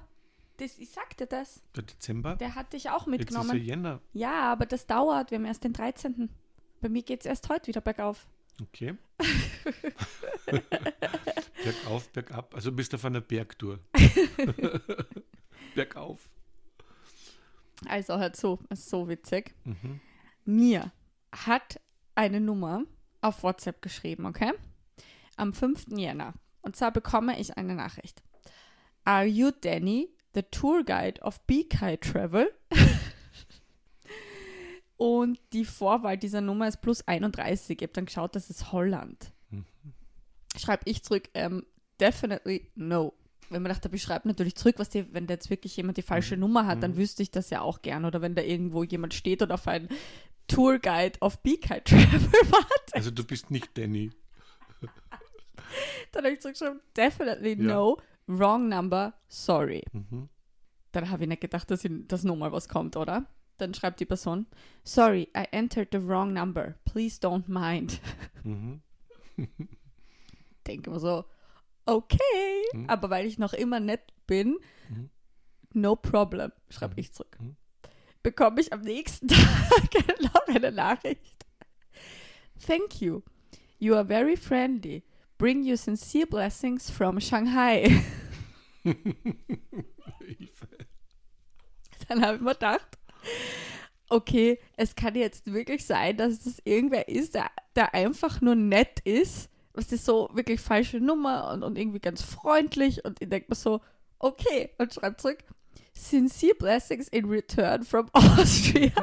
Das, 0.58 0.80
ich 0.80 0.90
sagte 0.90 1.28
das. 1.28 1.62
Der 1.78 1.84
Dezember? 1.84 2.36
Der 2.36 2.56
hat 2.56 2.74
dich 2.74 2.90
auch 2.90 3.08
Jetzt 3.08 3.30
ist 3.30 3.36
ja 3.36 3.42
mitgenommen. 3.44 3.64
Jänner. 3.64 4.02
Ja, 4.12 4.52
aber 4.52 4.66
das 4.66 4.86
dauert. 4.86 5.32
Wir 5.32 5.38
haben 5.38 5.46
erst 5.46 5.64
den 5.64 5.72
13. 5.72 6.30
Bei 6.82 6.90
mir 6.90 7.04
geht 7.04 7.22
es 7.22 7.26
erst 7.26 7.48
heute 7.48 7.68
wieder 7.68 7.80
bergauf. 7.80 8.28
Okay. 8.62 8.96
bergauf, 11.64 12.10
bergab. 12.10 12.56
Also 12.56 12.72
bist 12.72 12.94
du 12.94 12.98
auf 12.98 13.06
einer 13.06 13.22
Bergtour. 13.22 13.80
Bergauf. 15.76 16.28
Also 17.86 18.18
hört 18.18 18.36
so, 18.36 18.60
ist 18.70 18.90
so 18.90 19.08
witzig. 19.08 19.54
Mhm. 19.64 20.00
Mir 20.46 20.92
hat 21.32 21.80
eine 22.16 22.42
Nummer 22.42 22.84
auf 23.22 23.44
WhatsApp 23.44 23.82
geschrieben, 23.82 24.26
okay? 24.26 24.54
Am 25.36 25.54
5. 25.54 25.86
Jänner. 25.96 26.34
Und 26.62 26.76
zwar 26.76 26.92
bekomme 26.92 27.40
ich 27.40 27.58
eine 27.58 27.76
Nachricht. 27.76 28.24
Are 29.04 29.26
you 29.26 29.52
Danny, 29.52 30.10
the 30.34 30.42
tour 30.44 30.84
guide 30.84 31.22
of 31.22 31.40
Beekai 31.46 31.98
Travel? 31.98 32.52
Und 34.98 35.40
die 35.54 35.64
Vorwahl 35.66 36.18
dieser 36.18 36.42
Nummer 36.42 36.68
ist 36.68 36.82
plus 36.82 37.08
31. 37.08 37.78
Ich 37.78 37.84
habe 37.84 37.94
dann 37.94 38.06
geschaut, 38.06 38.36
das 38.36 38.50
ist 38.50 38.72
Holland. 38.72 39.32
Mhm. 39.52 39.66
Schreibe 40.58 40.84
ich 40.86 41.04
zurück, 41.04 41.30
ähm, 41.36 41.66
definitely 42.00 42.72
no. 42.76 43.14
Wenn 43.50 43.62
man 43.62 43.72
dachte, 43.72 43.90
ich 43.94 44.02
schreibe 44.02 44.28
natürlich 44.28 44.56
zurück, 44.56 44.76
was 44.80 44.90
die, 44.90 45.14
wenn 45.14 45.28
da 45.28 45.36
jetzt 45.36 45.50
wirklich 45.50 45.78
jemand 45.78 45.98
die 45.98 46.02
falsche 46.02 46.36
Mhm. 46.36 46.42
Nummer 46.42 46.66
hat, 46.66 46.82
dann 46.84 46.92
Mhm. 46.92 46.98
wüsste 46.98 47.22
ich 47.24 47.32
das 47.32 47.50
ja 47.52 47.62
auch 47.62 47.82
gern. 47.82 48.06
Oder 48.06 48.22
wenn 48.22 48.36
da 48.36 48.42
irgendwo 48.42 48.84
jemand 48.84 49.14
steht 49.14 49.42
und 49.42 49.52
auf 49.52 49.68
ein 49.68 49.88
Tourguide 50.48 51.20
of 51.22 51.42
Beekai 51.44 51.80
Travel 51.82 52.02
wartet, 52.52 52.94
Also 52.94 53.12
du 53.12 53.24
bist 53.24 53.52
nicht 53.52 53.78
Danny. 53.78 54.10
dann 56.12 56.24
habe 56.26 56.34
ich 56.34 56.42
zurückgeschrieben, 56.42 56.82
definitely 56.96 57.52
Ja. 57.52 57.76
no, 57.76 57.98
wrong 58.28 58.68
number, 58.70 59.14
sorry. 59.28 59.84
Mhm. 59.92 60.30
Dann 60.92 61.10
habe 61.10 61.24
ich 61.24 61.30
nicht 61.30 61.42
gedacht, 61.42 61.70
dass, 61.70 61.86
ich, 61.86 61.92
dass 62.08 62.24
nochmal 62.24 62.52
was 62.52 62.68
kommt, 62.68 62.96
oder? 62.98 63.26
Dann 63.58 63.74
schreibt 63.74 64.00
die 64.00 64.06
Person, 64.06 64.46
sorry, 64.84 65.30
I 65.36 65.46
entered 65.52 65.90
the 65.92 66.06
wrong 66.08 66.32
number, 66.34 66.76
please 66.86 67.20
don't 67.22 67.48
mind. 67.48 68.00
Mhm. 68.44 68.82
Denke 70.66 70.90
mir 70.90 71.00
so, 71.00 71.26
okay, 71.86 72.18
Mhm. 72.74 72.90
aber 72.90 73.10
weil 73.10 73.26
ich 73.26 73.38
noch 73.38 73.54
immer 73.54 73.80
nett 73.80 74.14
bin, 74.26 74.58
Mhm. 74.90 75.10
no 75.74 75.96
problem, 75.96 76.52
schreibe 76.70 76.94
Mhm. 76.94 77.00
ich 77.00 77.14
zurück. 77.14 77.38
Mhm. 77.40 77.56
Bekomme 78.24 78.62
ich 78.62 78.72
am 78.74 78.82
nächsten 78.82 79.28
Tag 79.28 80.22
noch 80.22 80.48
eine 80.48 80.72
Nachricht. 80.72 81.46
Thank 82.66 83.02
you. 83.02 83.22
You 83.80 83.94
are 83.96 84.06
very 84.06 84.36
friendly. 84.38 85.04
Bring 85.38 85.64
you 85.64 85.76
sincere 85.76 86.26
blessings 86.26 86.90
from 86.90 87.20
Shanghai. 87.20 88.04
Dann 92.08 92.22
habe 92.26 92.36
ich 92.38 92.42
mir 92.42 92.54
gedacht, 92.54 92.97
okay, 94.10 94.60
es 94.76 94.96
kann 94.96 95.16
jetzt 95.16 95.52
wirklich 95.52 95.86
sein, 95.86 96.18
dass 96.18 96.40
das 96.40 96.62
irgendwer 96.64 97.10
ist, 97.10 97.36
der, 97.36 97.52
der 97.76 97.94
einfach 97.94 98.42
nur 98.42 98.56
nett 98.56 99.00
ist. 99.02 99.50
Was 99.74 99.92
ist 99.92 100.06
so 100.06 100.30
wirklich 100.34 100.60
falsche 100.60 101.00
Nummer 101.00 101.52
und, 101.52 101.64
und 101.64 101.78
irgendwie 101.78 102.00
ganz 102.00 102.24
freundlich. 102.24 103.06
Und 103.06 103.22
ich 103.22 103.30
denke 103.30 103.48
mir 103.50 103.56
so, 103.56 103.82
okay, 104.20 104.72
und 104.78 104.94
schreibt 104.94 105.22
zurück, 105.22 105.40
sincere 105.94 106.56
blessings 106.56 107.08
in 107.10 107.26
return 107.26 107.84
from 107.84 108.10
Austria. 108.14 108.92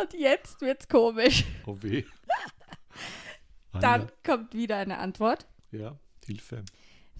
und 0.00 0.14
jetzt 0.14 0.60
wird's 0.60 0.88
komisch. 0.88 1.44
Oh 1.66 1.76
weh. 1.80 2.04
Dann 3.80 4.10
kommt 4.24 4.54
wieder 4.54 4.78
eine 4.78 4.98
Antwort. 4.98 5.46
Ja, 5.70 5.78
ja, 5.78 5.98
Hilfe. 6.24 6.64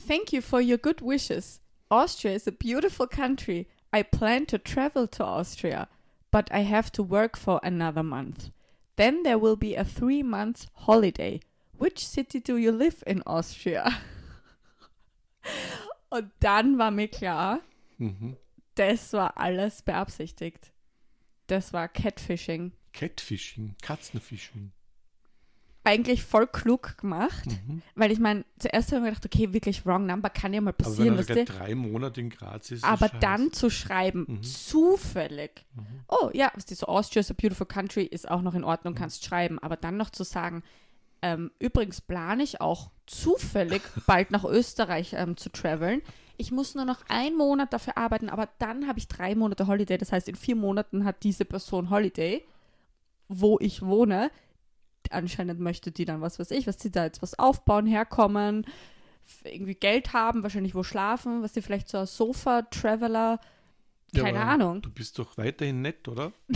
Thank 0.09 0.33
you 0.33 0.41
for 0.41 0.61
your 0.61 0.79
good 0.79 1.03
wishes. 1.03 1.61
Austria 1.91 2.35
is 2.35 2.49
a 2.49 2.51
beautiful 2.51 3.07
country. 3.07 3.67
I 3.99 4.03
plan 4.03 4.47
to 4.47 4.59
travel 4.59 5.07
to 5.09 5.25
Austria, 5.25 5.89
but 6.31 6.51
I 6.53 6.65
have 6.65 6.91
to 6.93 7.03
work 7.03 7.37
for 7.39 7.61
another 7.63 8.03
month. 8.03 8.51
Then 8.97 9.23
there 9.23 9.39
will 9.39 9.57
be 9.57 9.75
a 9.75 9.85
three 9.85 10.23
month 10.23 10.67
holiday. 10.87 11.41
Which 11.79 12.07
city 12.07 12.41
do 12.41 12.57
you 12.57 12.73
live 12.73 13.03
in 13.07 13.23
Austria? 13.27 13.87
Und 16.11 16.31
dann 16.41 16.79
war 16.79 16.91
mir 16.91 17.09
klar, 17.09 17.61
Mhm. 17.99 18.37
das 18.75 19.13
war 19.13 19.37
alles 19.39 19.83
beabsichtigt. 19.83 20.73
Das 21.47 21.73
war 21.73 21.89
Catfishing. 21.89 22.73
Catfishing, 22.93 23.75
Katzenfishing. 23.83 24.73
Eigentlich 25.87 26.25
voll 26.25 26.47
klug 26.47 26.99
gemacht, 26.99 27.47
Mhm. 27.47 27.83
weil 27.95 28.11
ich 28.13 28.19
meine, 28.19 28.45
zuerst 28.59 28.89
habe 28.89 28.97
ich 28.99 29.03
mir 29.03 29.09
gedacht, 29.11 29.25
okay, 29.27 29.53
wirklich 29.53 29.87
wrong 29.87 30.05
number 30.07 30.29
kann 30.31 30.53
ja 30.53 30.61
mal 30.61 30.71
Aber 30.71 30.99
wenn 30.99 31.17
passieren. 31.17 31.39
er 31.39 31.45
drei 31.45 31.75
Monate 31.75 32.21
in 32.21 32.31
Graz 32.31 32.71
ist, 32.71 32.85
Aber 32.85 33.07
ist 33.07 33.13
scheiße. 33.13 33.21
dann 33.21 33.53
zu 33.53 33.71
schreiben, 33.71 34.25
Mhm. 34.29 34.43
zufällig, 34.43 35.65
Mhm. 35.75 35.83
oh 36.09 36.31
ja, 36.33 36.51
was 36.55 36.65
die 36.67 36.75
so 36.75 36.87
Austria 36.87 37.21
is 37.21 37.31
a 37.31 37.35
beautiful 37.35 37.67
country 37.67 38.05
ist 38.05 38.29
auch 38.31 38.43
noch 38.43 38.55
in 38.55 38.65
Ordnung, 38.65 38.95
kannst 38.95 39.25
schreiben, 39.25 39.59
aber 39.59 39.77
dann 39.77 39.97
noch 39.97 40.11
zu 40.11 40.25
sagen, 40.25 40.63
Ähm, 41.23 41.51
übrigens 41.59 42.03
plane 42.03 42.43
ich 42.43 42.61
auch 42.61 42.91
zufällig 43.07 43.81
bald 44.07 44.31
nach 44.31 44.45
Österreich 44.45 45.15
ähm, 45.17 45.39
zu 45.39 45.49
traveln. 45.51 46.03
Ich 46.37 46.53
muss 46.53 46.75
nur 46.75 46.85
noch 46.85 46.99
einen 47.09 47.37
Monat 47.39 47.73
dafür 47.73 47.97
arbeiten, 47.97 48.29
aber 48.29 48.51
dann 48.59 48.87
habe 48.87 48.99
ich 48.99 49.09
drei 49.09 49.35
Monate 49.35 49.67
Holiday. 49.67 49.97
Das 49.97 50.13
heißt, 50.13 50.29
in 50.29 50.35
vier 50.35 50.57
Monaten 50.57 51.07
hat 51.07 51.23
diese 51.25 51.47
Person 51.47 51.89
Holiday, 51.89 52.45
wo 53.29 53.59
ich 53.61 53.81
wohne. 53.83 54.31
Anscheinend 55.13 55.61
möchte 55.61 55.93
die 55.93 56.05
dann, 56.05 56.21
was 56.21 56.39
weiß 56.39 56.51
ich, 56.53 56.67
was 56.67 56.79
sie 56.81 56.91
da 56.91 57.05
jetzt 57.05 57.23
was 57.23 57.39
aufbauen, 57.39 57.87
herkommen, 57.87 58.67
irgendwie 59.45 59.75
Geld 59.75 60.13
haben, 60.13 60.43
wahrscheinlich 60.43 60.75
wo 60.75 60.83
schlafen, 60.83 61.43
was 61.43 61.55
sie 61.55 61.63
vielleicht 61.63 61.89
so 61.89 61.99
als 61.99 62.17
Sofa-Traveler, 62.17 63.41
keine 64.15 64.41
aber 64.41 64.49
Ahnung. 64.49 64.83
Du 64.83 64.91
bist 64.91 65.19
doch 65.19 65.37
weiterhin 65.37 65.83
nett, 65.83 66.07
oder? 66.09 66.33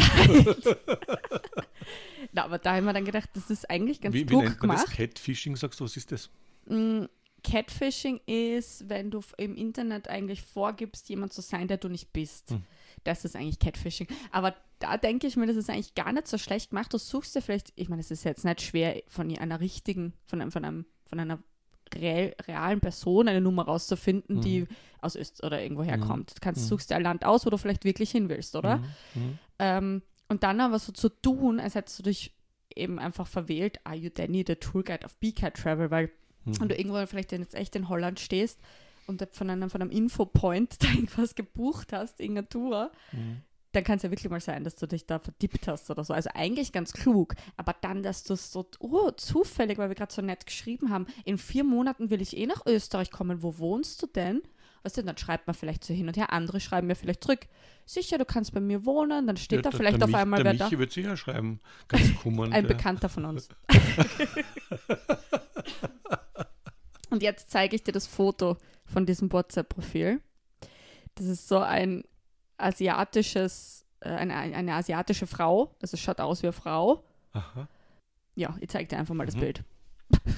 Na, 2.33 2.45
aber 2.45 2.59
da 2.59 2.77
haben 2.77 2.85
wir 2.85 2.93
dann 2.93 3.05
gedacht, 3.05 3.31
das 3.35 3.51
ist 3.51 3.69
eigentlich 3.69 4.01
ganz 4.01 4.15
wie, 4.15 4.21
wie 4.21 4.27
klug 4.27 4.45
nennt 4.45 4.63
man 4.63 4.71
das? 4.71 4.85
gemacht. 4.85 4.97
Catfishing, 4.97 5.57
sagst 5.57 5.81
du, 5.81 5.85
was 5.85 5.97
ist 5.97 6.13
das? 6.13 6.31
Mm, 6.67 7.07
Catfishing 7.43 8.21
ist, 8.27 8.89
wenn 8.89 9.11
du 9.11 9.21
im 9.37 9.57
Internet 9.57 10.09
eigentlich 10.09 10.43
vorgibst, 10.43 11.09
jemand 11.09 11.33
zu 11.33 11.41
sein, 11.41 11.67
der 11.69 11.79
du 11.79 11.89
nicht 11.89 12.13
bist. 12.13 12.51
Hm. 12.51 12.63
Das 13.05 13.25
ist 13.25 13.37
eigentlich 13.37 13.59
Catfishing. 13.59 14.07
Aber 14.31 14.55
da 14.79 14.97
denke 14.97 15.27
ich 15.27 15.37
mir, 15.37 15.47
das 15.47 15.57
ist 15.57 15.71
eigentlich 15.71 15.95
gar 15.95 16.13
nicht 16.13 16.29
so 16.29 16.39
schlecht 16.39 16.71
gemacht. 16.71 16.93
Du 16.93 16.99
suchst 16.99 17.35
dir 17.35 17.43
vielleicht, 17.43 17.73
ich 17.77 17.89
meine, 17.89 18.01
es 18.01 18.11
ist 18.11 18.25
jetzt 18.25 18.45
nicht 18.45 18.61
schwer, 18.63 19.03
von 19.09 19.35
einer 19.37 19.61
richtigen, 19.61 20.13
von 20.27 20.41
einem, 20.41 20.51
von 20.53 20.65
einem, 20.65 20.85
von 21.07 21.21
einer 21.21 21.39
real, 21.95 22.35
realen 22.47 22.81
Person 22.81 23.27
eine 23.29 23.41
Nummer 23.41 23.65
rauszufinden, 23.65 24.37
Mhm. 24.37 24.41
die 24.43 24.67
aus 25.01 25.17
Öst 25.17 25.43
oder 25.43 25.61
irgendwo 25.63 25.83
herkommt. 25.83 26.31
Du 26.31 26.41
kannst, 26.41 26.63
Mhm. 26.65 26.69
suchst 26.69 26.91
dir 26.91 26.97
ein 26.97 27.03
Land 27.03 27.25
aus, 27.25 27.45
wo 27.47 27.51
du 27.51 27.57
vielleicht 27.57 27.85
wirklich 27.85 28.11
hin 28.11 28.29
willst, 28.29 28.55
oder? 28.55 28.79
Mhm. 28.79 28.85
Mhm. 29.15 29.39
Ähm, 29.59 30.03
und 30.29 30.43
dann 30.45 30.61
aber 30.61 30.79
so 30.79 30.93
zu 30.93 31.09
tun, 31.09 31.59
als 31.59 31.75
hättest 31.75 31.99
du 31.99 32.03
dich 32.05 32.33
eben 32.77 32.99
einfach 33.01 33.27
verwählt, 33.27 33.81
are 33.85 33.97
you 33.97 34.11
Danny, 34.15 34.45
the 34.47 34.55
Tour 34.55 34.85
Guide 34.85 35.05
of 35.05 35.17
BCAT 35.17 35.55
Travel, 35.57 35.91
weil 35.91 36.11
Mhm. 36.45 36.61
wenn 36.61 36.69
du 36.69 36.77
irgendwo 36.79 37.05
vielleicht 37.07 37.33
jetzt 37.33 37.55
echt 37.55 37.75
in 37.77 37.89
Holland 37.89 38.21
stehst 38.21 38.59
und 39.11 39.21
da 39.21 39.27
von 39.31 39.51
einem, 39.51 39.69
von 39.69 39.83
einem 39.83 39.91
Infopoint 39.91 40.77
da 40.83 40.89
irgendwas 40.89 41.35
gebucht 41.35 41.93
hast, 41.93 42.19
irgendeine 42.21 42.49
Tour, 42.49 42.91
Mhm. 43.13 43.43
dann 43.73 43.85
kann 43.85 43.97
es 43.99 44.03
ja 44.03 44.11
wirklich 44.11 44.31
mal 44.31 44.41
sein, 44.41 44.65
dass 44.65 44.75
du 44.77 44.87
dich 44.89 45.07
da 45.07 45.19
verdippt 45.19 45.69
hast 45.69 45.91
oder 45.91 46.03
so. 46.03 46.13
Also 46.15 46.31
eigentlich 46.35 46.73
ganz 46.73 46.93
klug, 46.93 47.35
aber 47.57 47.75
dann, 47.81 48.03
dass 48.03 48.25
du 48.25 48.33
es 48.35 48.51
so, 48.51 48.67
oh, 48.81 49.11
zufällig, 49.13 49.77
weil 49.79 49.89
wir 49.91 49.95
gerade 49.95 50.13
so 50.13 50.23
nett 50.23 50.47
geschrieben 50.47 50.91
haben, 50.91 51.07
in 51.25 51.37
vier 51.39 51.65
Monaten 51.65 52.11
will 52.11 52.21
ich 52.23 52.37
eh 52.37 52.47
nach 52.47 52.65
Österreich 52.67 53.11
kommen, 53.11 53.43
wo 53.43 53.59
wohnst 53.59 54.03
du 54.03 54.07
denn? 54.07 54.43
Weißt 54.83 54.97
du, 54.97 55.03
dann 55.03 55.19
schreibt 55.19 55.47
man 55.47 55.53
vielleicht 55.53 55.85
so 55.85 55.93
hin 55.93 56.09
und 56.09 56.17
her, 56.17 56.33
andere 56.33 56.59
schreiben 56.59 56.87
mir 56.87 56.95
vielleicht 56.95 57.23
zurück, 57.23 57.41
sicher, 57.85 58.17
du 58.17 58.25
kannst 58.25 58.55
bei 58.55 58.61
mir 58.61 58.87
wohnen, 58.87 59.27
dann 59.27 59.37
steht 59.37 59.59
Ja, 59.59 59.63
da 59.63 59.71
der- 59.71 59.79
vielleicht 59.79 60.03
auf 60.03 60.09
Mich- 60.09 60.17
einmal 60.17 60.43
der 60.43 60.53
wer 60.53 60.59
da. 60.59 60.65
Michi 60.65 60.79
wird 60.79 60.91
sicher 60.93 61.17
schreiben. 61.19 61.61
Ganz 61.87 62.15
kummernd. 62.17 62.55
Ein 62.55 62.65
ja. 62.65 62.69
Bekannter 62.69 63.09
von 63.11 63.27
uns. 63.27 63.49
Und 67.11 67.23
jetzt 67.23 67.51
zeige 67.51 67.77
ich 67.77 67.83
dir 67.83 67.93
das 67.93 68.07
Foto 68.07 68.57
von 68.93 69.07
diesem 69.07 69.33
WhatsApp-Profil. 69.33 70.21
Das 71.15 71.27
ist 71.27 71.49
so 71.49 71.59
ein 71.59 72.05
asiatisches, 72.57 73.85
äh, 74.01 74.09
eine, 74.11 74.35
eine 74.35 74.75
asiatische 74.75 75.27
Frau. 75.27 75.77
Also 75.81 75.95
es 75.95 76.01
schaut 76.01 76.21
aus 76.21 76.43
wie 76.43 76.47
eine 76.49 76.53
Frau. 76.53 77.05
Aha. 77.33 77.69
Ja, 78.35 78.57
ich 78.61 78.69
zeige 78.69 78.89
dir 78.89 78.99
einfach 78.99 79.15
mal 79.15 79.27
das 79.27 79.37
Mhm. 79.37 79.41
Bild. 79.41 79.65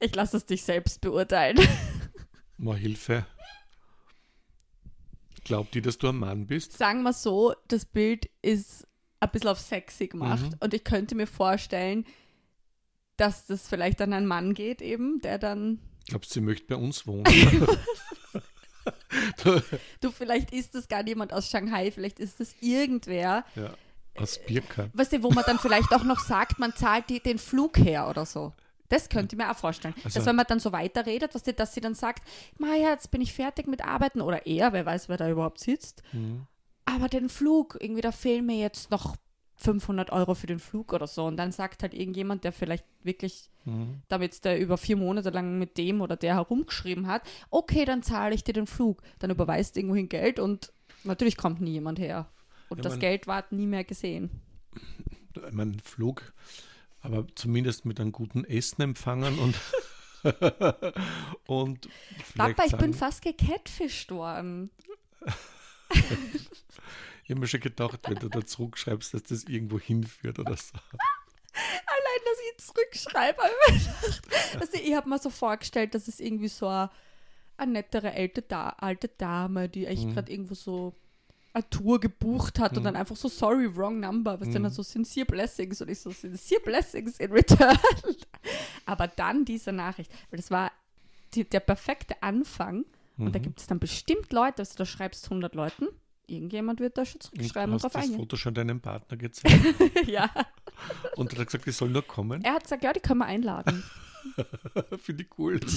Ich 0.00 0.14
lasse 0.14 0.36
es 0.36 0.46
dich 0.46 0.62
selbst 0.62 1.00
beurteilen. 1.00 1.58
Mal 2.56 2.76
Hilfe. 2.76 3.26
Glaubt 5.42 5.74
die, 5.74 5.82
dass 5.82 5.98
du 5.98 6.08
ein 6.08 6.16
Mann 6.16 6.46
bist? 6.46 6.76
Sagen 6.78 7.02
wir 7.02 7.12
so, 7.12 7.52
das 7.66 7.84
Bild 7.84 8.30
ist 8.42 8.86
ein 9.20 9.30
bisschen 9.30 9.48
auf 9.48 9.58
sexy 9.58 10.06
gemacht 10.06 10.42
Mhm. 10.44 10.56
und 10.60 10.72
ich 10.74 10.84
könnte 10.84 11.14
mir 11.16 11.26
vorstellen, 11.26 12.04
dass 13.16 13.46
das 13.46 13.66
vielleicht 13.68 14.00
an 14.00 14.12
einen 14.12 14.26
Mann 14.26 14.54
geht 14.54 14.82
eben, 14.82 15.20
der 15.20 15.38
dann 15.38 15.80
Glaubst 16.08 16.30
du, 16.30 16.34
sie 16.34 16.40
möchte 16.40 16.66
bei 16.66 16.76
uns 16.76 17.06
wohnen? 17.06 17.24
Du, 20.00 20.10
vielleicht 20.10 20.52
ist 20.52 20.74
das 20.74 20.88
gar 20.88 21.02
niemand 21.02 21.32
aus 21.32 21.48
Shanghai, 21.50 21.90
vielleicht 21.90 22.18
ist 22.18 22.40
das 22.40 22.54
irgendwer. 22.60 23.44
ja. 23.54 23.74
Aus 24.16 24.36
Birka. 24.44 24.88
Weißt 24.94 25.12
du, 25.12 25.22
wo 25.22 25.30
man 25.30 25.44
dann 25.46 25.60
vielleicht 25.60 25.92
auch 25.92 26.02
noch 26.02 26.18
sagt, 26.18 26.58
man 26.58 26.74
zahlt 26.74 27.08
die, 27.08 27.20
den 27.20 27.38
Flug 27.38 27.78
her 27.78 28.08
oder 28.08 28.26
so. 28.26 28.52
Das 28.88 29.08
könnte 29.08 29.36
ich 29.36 29.38
mir 29.38 29.48
auch 29.48 29.56
vorstellen. 29.56 29.94
Also- 30.02 30.18
dass 30.18 30.26
wenn 30.26 30.34
man 30.34 30.46
dann 30.48 30.58
so 30.58 30.72
weiterredet, 30.72 31.36
was 31.36 31.44
die, 31.44 31.52
dass 31.54 31.72
sie 31.72 31.80
dann 31.80 31.94
sagt, 31.94 32.26
Maja, 32.58 32.90
jetzt 32.90 33.12
bin 33.12 33.20
ich 33.20 33.32
fertig 33.32 33.68
mit 33.68 33.84
Arbeiten 33.84 34.20
oder 34.20 34.44
er, 34.44 34.72
wer 34.72 34.84
weiß, 34.84 35.08
wer 35.08 35.18
da 35.18 35.30
überhaupt 35.30 35.60
sitzt. 35.60 36.02
Mhm. 36.12 36.46
Aber 36.84 37.06
den 37.08 37.28
Flug, 37.28 37.76
irgendwie, 37.80 38.00
da 38.00 38.10
fehlen 38.10 38.44
mir 38.46 38.56
jetzt 38.56 38.90
noch 38.90 39.14
500 39.58 40.10
Euro 40.10 40.34
für 40.34 40.46
den 40.46 40.58
Flug 40.58 40.92
oder 40.92 41.06
so. 41.06 41.26
Und 41.26 41.36
dann 41.36 41.52
sagt 41.52 41.82
halt 41.82 41.94
irgendjemand, 41.94 42.44
der 42.44 42.52
vielleicht 42.52 42.84
wirklich 43.02 43.50
Mhm. 43.64 44.00
damit 44.08 44.44
der 44.46 44.58
über 44.58 44.78
vier 44.78 44.96
Monate 44.96 45.28
lang 45.30 45.58
mit 45.58 45.76
dem 45.76 46.00
oder 46.00 46.16
der 46.16 46.36
herumgeschrieben 46.36 47.06
hat, 47.06 47.22
okay, 47.50 47.84
dann 47.84 48.02
zahle 48.02 48.34
ich 48.34 48.42
dir 48.42 48.54
den 48.54 48.66
Flug. 48.66 49.02
Dann 49.18 49.30
überweist 49.30 49.76
irgendwohin 49.76 50.08
Geld 50.08 50.38
und 50.38 50.72
natürlich 51.04 51.36
kommt 51.36 51.60
nie 51.60 51.72
jemand 51.72 51.98
her. 51.98 52.28
Und 52.70 52.78
Ja, 52.78 52.82
das 52.84 52.92
man- 52.94 53.00
Geld 53.00 53.26
ward 53.26 53.52
nie 53.52 53.66
mehr 53.66 53.84
gesehen. 53.84 54.30
Meine, 55.52 55.76
Flug, 55.84 56.32
aber 57.02 57.26
zumindest 57.34 57.84
mit 57.84 58.00
einem 58.00 58.12
guten 58.12 58.44
Essen 58.44 58.80
empfangen 58.82 59.38
und. 59.38 59.54
und 61.46 61.88
Papa, 62.36 62.64
ich 62.64 62.70
sagen, 62.70 62.82
bin 62.82 62.94
fast 62.94 63.22
gecatfischt 63.22 64.10
worden. 64.10 64.70
Ich 67.28 67.32
habe 67.32 67.40
mir 67.40 67.46
schon 67.46 67.60
gedacht, 67.60 68.00
wenn 68.08 68.18
du 68.18 68.30
da 68.30 68.42
zurückschreibst, 68.42 69.12
dass 69.12 69.22
das 69.24 69.44
irgendwo 69.44 69.78
hinführt 69.78 70.38
oder 70.38 70.56
so. 70.56 70.78
Allein, 71.52 72.24
dass 72.24 72.38
ich 72.50 72.64
zurückschreibe, 72.64 73.42
habe 73.42 73.52
ich 73.76 73.86
mir 73.86 73.92
gedacht. 74.22 74.56
Also, 74.62 74.78
ich 74.82 74.94
habe 74.94 75.08
mir 75.10 75.18
so 75.18 75.28
vorgestellt, 75.28 75.94
dass 75.94 76.08
es 76.08 76.20
irgendwie 76.20 76.48
so 76.48 76.66
eine, 76.68 76.88
eine 77.58 77.72
nettere 77.72 78.12
alte, 78.12 78.40
da 78.40 78.70
alte 78.70 79.08
Dame, 79.08 79.68
die 79.68 79.84
echt 79.86 80.06
Mhm. 80.06 80.14
gerade 80.14 80.32
irgendwo 80.32 80.54
so 80.54 80.94
eine 81.52 81.68
Tour 81.68 82.00
gebucht 82.00 82.58
hat 82.58 82.72
und 82.78 82.82
Mhm. 82.82 82.84
dann 82.84 82.96
einfach 82.96 83.16
so, 83.16 83.28
sorry, 83.28 83.76
wrong 83.76 84.00
number, 84.00 84.40
was 84.40 84.48
Mhm. 84.48 84.52
dann 84.62 84.70
so 84.70 84.82
sincere 84.82 85.26
blessings 85.26 85.82
und 85.82 85.90
ich 85.90 86.00
so, 86.00 86.10
sincere 86.10 86.60
blessings 86.60 87.18
in 87.20 87.30
return. 87.30 87.76
Aber 88.86 89.06
dann 89.06 89.44
diese 89.44 89.72
Nachricht, 89.72 90.10
weil 90.30 90.38
das 90.38 90.50
war 90.50 90.72
die, 91.34 91.44
der 91.44 91.60
perfekte 91.60 92.22
Anfang 92.22 92.86
und 93.18 93.34
da 93.34 93.38
Mhm. 93.38 93.42
gibt 93.42 93.60
es 93.60 93.66
dann 93.66 93.80
bestimmt 93.80 94.32
Leute, 94.32 94.60
also 94.62 94.76
da 94.78 94.86
schreibst 94.86 95.28
100 95.28 95.54
Leuten, 95.54 95.88
irgendjemand 96.28 96.80
wird 96.80 96.96
da 96.98 97.04
schon 97.04 97.16
Und 97.16 97.22
zurückschreiben 97.22 97.70
und 97.70 97.76
hast 97.76 97.82
drauf 97.84 97.92
das 97.92 98.02
eingehen. 98.02 98.18
Foto 98.20 98.36
schon 98.36 98.54
deinem 98.54 98.80
Partner 98.80 99.16
gezeigt 99.16 99.54
ja, 100.06 100.30
und 101.16 101.32
er 101.32 101.40
hat 101.40 101.46
gesagt, 101.46 101.66
ich 101.66 101.76
soll 101.76 101.90
nur 101.90 102.02
kommen. 102.02 102.44
er 102.44 102.54
hat 102.54 102.62
gesagt, 102.62 102.84
ja, 102.84 102.92
die 102.92 103.00
können 103.00 103.18
wir 103.18 103.26
einladen. 103.26 103.82
Finde 104.98 105.24
ich 105.24 105.38
cool. 105.38 105.60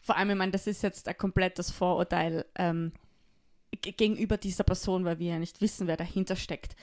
Vor 0.00 0.16
allem, 0.16 0.30
ich 0.30 0.36
meine, 0.36 0.52
das 0.52 0.66
ist 0.66 0.82
jetzt 0.82 1.06
ein 1.06 1.18
komplettes 1.18 1.70
Vorurteil 1.70 2.46
ähm, 2.54 2.92
gegenüber 3.82 4.38
dieser 4.38 4.64
Person, 4.64 5.04
weil 5.04 5.18
wir 5.18 5.32
ja 5.32 5.38
nicht 5.38 5.60
wissen, 5.60 5.86
wer 5.86 5.98
dahinter 5.98 6.34
steckt. 6.34 6.76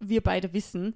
Wir 0.00 0.22
beide 0.22 0.52
wissen, 0.52 0.94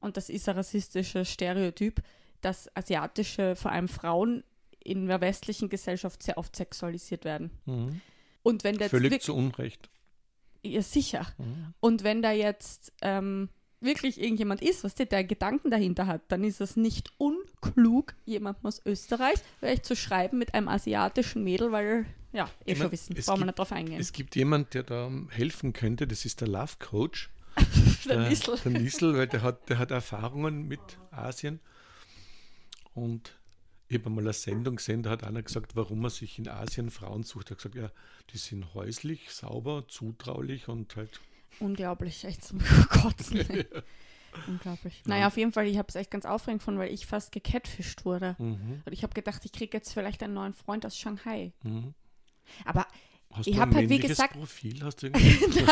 und 0.00 0.16
das 0.16 0.28
ist 0.28 0.48
ein 0.48 0.56
rassistisches 0.56 1.28
Stereotyp, 1.30 2.00
dass 2.40 2.74
asiatische, 2.76 3.56
vor 3.56 3.72
allem 3.72 3.88
Frauen, 3.88 4.44
in 4.84 5.06
der 5.06 5.20
westlichen 5.20 5.68
Gesellschaft 5.68 6.22
sehr 6.22 6.38
oft 6.38 6.54
sexualisiert 6.54 7.24
werden. 7.24 7.50
Mhm. 7.64 8.00
Und 8.44 8.62
wenn 8.62 8.78
der 8.78 8.88
Völlig 8.88 9.22
zu 9.22 9.34
Unrecht. 9.34 9.90
ja, 10.62 10.82
sicher. 10.82 11.26
Mhm. 11.38 11.74
Und 11.80 12.04
wenn 12.04 12.22
da 12.22 12.30
jetzt 12.30 12.92
ähm, 13.02 13.48
wirklich 13.80 14.20
irgendjemand 14.20 14.62
ist, 14.62 14.84
was 14.84 14.94
der, 14.94 15.06
der 15.06 15.24
Gedanken 15.24 15.70
dahinter 15.70 16.06
hat, 16.06 16.22
dann 16.28 16.44
ist 16.44 16.60
es 16.60 16.76
nicht 16.76 17.12
unklug, 17.18 18.14
jemandem 18.24 18.66
aus 18.66 18.80
Österreich 18.84 19.38
vielleicht 19.58 19.86
zu 19.86 19.96
schreiben 19.96 20.38
mit 20.38 20.54
einem 20.54 20.68
asiatischen 20.68 21.42
Mädel, 21.42 21.72
weil, 21.72 22.06
ja, 22.32 22.50
eh 22.66 22.72
Ich 22.72 22.78
schon 22.78 22.92
wissen, 22.92 23.14
brauchen 23.14 23.40
wir 23.40 23.46
nicht 23.46 23.58
drauf 23.58 23.72
eingehen. 23.72 23.98
Es 23.98 24.12
gibt 24.12 24.36
jemand, 24.36 24.74
der 24.74 24.82
da 24.82 25.10
helfen 25.30 25.72
könnte, 25.72 26.06
das 26.06 26.24
ist 26.24 26.40
der 26.40 26.48
Love 26.48 26.74
Coach. 26.78 27.30
Der 28.08 28.28
Nissel. 28.28 28.58
Der 28.64 28.72
Nissel, 28.72 29.16
weil 29.16 29.28
der 29.28 29.40
hat, 29.42 29.70
der 29.70 29.78
hat 29.78 29.92
Erfahrungen 29.92 30.66
mit 30.66 30.80
Asien. 31.12 31.60
Und 32.94 33.32
ich 33.88 33.98
habe 33.98 34.10
mal 34.10 34.20
eine 34.22 34.32
Sendung 34.32 34.76
gesehen, 34.76 35.02
da 35.02 35.10
hat 35.10 35.24
einer 35.24 35.42
gesagt, 35.42 35.76
warum 35.76 36.04
er 36.04 36.10
sich 36.10 36.38
in 36.38 36.48
Asien 36.48 36.90
Frauen 36.90 37.22
sucht. 37.22 37.48
Er 37.48 37.50
hat 37.52 37.58
gesagt, 37.58 37.74
ja, 37.74 37.90
die 38.30 38.38
sind 38.38 38.74
häuslich, 38.74 39.30
sauber, 39.30 39.84
zutraulich 39.88 40.68
und 40.68 40.96
halt. 40.96 41.20
Unglaublich, 41.60 42.24
echt 42.24 42.44
zum 42.44 42.58
Kotzen. 42.88 43.38
ey. 43.50 43.66
Unglaublich. 44.48 45.02
Naja, 45.06 45.28
auf 45.28 45.36
jeden 45.36 45.52
Fall, 45.52 45.66
ich 45.68 45.78
habe 45.78 45.86
es 45.88 45.94
echt 45.94 46.10
ganz 46.10 46.24
aufregend 46.26 46.60
gefunden, 46.60 46.80
weil 46.80 46.92
ich 46.92 47.06
fast 47.06 47.30
gecatfischt 47.30 48.04
wurde. 48.04 48.34
Mhm, 48.40 48.82
Und 48.84 48.92
ich 48.92 49.04
habe 49.04 49.14
gedacht, 49.14 49.44
ich 49.44 49.52
kriege 49.52 49.76
jetzt 49.76 49.92
vielleicht 49.92 50.22
einen 50.24 50.34
neuen 50.34 50.54
Freund 50.54 50.84
aus 50.84 50.98
Shanghai. 50.98 51.52
mhm. 51.62 51.94
Aber 52.64 52.86
Hast 53.30 53.46
Ich 53.48 53.54
du 53.56 53.60
hab 53.60 53.68
ein 53.70 53.74
halt, 53.76 53.88
wie 53.90 53.98
gesagt- 53.98 54.34
Profil? 54.34 54.80
Hast 54.82 55.02
du, 55.02 55.06
irgendwie- 55.14 55.64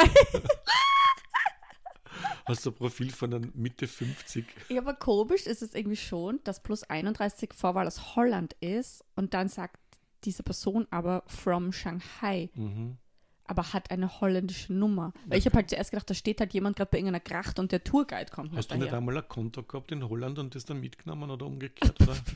hast 2.45 2.67
du 2.67 2.71
ein 2.71 2.75
Profil 2.75 3.11
von 3.11 3.35
einem 3.35 3.53
Mitte 3.55 3.87
50? 3.87 4.45
Ja, 4.69 4.81
aber 4.81 4.95
komisch 4.95 5.47
ist 5.47 5.63
es 5.63 5.75
irgendwie 5.75 5.97
schon, 5.97 6.41
dass 6.45 6.63
plus 6.63 6.83
31 6.85 7.53
Vorwahl 7.55 7.87
aus 7.87 8.17
Holland 8.17 8.55
ist 8.61 9.05
und 9.17 9.35
dann 9.35 9.49
sagt 9.49 9.79
diese 10.25 10.43
Person 10.43 10.87
aber 10.91 11.25
from 11.27 11.73
Shanghai. 11.73 12.51
Mhm. 12.55 12.97
aber 13.45 13.73
hat 13.73 13.91
eine 13.91 14.21
holländische 14.21 14.73
Nummer. 14.73 15.13
Weil 15.27 15.39
ich 15.39 15.47
habe 15.47 15.57
halt 15.57 15.69
zuerst 15.69 15.91
gedacht, 15.91 16.09
da 16.09 16.15
steht 16.15 16.41
halt 16.41 16.55
jemand 16.55 16.77
gerade 16.77 16.91
bei 16.91 16.99
irgendeiner 16.99 17.21
Gracht 17.21 17.59
und 17.59 17.71
der 17.73 17.85
Tourguide 17.85 18.31
kommt 18.31 18.55
Hast 18.57 18.71
du 18.71 18.77
nicht 18.77 18.93
einmal 18.95 19.17
ein 19.17 19.29
Konto 19.29 19.63
gehabt 19.63 19.93
in 19.93 20.09
Holland 20.09 20.39
und 20.39 20.55
das 20.55 20.65
dann 20.65 20.81
mitgenommen 20.81 21.31
oder 21.31 21.47
umgekehrt? 21.47 22.01
Oder? 22.01 22.17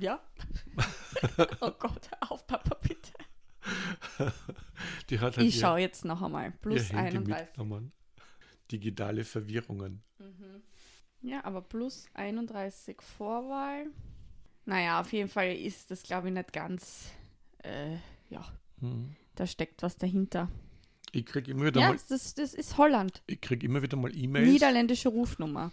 Ja. 0.00 0.20
oh 1.60 1.70
Gott, 1.78 2.08
auf, 2.30 2.46
Papa, 2.46 2.76
bitte. 2.80 3.12
Die 5.10 5.20
hat 5.20 5.36
halt 5.36 5.46
Ich 5.46 5.60
schaue 5.60 5.80
jetzt 5.80 6.04
noch 6.06 6.22
einmal. 6.22 6.52
Plus 6.62 6.90
Handy 6.92 7.18
31. 7.18 7.48
Digitale 8.70 9.24
Verwirrungen. 9.24 10.02
Ja, 11.22 11.44
aber 11.44 11.62
plus 11.62 12.06
31 12.14 13.00
Vorwahl. 13.00 13.86
Naja, 14.64 15.00
auf 15.00 15.12
jeden 15.12 15.28
Fall 15.28 15.54
ist 15.54 15.90
das, 15.90 16.02
glaube 16.02 16.28
ich, 16.28 16.34
nicht 16.34 16.52
ganz. 16.52 17.10
Äh, 17.62 17.96
ja, 18.30 18.44
Hm. 18.80 19.14
da 19.34 19.46
steckt 19.46 19.82
was 19.82 19.96
dahinter. 19.96 20.50
Ich 21.12 21.24
kriege 21.24 21.50
immer 21.52 21.66
wieder 21.66 21.80
Ja, 21.80 21.88
mal, 21.90 21.98
das, 22.08 22.34
das 22.34 22.52
ist 22.52 22.76
Holland. 22.76 23.22
ich 23.26 23.40
krieg 23.40 23.62
immer 23.62 23.80
wieder 23.82 23.96
mal 23.96 24.14
E-Mails. 24.14 24.48
Niederländische 24.48 25.08
Rufnummer. 25.08 25.72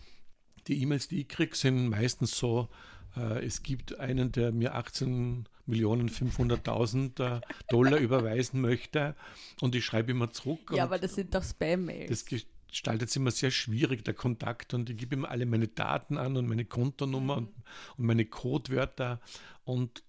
Die 0.68 0.82
E-Mails, 0.82 1.08
die 1.10 1.22
ich 1.22 1.28
kriege, 1.28 1.56
sind 1.56 1.90
meistens 1.90 2.38
so, 2.38 2.70
äh, 3.18 3.44
es 3.46 3.62
gibt 3.64 4.00
einen, 4.00 4.32
der 4.32 4.52
mir 4.54 4.76
18 4.76 5.50
Millionen 5.66 6.10
500.000 6.10 7.38
äh, 7.38 7.42
Dollar 7.70 7.98
überweisen 8.00 8.62
möchte 8.62 9.16
und 9.60 9.76
ich 9.76 9.84
schreibe 9.84 10.12
immer 10.12 10.32
zurück. 10.32 10.72
Ja, 10.72 10.84
aber 10.84 11.00
das 11.00 11.16
sind 11.16 11.34
doch 11.36 11.44
Spam-Mails. 11.44 12.10
das 12.10 12.26
gestaltet 12.74 13.10
es 13.10 13.16
immer 13.16 13.32
sehr 13.32 13.52
schwierig, 13.52 14.04
der 14.04 14.14
Kontakt. 14.14 14.74
Und 14.74 14.90
ich 14.90 14.98
gebe 14.98 15.16
ihm 15.16 15.26
alle 15.26 15.46
meine 15.46 15.68
Daten 15.68 16.18
an 16.18 16.36
und 16.38 16.48
meine 16.48 16.66
Kontonummer 16.66 17.38
und, 17.38 17.50
und 17.98 18.06
meine 18.06 18.26
Codewörter. 18.26 19.22
Und 19.64 20.04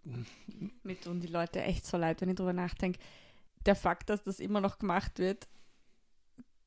Mir 0.83 1.01
tun 1.01 1.21
die 1.21 1.29
Leute 1.29 1.63
echt 1.63 1.87
so 1.87 1.97
leid, 1.97 2.21
wenn 2.21 2.31
ich 2.31 2.37
drüber 2.37 2.53
nachdenke. 2.53 2.99
Der 3.67 3.77
Fakt, 3.77 4.11
dass 4.11 4.23
das 4.25 4.41
immer 4.41 4.61
noch 4.61 4.79
gemacht 4.79 5.19
wird, 5.19 5.47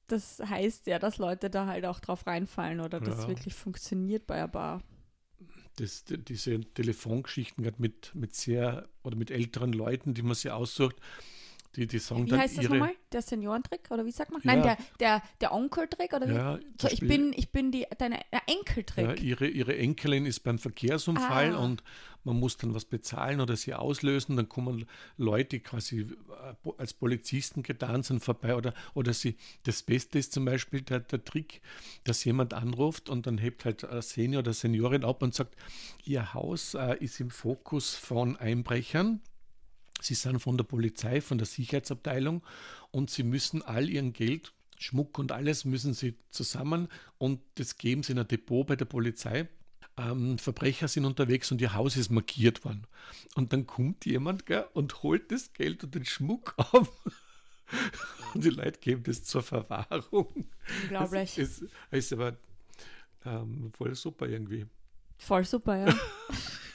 das 0.08 0.40
heißt 0.40 0.88
ja, 0.88 1.00
dass 1.00 1.18
Leute 1.18 1.50
da 1.50 1.66
halt 1.68 1.86
auch 1.86 2.00
drauf 2.00 2.26
reinfallen 2.28 2.80
oder 2.80 3.00
dass 3.02 3.18
es 3.20 3.24
Ja. 3.24 3.30
wirklich 3.30 3.54
funktioniert 3.54 4.26
bei 4.26 4.36
einer 4.36 4.48
Bar. 4.48 4.82
das, 5.76 6.06
diese 6.06 6.62
Telefongeschichten 6.74 7.64
gerade 7.64 7.82
mit, 7.82 8.16
mit 8.16 8.34
sehr 8.36 8.88
oder 9.04 9.16
mit 9.16 9.30
älteren 9.32 9.74
Leuten, 9.74 10.14
die 10.14 10.24
man 10.24 10.34
sich 10.34 10.50
aussucht, 10.52 10.96
die, 11.78 11.88
die 11.88 12.00
sagen 12.00 12.26
Wie 12.26 12.30
dann 12.32 12.40
heißt 12.40 12.58
das 12.58 12.68
nochmal? 12.70 12.92
Der 13.14 13.22
Seniorentrick 13.22 13.90
oder 13.92 14.06
wie 14.06 14.12
sagt 14.12 14.32
man? 14.32 14.42
Nein, 14.44 14.58
Ja. 14.60 14.64
der, 14.76 14.78
der, 15.00 15.24
der 15.40 15.54
Onkeltrick 15.54 16.12
oder 16.14 16.28
wie? 16.28 16.34
Ja, 16.34 16.60
so, 16.82 16.88
ich 16.90 17.00
bin, 17.00 17.32
ich 17.36 17.52
bin 17.52 17.72
die, 17.72 17.86
deine 17.98 18.18
der 18.32 18.42
Ja, 18.48 18.54
Enkeltrick. 18.54 19.22
ihre, 19.24 19.48
ihre 19.48 19.78
Enkelin 19.78 20.26
ist 20.26 20.42
beim 20.42 20.60
Verkehrsunfall 20.60 21.56
Ah. 21.56 21.60
und 21.60 21.84
man 22.24 22.38
muss 22.40 22.58
dann 22.58 22.74
was 22.76 22.84
bezahlen 22.84 23.40
oder 23.40 23.56
sie 23.56 23.74
auslösen. 23.74 24.36
Dann 24.36 24.50
kommen 24.50 24.86
Leute, 25.16 25.50
die 25.52 25.60
quasi 25.62 26.02
äh, 26.02 26.72
als 26.78 26.94
Polizisten 26.94 27.64
getan 27.64 28.04
sind, 28.04 28.22
vorbei. 28.22 28.56
Oder, 28.56 28.74
oder 28.96 29.14
sie, 29.14 29.38
das 29.64 29.82
Beste 29.84 30.20
ist 30.20 30.34
zum 30.34 30.44
Beispiel 30.44 30.82
der, 30.82 31.00
der 31.00 31.24
Trick, 31.24 31.62
dass 32.04 32.26
jemand 32.26 32.54
anruft 32.54 33.10
und 33.10 33.28
dann 33.28 33.38
hebt 33.38 33.64
halt 33.64 33.86
ein 33.86 34.02
Senior 34.02 34.40
oder 34.42 34.52
Seniorin 34.52 35.06
ab 35.06 35.22
und 35.24 35.36
sagt, 35.36 35.56
ihr 36.04 36.34
Haus 36.34 36.74
äh, 36.74 36.98
ist 37.00 37.20
im 37.22 37.30
Fokus 37.30 37.96
von 37.96 38.36
Einbrechern. 38.36 39.22
Sie 40.02 40.14
sind 40.14 40.40
von 40.40 40.58
der 40.58 40.64
Polizei, 40.64 41.22
von 41.22 41.38
der 41.38 41.48
Sicherheitsabteilung 41.48 42.44
und 42.92 43.10
sie 43.10 43.24
müssen 43.24 43.62
all 43.62 43.90
ihren 43.90 44.14
Geld, 44.14 44.54
Schmuck 44.78 45.18
und 45.18 45.32
alles 45.32 45.66
müssen 45.66 45.94
sie 45.94 46.16
zusammen 46.30 46.88
und 47.18 47.42
das 47.56 47.78
geben 47.78 48.04
sie 48.04 48.12
in 48.12 48.20
ein 48.20 48.28
Depot 48.28 48.66
bei 48.66 48.76
der 48.76 48.86
Polizei. 48.86 49.50
Ähm, 49.98 50.38
Verbrecher 50.38 50.88
sind 50.88 51.06
unterwegs 51.06 51.52
und 51.52 51.60
ihr 51.60 51.74
Haus 51.74 51.98
ist 51.98 52.12
markiert 52.12 52.64
worden. 52.64 52.86
Und 53.34 53.52
dann 53.52 53.66
kommt 53.66 54.06
jemand 54.06 54.46
gell, 54.46 54.68
und 54.74 55.02
holt 55.02 55.32
das 55.32 55.54
Geld 55.54 55.84
und 55.84 55.96
den 55.96 56.06
Schmuck 56.06 56.54
ab. 56.58 56.88
Und 58.34 58.44
die 58.44 58.50
Leute 58.50 58.80
geben 58.80 59.04
das 59.04 59.24
zur 59.24 59.42
Verwahrung. 59.42 60.48
Unglaublich. 60.84 61.36
Das 61.36 61.38
ist, 61.38 61.64
ist 61.90 62.14
aber 62.14 62.38
ähm, 63.26 63.72
voll 63.76 63.96
super 63.96 64.28
irgendwie. 64.28 64.68
Voll 65.18 65.44
super, 65.44 65.88
ja. 65.88 65.96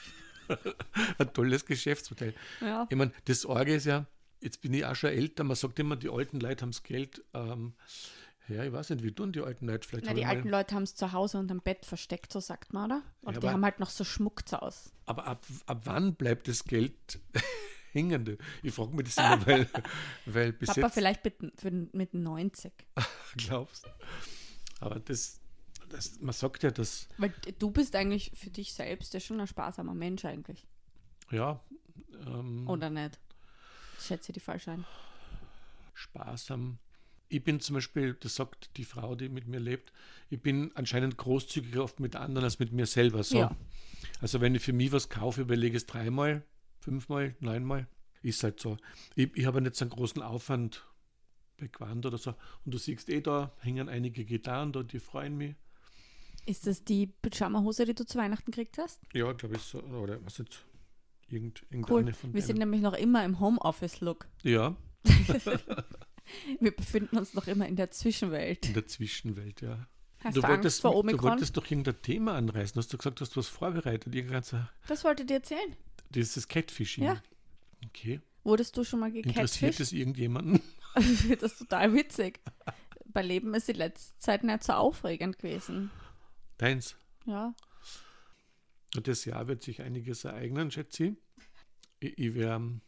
Ein 1.17 1.33
tolles 1.33 1.65
Geschäftsmodell. 1.65 2.33
ja. 2.61 2.87
Ich 2.89 2.95
meine, 2.97 3.11
das 3.25 3.45
Orge 3.45 3.75
ist 3.75 3.85
ja, 3.85 4.05
jetzt 4.41 4.61
bin 4.61 4.73
ich 4.73 4.85
auch 4.85 4.95
schon 4.95 5.09
älter, 5.11 5.43
man 5.43 5.55
sagt 5.55 5.79
immer, 5.79 5.95
die 5.95 6.09
alten 6.09 6.39
Leute 6.39 6.61
haben 6.63 6.71
das 6.71 6.83
Geld. 6.83 7.23
Ähm, 7.33 7.73
ja, 8.49 8.63
ich 8.65 8.73
weiß 8.73 8.89
nicht, 8.89 9.03
wie 9.03 9.11
tun 9.11 9.31
die 9.31 9.39
alten 9.39 9.67
Leute 9.67 9.87
vielleicht? 9.87 10.05
Na, 10.05 10.13
die 10.13 10.25
alten 10.25 10.49
Leute 10.49 10.75
haben 10.75 10.83
es 10.83 10.95
zu 10.95 11.13
Hause 11.13 11.37
unterm 11.37 11.61
Bett 11.61 11.85
versteckt, 11.85 12.33
so 12.33 12.41
sagt 12.41 12.73
man, 12.73 12.91
oder? 12.91 13.01
Und 13.21 13.35
Ja, 13.35 13.39
die 13.39 13.47
aber- 13.47 13.53
haben 13.53 13.63
halt 13.63 13.79
noch 13.79 13.89
so 13.89 14.03
Schmuck 14.03 14.47
zu 14.47 14.59
Hause. 14.59 14.89
aber 15.05 15.25
ab, 15.27 15.45
ab 15.65 15.81
wann 15.85 16.15
bleibt 16.15 16.47
das 16.49 16.65
Geld 16.65 17.19
hängen? 17.93 18.37
Ich 18.61 18.73
frage 18.73 18.93
mich 18.95 19.05
das 19.13 19.17
immer, 19.17 19.45
weil, 19.47 19.69
weil 20.25 20.51
bis 20.51 20.67
Papa 20.67 20.81
jetzt 20.81 20.93
vielleicht 20.93 21.23
mit, 21.23 21.93
mit 21.93 22.13
90. 22.13 22.73
glaubst. 23.37 23.89
Aber 24.81 24.99
das, 24.99 25.39
das, 25.93 26.19
man 26.19 26.33
sagt 26.33 26.63
ja, 26.63 26.71
dass, 26.71 27.07
Weil 27.17 27.33
du 27.59 27.71
bist 27.71 27.95
eigentlich 27.95 28.31
für 28.33 28.49
dich 28.49 28.73
selbst 28.73 29.13
ja 29.13 29.19
schon 29.19 29.39
ein 29.39 29.47
sparsamer 29.47 29.93
Mensch 29.93 30.25
eigentlich. 30.25 30.67
ja, 31.31 31.61
ähm, 32.25 32.67
Oder 32.67 32.89
nicht? 32.89 33.19
Ich 33.99 34.05
schätze 34.05 34.33
die 34.33 34.39
falsch 34.39 34.67
ein. 34.67 34.85
sparsam. 35.93 36.79
Ich 37.29 37.43
bin 37.43 37.59
zum 37.59 37.75
Beispiel, 37.75 38.15
das 38.19 38.35
sagt 38.35 38.77
die 38.77 38.83
Frau, 38.83 39.15
die 39.15 39.29
mit 39.29 39.47
mir 39.47 39.59
lebt, 39.59 39.91
ich 40.29 40.41
bin 40.41 40.71
anscheinend 40.75 41.17
großzügiger 41.17 41.83
oft 41.83 41.99
mit 41.99 42.15
anderen 42.15 42.43
als 42.43 42.59
mit 42.59 42.71
mir 42.71 42.85
selber. 42.85 43.23
So. 43.23 43.37
Ja. 43.37 43.55
Also 44.21 44.41
wenn 44.41 44.53
ich 44.55 44.61
für 44.63 44.73
mich 44.73 44.91
was 44.91 45.09
kaufe, 45.09 45.41
überlege 45.41 45.77
es 45.77 45.85
dreimal, 45.85 46.43
fünfmal, 46.79 47.35
neunmal. 47.39 47.87
Ist 48.21 48.43
halt 48.43 48.59
so. 48.59 48.77
Ich, 49.15 49.35
ich 49.35 49.45
habe 49.45 49.61
nicht 49.61 49.75
so 49.75 49.85
einen 49.85 49.91
großen 49.91 50.21
Aufwand 50.21 50.85
bei 51.57 51.67
Quant 51.67 52.05
oder 52.05 52.17
so. 52.17 52.33
Und 52.65 52.73
du 52.73 52.77
siehst 52.77 53.09
eh, 53.09 53.21
da 53.21 53.51
hängen 53.59 53.89
einige 53.89 54.25
Gitarren 54.25 54.71
da, 54.71 54.83
die 54.83 54.99
freuen 54.99 55.37
mich. 55.37 55.55
Ist 56.45 56.67
das 56.67 56.83
die 56.83 57.07
Pyjama-Hose, 57.07 57.85
die 57.85 57.93
du 57.95 58.05
zu 58.05 58.17
Weihnachten 58.17 58.51
gekriegt 58.51 58.77
hast? 58.77 58.99
Ja, 59.13 59.31
glaube 59.31 59.55
ich 59.55 59.61
so. 59.61 59.81
Oder 59.81 60.23
was 60.25 60.37
jetzt? 60.39 60.65
Irgend, 61.29 61.61
Cool. 61.71 61.77
irgendeine 61.79 62.13
von 62.13 62.33
Wir 62.33 62.41
sind 62.41 62.59
nämlich 62.59 62.81
noch 62.81 62.93
immer 62.93 63.23
im 63.25 63.39
Homeoffice-Look. 63.39 64.27
Ja, 64.43 64.75
Wir 66.59 66.75
befinden 66.75 67.17
uns 67.17 67.33
noch 67.33 67.47
immer 67.47 67.67
in 67.67 67.75
der 67.75 67.91
Zwischenwelt. 67.91 68.67
in 68.67 68.73
der 68.73 68.87
Zwischenwelt, 68.87 69.61
ja. 69.61 69.87
Hast 70.23 70.37
du, 70.37 70.41
du, 70.41 70.47
Angst 70.47 70.57
wolltest, 70.57 70.81
vor 70.81 70.91
du 70.91 70.97
Omikron? 70.99 71.31
wolltest 71.31 71.57
doch 71.57 71.69
irgendein 71.69 72.01
Thema 72.01 72.35
anreißen. 72.35 72.77
Hast 72.79 72.93
du 72.93 72.97
gesagt, 72.97 73.19
du 73.19 73.25
hast 73.25 73.35
was 73.35 73.47
vorbereitet? 73.49 74.13
So- 74.45 74.57
Das 74.87 75.03
wollte 75.03 75.23
ich 75.23 75.27
dir 75.27 75.35
erzählen. 75.35 75.75
Dieses 76.11 76.47
Catfishing. 76.47 77.03
Ja. 77.03 77.21
Okay. 77.85 78.21
Wurdest 78.43 78.77
du 78.77 78.83
schon 78.85 78.99
mal 79.01 79.07
Interessiert 79.13 79.35
gecatfished? 79.35 79.79
es 79.81 79.91
irgendjemanden? 79.91 80.61
Das 81.41 81.57
total 81.57 81.91
witzig. 81.95 82.39
Bei 83.07 83.23
Leben 83.23 83.55
ist 83.55 83.67
die 83.67 83.73
letzte 83.73 84.15
Zeit 84.19 84.43
nicht 84.43 84.63
so 84.63 84.73
aufregend 84.73 85.39
gewesen. 85.39 85.89
Deins. 86.57 86.95
Ja. 87.25 87.53
Und 88.95 89.07
das 89.07 89.25
Jahr 89.25 89.47
wird 89.47 89.63
sich 89.63 89.81
einiges 89.81 90.23
ereignen, 90.23 90.69
schätze 90.71 91.05
ich. 91.05 91.13
Ich, 91.99 92.17
ich 92.17 92.35
werde 92.35 92.79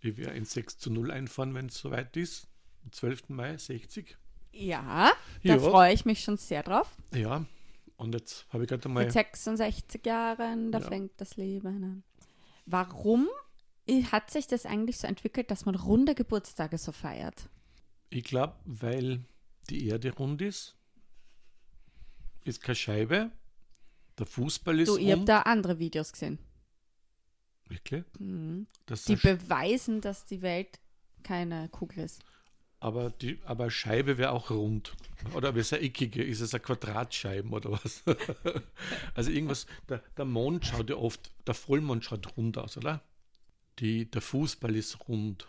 ich 0.00 0.16
wär 0.18 0.32
ein 0.32 0.44
6 0.44 0.78
zu 0.78 0.90
0 0.90 1.10
einfahren, 1.10 1.54
wenn 1.54 1.66
es 1.66 1.78
soweit 1.78 2.16
ist. 2.16 2.46
Am 2.84 2.92
12. 2.92 3.30
Mai, 3.30 3.56
60. 3.56 4.18
Ja, 4.52 5.10
da 5.42 5.54
Ja. 5.54 5.58
freue 5.58 5.94
ich 5.94 6.04
mich 6.04 6.22
schon 6.22 6.36
sehr 6.36 6.62
drauf. 6.62 6.94
Ja, 7.14 7.46
und 7.96 8.14
jetzt 8.14 8.46
habe 8.50 8.64
ich 8.64 8.68
gerade 8.68 8.88
mal. 8.88 9.04
Mit 9.04 9.12
66 9.12 10.04
Jahren, 10.04 10.70
da 10.72 10.78
Ja. 10.80 10.86
fängt 10.88 11.12
das 11.20 11.36
Leben 11.36 11.66
an. 11.84 12.02
Warum 12.66 13.28
hat 14.12 14.30
sich 14.30 14.46
das 14.46 14.66
eigentlich 14.66 14.98
so 14.98 15.06
entwickelt, 15.06 15.50
dass 15.50 15.64
man 15.64 15.74
runde 15.74 16.14
Geburtstage 16.14 16.76
so 16.78 16.92
feiert? 16.92 17.48
Ich 18.10 18.24
glaube, 18.24 18.56
weil 18.64 19.24
die 19.70 19.86
Erde 19.88 20.12
rund 20.14 20.42
ist, 20.42 20.76
ist 22.44 22.62
keine 22.62 22.76
Scheibe, 22.76 23.30
der 24.18 24.26
Fußball 24.26 24.78
ist 24.80 24.88
Du, 24.88 24.96
ihr 24.96 25.12
habt 25.12 25.20
rund. 25.20 25.28
da 25.28 25.40
andere 25.42 25.78
Videos 25.78 26.12
gesehen. 26.12 26.38
Wirklich? 27.68 28.04
Mhm. 28.18 28.66
Die 29.08 29.16
beweisen, 29.16 30.00
dass 30.00 30.24
die 30.26 30.42
Welt 30.42 30.78
keine 31.22 31.68
Kugel 31.70 32.04
ist. 32.04 32.22
aber, 32.80 33.10
die, 33.10 33.40
aber 33.44 33.70
Scheibe 33.70 34.18
wäre 34.18 34.32
auch 34.32 34.50
rund. 34.50 34.94
Oder 35.32 35.54
wäre 35.54 35.60
es 35.62 35.72
eine 35.72 35.82
eckige? 35.82 36.22
Ist 36.22 36.40
es 36.40 36.52
eine 36.52 36.60
Quadratscheiben 36.62 37.50
oder 37.52 37.72
was? 37.72 38.02
also 39.14 39.30
irgendwas, 39.30 39.66
der, 39.88 40.02
der 40.16 40.26
Mond 40.26 40.66
schaut 40.66 40.90
ja 40.90 40.96
oft, 40.96 41.32
der 41.46 41.54
Vollmond 41.54 42.04
schaut 42.04 42.36
rund 42.36 42.58
aus, 42.58 42.76
oder? 42.76 43.02
Die, 43.78 44.10
der 44.10 44.20
Fußball 44.20 44.76
ist 44.76 45.08
rund. 45.08 45.48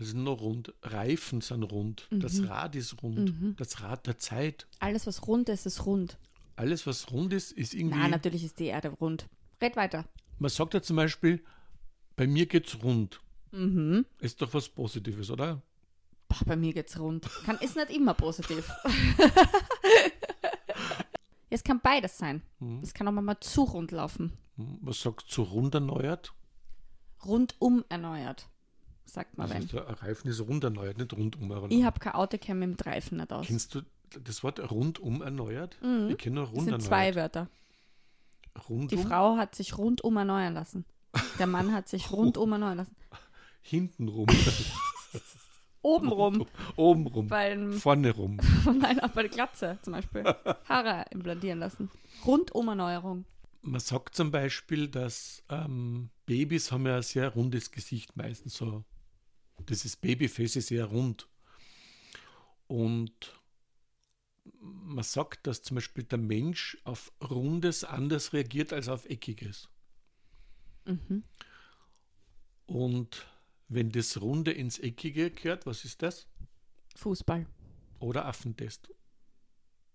Was 0.00 0.08
ist 0.08 0.16
noch 0.16 0.40
rund? 0.40 0.72
Reifen 0.82 1.42
sind 1.42 1.62
rund. 1.62 2.08
Das 2.10 2.38
Mhm. 2.38 2.46
Rad 2.46 2.74
ist 2.74 3.02
rund. 3.02 3.18
Mhm. 3.40 3.54
Das 3.58 3.82
Rad 3.82 4.06
der 4.06 4.18
Zeit. 4.18 4.66
Alles, 4.78 5.06
was 5.06 5.26
rund 5.26 5.50
ist, 5.50 5.66
ist 5.66 5.84
rund. 5.84 6.16
Alles, 6.56 6.86
was 6.86 7.10
rund 7.12 7.34
ist, 7.34 7.52
ist 7.52 7.74
irgendwie. 7.74 7.98
Na, 7.98 8.08
natürlich 8.08 8.44
ist 8.44 8.58
die 8.58 8.66
Erde 8.66 8.88
rund. 8.88 9.28
Red 9.60 9.76
weiter. 9.76 10.06
Man 10.38 10.48
sagt 10.50 10.72
ja 10.72 10.80
zum 10.80 10.96
Beispiel, 10.96 11.44
bei 12.16 12.26
mir 12.26 12.46
geht's 12.46 12.82
rund. 12.82 13.20
Mhm. 13.52 14.06
Ist 14.20 14.40
doch 14.40 14.54
was 14.54 14.70
Positives, 14.70 15.30
oder? 15.30 15.60
Boah, 16.28 16.44
bei 16.46 16.56
mir 16.56 16.72
geht's 16.72 16.98
rund. 16.98 17.28
Kann, 17.44 17.58
ist 17.58 17.76
nicht 17.76 17.90
immer 17.90 18.14
positiv. 18.14 18.70
es 21.50 21.64
kann 21.64 21.80
beides 21.80 22.16
sein. 22.16 22.42
Hm. 22.60 22.80
Es 22.82 22.94
kann 22.94 23.08
auch 23.08 23.12
mal 23.12 23.38
zu 23.40 23.64
rund 23.64 23.90
laufen. 23.90 24.32
Hm, 24.56 24.78
Was 24.82 25.00
sagt 25.02 25.28
zu 25.28 25.42
rund 25.42 25.74
erneuert? 25.74 26.32
Rundum 27.24 27.84
erneuert. 27.88 28.48
Sagt 29.04 29.36
man 29.38 29.50
Also 29.50 29.66
der 29.78 30.02
Reifen 30.02 30.28
ist 30.30 30.40
rund 30.40 30.62
erneuert, 30.64 30.98
nicht 30.98 31.12
rundum 31.12 31.50
erneuert. 31.50 31.72
Ich 31.72 31.84
habe 31.84 31.98
kein 32.00 32.12
Auto, 32.14 32.38
kenne 32.38 32.66
mit 32.66 32.80
dem 32.80 32.84
Reifen 32.86 33.18
nicht 33.18 33.32
aus. 33.32 33.46
Kennst 33.46 33.74
du 33.74 33.82
das 34.24 34.42
Wort 34.42 34.58
rundum 34.70 35.22
erneuert? 35.22 35.76
Mhm. 35.82 36.08
Ich 36.10 36.18
kenne 36.18 36.36
nur 36.36 36.44
Das 36.46 36.54
rund 36.54 36.64
sind 36.68 36.82
zwei 36.82 37.06
erneuert. 37.08 37.34
Wörter. 37.34 37.48
Rundum, 38.68 38.88
Die 38.88 38.96
Frau 38.98 39.36
hat 39.36 39.54
sich 39.54 39.78
rundum 39.78 40.16
erneuern 40.16 40.54
lassen. 40.54 40.84
Der 41.38 41.46
Mann 41.46 41.72
hat 41.72 41.88
sich 41.88 42.10
rundum 42.12 42.52
erneuern 42.52 42.78
lassen. 42.78 42.96
hintenrum, 43.62 44.26
Obenrum, 45.82 46.46
obenrum, 46.76 47.26
beim, 47.28 47.72
vorne 47.72 48.10
rum. 48.10 48.36
nein, 48.66 49.00
bei 49.14 49.22
der 49.22 49.30
Glatze 49.30 49.78
zum 49.80 49.94
Beispiel. 49.94 50.24
Haare 50.68 51.06
implantieren 51.10 51.58
lassen. 51.58 51.90
Rundum 52.26 52.68
Erneuerung. 52.68 53.24
Man 53.62 53.80
sagt 53.80 54.14
zum 54.14 54.30
Beispiel, 54.30 54.88
dass 54.88 55.42
ähm, 55.48 56.10
Babys 56.26 56.70
haben 56.70 56.84
ja 56.86 56.96
ein 56.96 57.02
sehr 57.02 57.30
rundes 57.30 57.70
Gesicht 57.72 58.14
meistens 58.14 58.54
so. 58.56 58.84
Dieses 59.68 59.96
Babyface 59.96 60.56
ist 60.56 60.68
sehr 60.68 60.86
rund. 60.86 61.28
Und 62.66 63.40
man 64.60 65.04
sagt, 65.04 65.46
dass 65.46 65.62
zum 65.62 65.76
Beispiel 65.76 66.04
der 66.04 66.18
Mensch 66.18 66.78
auf 66.84 67.12
Rundes 67.22 67.84
anders 67.84 68.32
reagiert 68.32 68.72
als 68.72 68.88
auf 68.88 69.06
Eckiges. 69.06 69.68
Mhm. 70.84 71.22
Und 72.66 73.26
wenn 73.68 73.90
das 73.90 74.20
Runde 74.20 74.52
ins 74.52 74.78
Eckige 74.78 75.30
gehört, 75.30 75.66
was 75.66 75.84
ist 75.84 76.02
das? 76.02 76.26
Fußball. 76.96 77.46
Oder 77.98 78.26
Affentest. 78.26 78.92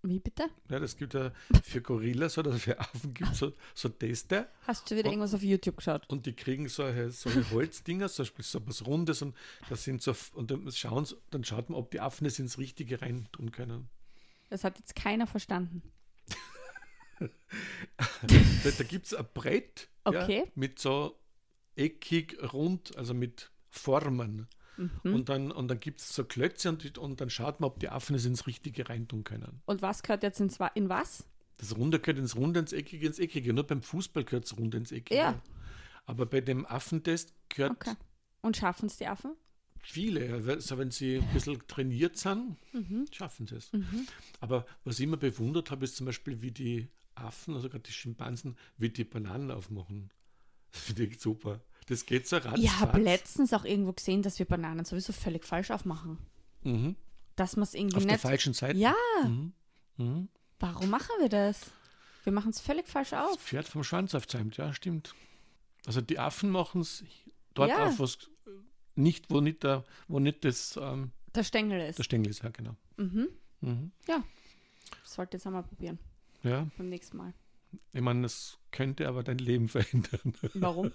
Wie 0.08 0.20
bitte? 0.20 0.46
Ja, 0.70 0.80
das 0.80 0.96
gibt 0.98 1.14
ja 1.16 1.32
für 1.64 1.82
Gorillas 1.82 2.38
oder 2.38 2.54
für 2.54 2.80
Affen 2.80 3.14
gibt 3.14 3.36
so, 3.36 3.54
so 3.74 3.90
Teste 3.90 4.48
Hast 4.68 4.90
du 4.90 4.96
wieder 4.96 5.08
Oh. 5.10 5.12
irgendwas 5.12 5.34
auf 5.34 5.42
YouTube 5.42 5.78
geschaut? 5.78 6.08
und 6.10 6.26
die 6.26 6.34
kriegen 6.34 6.68
solche, 6.70 7.10
solche 7.12 7.50
Holzdinger, 7.52 8.08
zum 8.10 8.24
Beispiel 8.24 8.46
so 8.46 8.60
was 8.68 8.86
Rundes 8.86 9.22
und 9.22 9.36
das 9.70 9.84
sind 9.84 10.02
so 10.02 10.16
und 10.34 10.52
dann 10.52 10.72
schauen 10.72 11.08
dann 11.32 11.44
schaut 11.44 11.70
man, 11.70 11.80
ob 11.80 11.92
die 11.92 12.00
Affen 12.02 12.26
es 12.28 12.38
ins 12.40 12.58
Richtige 12.58 13.02
rein 13.02 13.28
tun 13.32 13.52
können. 13.52 13.90
Das 14.50 14.64
hat 14.64 14.78
jetzt 14.78 14.96
keiner 14.96 15.26
verstanden. 15.28 15.82
Da, 17.20 18.72
da 18.78 18.84
gibt 18.84 19.06
es 19.08 19.14
ein 19.14 19.26
Brett 19.34 19.88
Okay. 20.04 20.40
ja, 20.46 20.52
mit 20.56 20.78
so 20.80 21.18
eckig, 21.76 22.38
rund, 22.54 22.96
also 22.98 23.14
mit 23.16 23.50
Formen. 23.70 24.48
Mhm. 24.78 25.14
Und 25.14 25.30
dann, 25.30 25.52
und 25.52 25.68
dann 25.68 25.80
gibt 25.80 26.00
es 26.02 26.14
so 26.16 26.24
Klötze 26.26 26.70
und, 26.70 26.98
und 26.98 27.22
dann 27.22 27.30
schaut 27.30 27.60
man, 27.60 27.70
ob 27.70 27.80
die 27.80 27.90
Affen 27.90 28.16
es 28.16 28.26
ins 28.26 28.46
Richtige 28.48 28.90
reintun 28.90 29.24
können. 29.24 29.62
Und 29.66 29.82
was 29.82 30.04
gehört 30.04 30.24
jetzt 30.24 30.40
ins, 30.40 30.58
in 30.74 30.90
was? 30.90 31.26
Das 31.58 31.78
Runde 31.78 32.00
gehört 32.00 32.20
ins 32.20 32.36
Runde, 32.36 32.60
ins 32.60 32.74
Eckige, 32.74 33.08
ins 33.08 33.20
Eckige. 33.20 33.54
Nur 33.54 33.66
beim 33.66 33.82
Fußball 33.82 34.24
gehört 34.26 34.46
es 34.46 34.58
Runde 34.58 34.78
ins 34.78 34.92
Eckige. 34.92 35.16
Ja. 35.20 35.42
Aber 36.06 36.26
bei 36.26 36.42
dem 36.42 36.66
Affentest 36.66 37.34
gehört 37.50 37.72
Okay. 37.72 37.96
Und 38.42 38.58
schaffen 38.58 38.88
es 38.88 38.98
die 38.98 39.08
Affen? 39.08 39.36
viele. 39.88 40.34
Also 40.34 40.78
wenn 40.80 40.90
sie 40.92 41.18
ein 41.18 41.34
bisschen 41.34 41.62
trainiert 41.68 42.18
sind, 42.18 42.58
Mhm. 42.74 43.06
schaffen 43.12 43.46
sie 43.48 43.56
es. 43.56 43.72
Mhm. 43.72 44.08
Aber 44.40 44.66
was 44.84 45.00
ich 45.00 45.04
immer 45.06 45.18
bewundert 45.18 45.70
habe, 45.72 45.86
ist 45.86 45.96
zum 45.96 46.08
Beispiel, 46.08 46.42
wie 46.42 46.52
die 46.52 46.88
Affen, 47.14 47.54
also 47.54 47.70
gerade 47.70 47.84
die 47.84 47.92
Schimpansen, 47.92 48.58
wie 48.78 48.90
die 48.90 49.04
Bananen 49.04 49.52
aufmachen. 49.52 50.10
Das 50.72 50.82
finde 50.82 51.04
ich 51.06 51.20
super. 51.22 51.62
Das 51.88 52.06
geht 52.06 52.28
so 52.28 52.38
ratzfatz. 52.38 52.60
Ich 52.60 52.80
habe 52.80 53.00
letztens 53.00 53.54
auch 53.54 53.64
irgendwo 53.66 53.94
gesehen, 53.94 54.22
dass 54.24 54.40
wir 54.40 54.46
Bananen 54.46 54.86
sowieso 54.86 55.14
völlig 55.14 55.46
falsch 55.46 55.70
aufmachen. 55.72 56.18
Mhm. 56.64 56.96
Dass 57.36 57.56
man 57.58 57.64
es 57.64 57.74
irgendwie 57.74 57.98
Auf 57.98 58.04
der 58.04 58.14
nicht. 58.14 58.22
falschen 58.22 58.54
Seite. 58.54 58.78
Ja, 58.78 58.96
Mhm. 59.24 59.54
Mhm. 59.98 60.30
warum 60.60 60.90
machen 60.90 61.12
wir 61.20 61.30
das? 61.30 61.72
Wir 62.24 62.34
machen 62.34 62.50
es 62.50 62.60
völlig 62.60 62.88
falsch 62.88 63.12
Das 63.12 63.28
auf. 63.34 63.40
Pferd 63.40 63.68
vom 63.68 63.84
Schwanz 63.84 64.16
aufzäumt, 64.16 64.58
ja, 64.58 64.74
stimmt. 64.74 65.14
Also 65.86 66.02
die 66.02 66.18
Affen 66.18 66.50
machen 66.50 66.82
es 66.82 67.04
dort 67.54 67.70
Ja. 67.70 67.86
auf, 67.88 68.00
was 68.00 68.18
nicht, 68.96 69.30
wo 69.30 69.42
nicht, 69.42 69.64
der, 69.64 69.84
wo 70.08 70.20
nicht 70.20 70.44
das, 70.44 70.78
ähm, 70.82 71.12
Der 71.36 71.44
Stängel 71.44 71.82
ist. 71.88 72.00
der 72.00 72.04
Stängel 72.04 72.30
ist, 72.32 72.42
ja, 72.42 72.50
genau. 72.50 72.76
Mhm. 72.98 73.28
Mhm. 73.62 73.92
Das 74.08 75.18
wollte 75.20 75.36
ich 75.38 75.40
jetzt 75.42 75.48
einmal 75.48 75.64
probieren. 75.64 76.00
Ja, 76.42 76.68
Beim 76.78 76.90
nächsten 76.90 77.18
Mal. 77.18 77.34
ich 77.94 78.02
meine, 78.02 78.26
es 78.26 78.58
könnte 78.72 79.08
aber 79.08 79.22
dein 79.24 79.38
Leben 79.38 79.68
verändern, 79.70 80.34
Warum? 80.56 80.92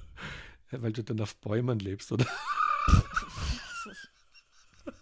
Weil 0.70 0.92
du 0.92 1.02
dann 1.04 1.20
auf 1.20 1.36
Bäumen 1.36 1.78
lebst, 1.78 2.12
oder? 2.12 2.26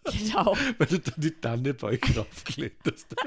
genau. 0.05 0.57
Weil 0.79 0.87
du 0.87 1.01
dann 1.01 1.15
die 1.21 1.31
Tanne 1.33 1.75
bei 1.75 1.89
euch 1.89 2.01
draufkletterst. 2.01 3.15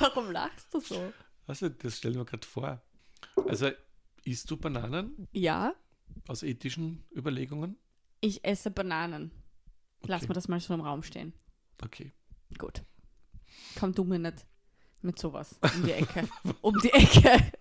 Warum 0.00 0.30
lachst 0.30 0.72
du 0.72 0.80
so? 0.80 1.12
Also, 1.46 1.68
das 1.68 1.98
stellen 1.98 2.16
wir 2.16 2.24
gerade 2.24 2.46
vor. 2.46 2.80
Also, 3.46 3.70
isst 4.24 4.50
du 4.50 4.56
Bananen 4.56 5.28
Ja, 5.32 5.74
aus 6.26 6.42
ethischen 6.42 7.04
Überlegungen? 7.14 7.76
ich 8.20 8.44
esse 8.44 8.70
Bananen. 8.70 9.30
Lass 10.02 10.22
Okay. 10.22 10.28
mir 10.28 10.34
das 10.34 10.48
mal 10.48 10.60
so 10.60 10.74
im 10.74 10.80
Raum 10.80 11.02
stehen. 11.02 11.32
Okay. 11.82 12.12
Gut. 12.58 12.82
Komm 13.78 13.94
du 13.94 14.04
mir 14.04 14.18
nicht 14.18 14.46
mit 15.02 15.18
sowas 15.18 15.58
um 15.62 15.84
die 15.84 15.92
Ecke. 15.92 16.28
um 16.60 16.78
die 16.80 16.92
Ecke. 16.92 17.52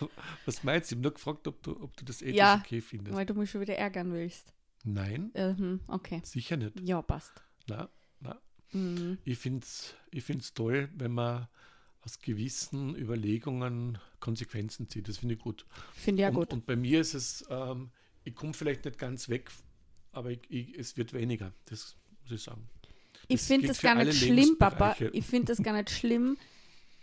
Was 0.44 0.62
meinst 0.64 0.90
du? 0.90 0.94
Ich 0.94 0.98
habe 0.98 1.02
nur 1.02 1.14
gefragt, 1.14 1.46
ob 1.48 1.62
du, 1.62 1.80
ob 1.82 1.96
du 1.96 2.04
das 2.04 2.22
ethisch 2.22 2.36
Ja, 2.36 2.56
okay 2.64 2.80
findest. 2.80 3.16
Weil 3.16 3.26
du 3.26 3.34
mich 3.34 3.50
schon 3.50 3.60
wieder 3.60 3.76
ärgern 3.76 4.12
willst. 4.12 4.52
Nein, 4.84 5.30
Mhm, 5.34 5.80
okay. 5.88 6.22
sicher 6.24 6.56
nicht. 6.56 6.78
Ja, 6.80 7.02
passt. 7.02 7.32
Na, 7.68 7.88
na. 8.20 8.40
Mhm. 8.72 9.18
Ich 9.24 9.38
finde 9.38 9.64
es 9.64 9.94
ich 10.10 10.24
find's 10.24 10.54
toll, 10.54 10.88
wenn 10.94 11.12
man 11.12 11.48
aus 12.02 12.18
gewissen 12.18 12.96
Überlegungen 12.96 13.98
Konsequenzen 14.20 14.88
zieht. 14.88 15.08
Das 15.08 15.18
finde 15.18 15.34
ich 15.34 15.40
gut. 15.40 15.66
Finde 15.94 16.20
ich 16.20 16.24
ja 16.24 16.28
und, 16.30 16.34
gut. 16.34 16.52
und 16.52 16.66
bei 16.66 16.76
mir 16.76 17.00
ist 17.00 17.14
es, 17.14 17.44
ähm, 17.50 17.90
ich 18.24 18.34
komme 18.34 18.54
vielleicht 18.54 18.84
nicht 18.86 18.98
ganz 18.98 19.28
weg, 19.28 19.50
aber 20.12 20.30
ich, 20.30 20.40
ich, 20.48 20.78
es 20.78 20.96
wird 20.96 21.12
weniger. 21.12 21.52
Das 21.66 21.96
muss 22.22 22.32
ich 22.32 22.42
sagen. 22.42 22.68
Ich 23.30 23.42
finde 23.42 23.68
das 23.68 23.80
gar 23.80 23.94
nicht 23.94 24.14
schlimm, 24.18 24.56
Papa. 24.58 24.96
Ich 25.12 25.24
finde 25.26 25.46
das 25.54 25.62
gar 25.62 25.74
nicht 25.74 25.90
schlimm. 25.90 26.36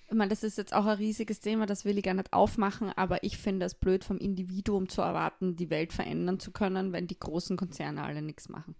Ich 0.09 0.15
meine, 0.15 0.29
das 0.29 0.43
ist 0.43 0.57
jetzt 0.57 0.73
auch 0.73 0.85
ein 0.85 0.97
riesiges 0.97 1.41
Thema, 1.41 1.65
das 1.65 1.83
will 1.83 1.97
ich 1.97 2.03
gar 2.05 2.13
nicht 2.13 2.31
aufmachen, 2.31 2.93
aber 2.95 3.23
ich 3.25 3.37
finde 3.37 3.65
es 3.65 3.73
blöd, 3.75 4.05
vom 4.05 4.17
Individuum 4.17 4.87
zu 4.87 5.01
erwarten, 5.01 5.57
die 5.57 5.69
Welt 5.69 5.91
verändern 5.91 6.39
zu 6.39 6.51
können, 6.51 6.93
wenn 6.93 7.07
die 7.07 7.19
großen 7.19 7.57
Konzerne 7.57 8.03
alle 8.03 8.21
nichts 8.21 8.47
machen. 8.47 8.75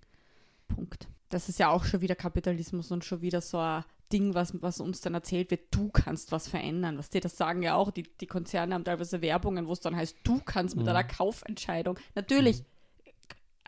Punkt. 0.69 1.09
Das 1.27 1.49
ist 1.49 1.59
ja 1.59 1.69
auch 1.69 1.83
schon 1.83 1.99
wieder 1.99 2.15
Kapitalismus 2.15 2.91
und 2.91 3.03
schon 3.03 3.21
wieder 3.21 3.41
so 3.41 3.57
ein 3.59 3.83
Ding, 4.13 4.35
was, 4.35 4.53
was 4.61 4.79
uns 4.79 5.01
dann 5.01 5.15
erzählt 5.15 5.51
wird, 5.51 5.63
du 5.71 5.89
kannst 5.89 6.31
was 6.31 6.47
verändern. 6.47 6.97
Was 6.97 7.09
die 7.09 7.19
das 7.19 7.35
sagen 7.35 7.61
ja 7.61 7.75
auch, 7.75 7.91
die, 7.91 8.03
die 8.03 8.27
Konzerne 8.27 8.73
haben 8.73 8.85
teilweise 8.85 9.21
Werbungen, 9.21 9.67
wo 9.67 9.73
es 9.73 9.81
dann 9.81 9.97
heißt, 9.97 10.15
du 10.23 10.39
kannst 10.39 10.77
mit 10.77 10.85
Mhm. 10.85 10.89
einer 10.91 11.03
Kaufentscheidung. 11.03 11.99
Natürlich, 12.15 12.63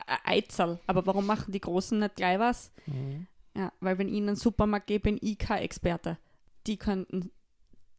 äh, 0.08 0.16
Eizerl, 0.24 0.80
aber 0.88 1.06
warum 1.06 1.26
machen 1.26 1.52
die 1.52 1.60
Großen 1.60 2.00
nicht 2.00 2.16
gleich 2.16 2.40
was? 2.40 2.72
Ja, 3.56 3.74
weil 3.80 3.98
wenn 3.98 4.08
ich 4.10 4.16
in 4.16 4.28
einen 4.28 4.36
Supermarkt 4.36 4.88
gehe, 4.88 5.00
bin 5.00 5.18
ich 5.22 5.38
kein 5.38 5.62
Experte. 5.64 6.18
Die 6.68 6.78
könnten 6.78 7.32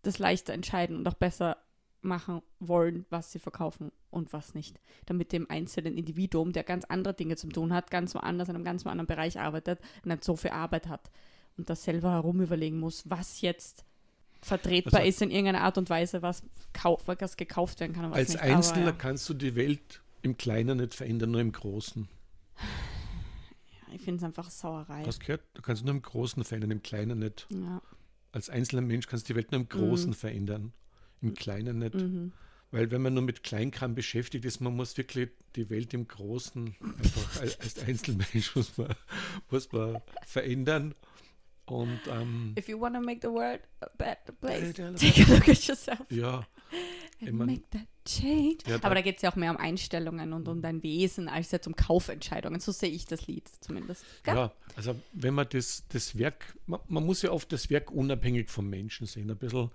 das 0.03 0.19
leichter 0.19 0.53
entscheiden 0.53 0.97
und 0.97 1.09
auch 1.09 1.15
besser 1.15 1.57
machen 2.03 2.41
wollen, 2.61 3.05
was 3.11 3.31
sie 3.31 3.39
verkaufen 3.39 3.93
und 4.11 4.33
was 4.33 4.55
nicht. 4.55 4.81
Damit 5.07 5.33
dem 5.33 5.51
einzelnen 5.51 5.99
Individuum, 5.99 6.53
der 6.53 6.63
ganz 6.65 6.85
andere 6.87 7.13
Dinge 7.15 7.37
zu 7.37 7.49
tun 7.49 7.75
hat, 7.75 7.91
ganz 7.91 8.15
woanders 8.15 8.49
in 8.49 8.55
einem 8.55 8.65
ganz 8.65 8.87
anderen 8.87 9.07
Bereich 9.07 9.39
arbeitet, 9.39 9.81
nicht 10.05 10.25
so 10.25 10.37
viel 10.37 10.53
Arbeit 10.53 10.89
hat 10.89 11.11
und 11.59 11.69
das 11.69 11.85
selber 11.85 12.13
herum 12.13 12.41
überlegen 12.41 12.79
muss, 12.81 13.09
was 13.11 13.43
jetzt 13.43 13.85
vertretbar 14.41 15.01
Also- 15.01 15.09
ist 15.11 15.21
in 15.21 15.31
irgendeiner 15.31 15.61
Art 15.63 15.77
und 15.77 15.91
Weise, 15.91 16.23
was, 16.23 16.43
kauf, 16.73 17.03
was 17.07 17.37
gekauft 17.37 17.81
werden 17.81 17.93
kann 17.93 18.11
Als 18.15 18.31
nicht. 18.31 18.41
Einzelner 18.41 18.89
Aber, 18.89 18.99
kannst 18.99 19.29
du 19.29 19.35
die 19.35 19.55
Welt 19.55 20.01
im 20.23 20.39
Kleinen 20.39 20.79
nicht 20.79 20.95
verändern, 20.95 21.33
nur 21.33 21.41
im 21.43 21.53
Großen. 21.53 22.09
Ich 23.93 24.03
finde 24.03 24.19
es 24.19 24.25
einfach 24.25 24.51
Sauerei. 24.51 25.05
Hast 25.07 25.23
du 25.23 25.27
gehört? 25.27 25.43
Du 25.55 25.63
kannst 25.63 25.85
nur 25.85 25.95
im 25.95 26.03
Großen 26.03 26.43
verändern, 26.45 26.71
im 26.71 26.83
Kleinen 26.83 27.19
nicht. 27.19 27.47
Ja. 27.51 27.83
Als 28.33 28.49
einzelner 28.49 28.83
Mensch 28.83 29.07
kannst 29.07 29.29
du 29.29 29.33
die 29.33 29.37
Welt 29.37 29.51
nur 29.53 29.61
im 29.61 29.69
Großen 29.69 30.15
verändern, 30.15 30.73
im 31.21 31.35
Kleinen 31.35 31.79
nicht. 31.79 31.95
Mhm. 31.95 32.33
Weil 32.71 32.91
wenn 32.93 33.03
man 33.03 33.15
nur 33.15 33.25
mit 33.25 33.43
Kleinkram 33.43 33.95
beschäftigt 33.95 34.45
ist, 34.45 34.61
man 34.61 34.77
muss 34.77 34.97
wirklich 34.97 35.31
die 35.57 35.69
Welt 35.71 35.93
im 35.93 36.07
Großen 36.07 36.77
einfach 36.99 37.41
als, 37.41 37.59
als 37.61 37.79
Einzelmensch 37.81 38.55
muss 38.55 38.79
man, 38.79 38.95
muss 39.51 39.73
man 39.73 40.01
verändern. 40.25 40.95
Und 41.67 42.01
ähm, 42.09 42.55
If 42.59 42.69
you 42.69 42.81
want 42.81 42.95
to 42.95 43.01
make 43.01 43.21
the 43.23 43.29
world 43.29 43.61
a 43.81 43.89
better 43.97 44.33
place, 44.41 44.75
take 44.75 45.23
a 45.23 45.35
look 45.35 45.49
at 45.49 45.67
yourself 45.67 46.11
ja, 46.11 46.47
Mein- 47.21 47.37
make 47.47 47.71
that 47.71 47.87
change. 48.07 48.59
Ja, 48.67 48.79
da- 48.79 48.87
Aber 48.87 48.95
da 48.95 49.01
geht 49.03 49.17
es 49.17 49.23
ja 49.23 49.31
auch 49.31 49.37
mehr 49.37 49.51
um 49.51 49.57
Einstellungen 49.57 50.33
und 50.33 50.49
um 50.49 50.63
dein 50.63 50.83
Wesen 50.83 51.29
als 51.29 51.51
jetzt 51.51 51.67
um 51.67 51.77
Kaufentscheidungen. 51.77 52.61
So 52.61 52.73
sehe 52.73 52.91
ich 52.91 53.05
das 53.07 53.27
Lied 53.27 53.49
zumindest. 53.61 54.05
Gell? 54.23 54.35
ja, 54.37 54.53
also 54.77 54.95
wenn 55.13 55.35
man 55.35 55.47
das, 55.51 55.85
das 55.89 56.17
Werk, 56.19 56.57
man, 56.67 56.81
man 56.89 57.05
muss 57.05 57.23
ja 57.23 57.31
oft 57.31 57.53
das 57.53 57.71
Werk 57.71 57.91
unabhängig 57.91 58.49
vom 58.49 58.69
Menschen 58.71 59.07
sehen, 59.07 59.31
ein 59.31 59.37
bisschen, 59.39 59.71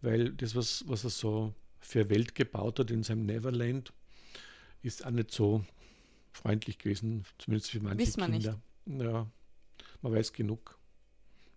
weil 0.00 0.32
das, 0.32 0.54
was, 0.54 0.84
was 0.86 1.04
er 1.04 1.10
so 1.10 1.54
für 1.80 2.08
Welt 2.10 2.34
gebaut 2.34 2.78
hat 2.78 2.90
in 2.90 3.02
seinem 3.02 3.26
Neverland, 3.26 3.92
ist 4.82 5.04
auch 5.04 5.10
nicht 5.10 5.30
so 5.30 5.64
freundlich 6.32 6.78
gewesen, 6.78 7.24
zumindest 7.38 7.70
für 7.70 7.80
manche 7.80 7.98
Wissen 7.98 8.20
wir 8.20 8.28
nicht. 8.28 8.50
Kinder. 8.86 9.04
Ja, 9.04 9.26
man 10.02 10.12
weiß 10.12 10.32
genug. 10.32 10.78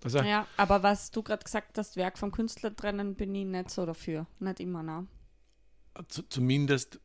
Also, 0.03 0.19
Ja, 0.19 0.45
aber 0.57 0.83
was 0.83 1.09
du 1.11 1.23
gerade 1.23 1.43
gesagt 1.43 1.77
hast, 1.77 1.95
Werk 1.97 2.17
vom 2.19 2.31
Künstler 2.31 2.75
trennen, 2.75 3.15
bin 3.15 3.33
ich 3.33 3.45
nicht 3.45 3.71
so 3.71 3.85
dafür. 3.85 4.27
Nicht 4.39 4.59
immer, 4.59 4.83
ne? 4.83 5.07
Zu, 6.07 6.23
zumindest, 6.29 6.99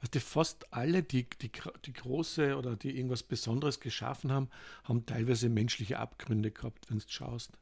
weißt 0.00 0.14
du, 0.14 0.20
fast 0.20 0.72
alle, 0.72 1.02
die, 1.02 1.26
die, 1.42 1.50
die 1.84 1.92
große 1.92 2.56
oder 2.56 2.76
die 2.76 2.96
irgendwas 2.96 3.22
Besonderes 3.22 3.80
geschaffen 3.80 4.32
haben, 4.32 4.48
haben 4.84 5.06
teilweise 5.06 5.48
menschliche 5.48 5.98
Abgründe 5.98 6.50
gehabt, 6.50 6.90
wenn 6.90 6.98
du 6.98 7.04
schaust. 7.08 7.52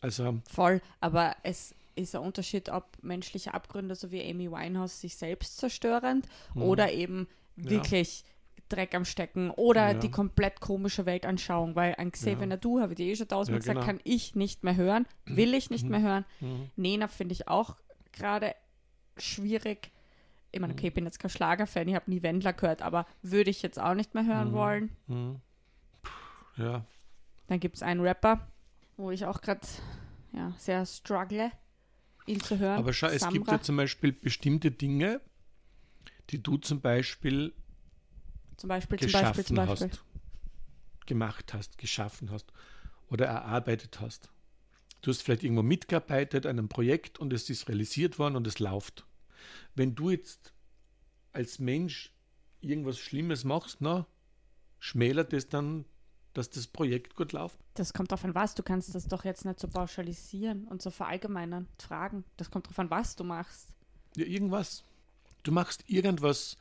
Also, 0.00 0.40
Voll, 0.50 0.80
aber 1.00 1.34
es 1.42 1.74
ist 1.96 2.14
ein 2.14 2.22
Unterschied, 2.22 2.68
ob 2.68 2.84
menschliche 3.02 3.54
Abgründe, 3.54 3.94
so 3.94 4.10
wie 4.10 4.22
Amy 4.28 4.50
Winehouse, 4.50 5.00
sich 5.00 5.16
selbst 5.16 5.58
zerstörend 5.58 6.26
Mhm. 6.54 6.62
oder 6.62 6.92
eben 6.92 7.28
Ja. 7.56 7.70
wirklich 7.70 8.24
Dreck 8.68 8.94
am 8.94 9.04
Stecken 9.04 9.50
oder 9.50 9.92
Ja. 9.92 9.98
die 9.98 10.10
komplett 10.10 10.58
komische 10.60 11.06
Weltanschauung, 11.06 11.76
weil 11.76 11.94
ein 11.96 12.10
Xavier 12.10 12.40
Ja. 12.40 12.46
Nadu, 12.46 12.80
habe 12.80 12.92
ich 12.92 12.96
dir 12.96 13.06
eh 13.06 13.14
schon 13.16 13.28
tausendmal 13.28 13.58
Ja, 13.58 13.60
gesagt, 13.74 13.78
genau. 13.80 13.86
kann 13.86 14.00
ich 14.04 14.34
nicht 14.34 14.64
mehr 14.64 14.74
hören, 14.76 15.06
will 15.26 15.54
ich 15.54 15.70
nicht 15.70 15.88
mehr 15.88 16.00
hören. 16.02 16.24
mhm. 16.40 16.70
Nena 16.76 17.08
finde 17.08 17.34
ich 17.34 17.46
auch 17.46 17.76
gerade 18.12 18.54
schwierig. 19.16 19.90
Ich 20.54 20.60
meine, 20.60 20.72
okay, 20.72 20.88
ich 20.88 20.94
bin 20.94 21.04
jetzt 21.04 21.18
kein 21.18 21.30
Schlagerfan, 21.30 21.88
ich 21.88 21.94
habe 21.96 22.08
nie 22.10 22.22
Wendler 22.22 22.52
gehört, 22.52 22.80
aber 22.80 23.06
würde 23.22 23.50
ich 23.50 23.60
jetzt 23.62 23.78
auch 23.80 23.94
nicht 23.94 24.14
mehr 24.14 24.24
hören 24.24 24.50
Mhm. 24.50 24.54
wollen. 24.54 24.90
Mhm. 25.08 25.40
Ja, 26.56 26.84
Dann 27.48 27.58
gibt 27.58 27.74
es 27.76 27.82
einen 27.82 28.00
Rapper, 28.00 28.46
wo 28.96 29.10
ich 29.10 29.24
auch 29.26 29.40
gerade 29.40 29.66
ja, 30.32 30.52
sehr 30.56 30.86
struggle, 30.86 31.50
ihn 32.26 32.40
zu 32.40 32.58
hören. 32.60 32.78
aber 32.78 32.92
schau, 32.92 33.08
es 33.08 33.28
gibt 33.28 33.50
ja 33.50 33.60
zum 33.60 33.76
Beispiel 33.76 34.12
bestimmte 34.12 34.70
Dinge, 34.70 35.20
die 36.30 36.40
du 36.42 36.56
zum 36.58 36.80
Beispiel 36.80 37.52
Zum 38.56 38.68
Beispiel, 38.68 38.98
zum 39.00 39.06
geschaffen 39.06 39.36
Beispiel, 39.36 39.44
zum 39.44 39.56
Beispiel. 39.56 39.90
hast, 39.90 40.04
gemacht 41.06 41.52
hast, 41.52 41.78
geschaffen 41.78 42.30
hast 42.30 42.52
oder 43.10 43.26
erarbeitet 43.26 44.00
hast. 44.00 44.30
Du 45.02 45.10
hast 45.10 45.22
vielleicht 45.22 45.42
irgendwo 45.42 45.62
mitgearbeitet 45.62 46.46
an 46.46 46.58
einem 46.58 46.68
Projekt 46.68 47.18
und 47.18 47.32
es 47.32 47.50
ist 47.50 47.68
realisiert 47.68 48.18
worden 48.20 48.36
und 48.36 48.46
es 48.46 48.60
läuft. 48.60 49.04
Wenn 49.74 49.94
du 49.94 50.10
jetzt 50.10 50.52
als 51.32 51.58
Mensch 51.58 52.12
irgendwas 52.60 52.98
Schlimmes 52.98 53.44
machst, 53.44 53.80
na, 53.80 54.06
schmälert 54.78 55.32
es 55.32 55.48
dann, 55.48 55.84
dass 56.32 56.50
das 56.50 56.66
Projekt 56.66 57.14
gut 57.14 57.32
läuft? 57.32 57.58
Das 57.74 57.92
kommt 57.92 58.10
drauf 58.10 58.24
an 58.24 58.34
was. 58.34 58.54
Du 58.54 58.62
kannst 58.62 58.94
das 58.94 59.06
doch 59.06 59.24
jetzt 59.24 59.44
nicht 59.44 59.60
so 59.60 59.68
pauschalisieren 59.68 60.66
und 60.66 60.82
so 60.82 60.90
verallgemeinern, 60.90 61.68
fragen. 61.78 62.24
Das 62.36 62.50
kommt 62.50 62.68
drauf 62.68 62.78
an, 62.78 62.90
was 62.90 63.16
du 63.16 63.24
machst. 63.24 63.72
Ja, 64.16 64.26
irgendwas. 64.26 64.84
Du 65.42 65.52
machst 65.52 65.88
irgendwas, 65.88 66.56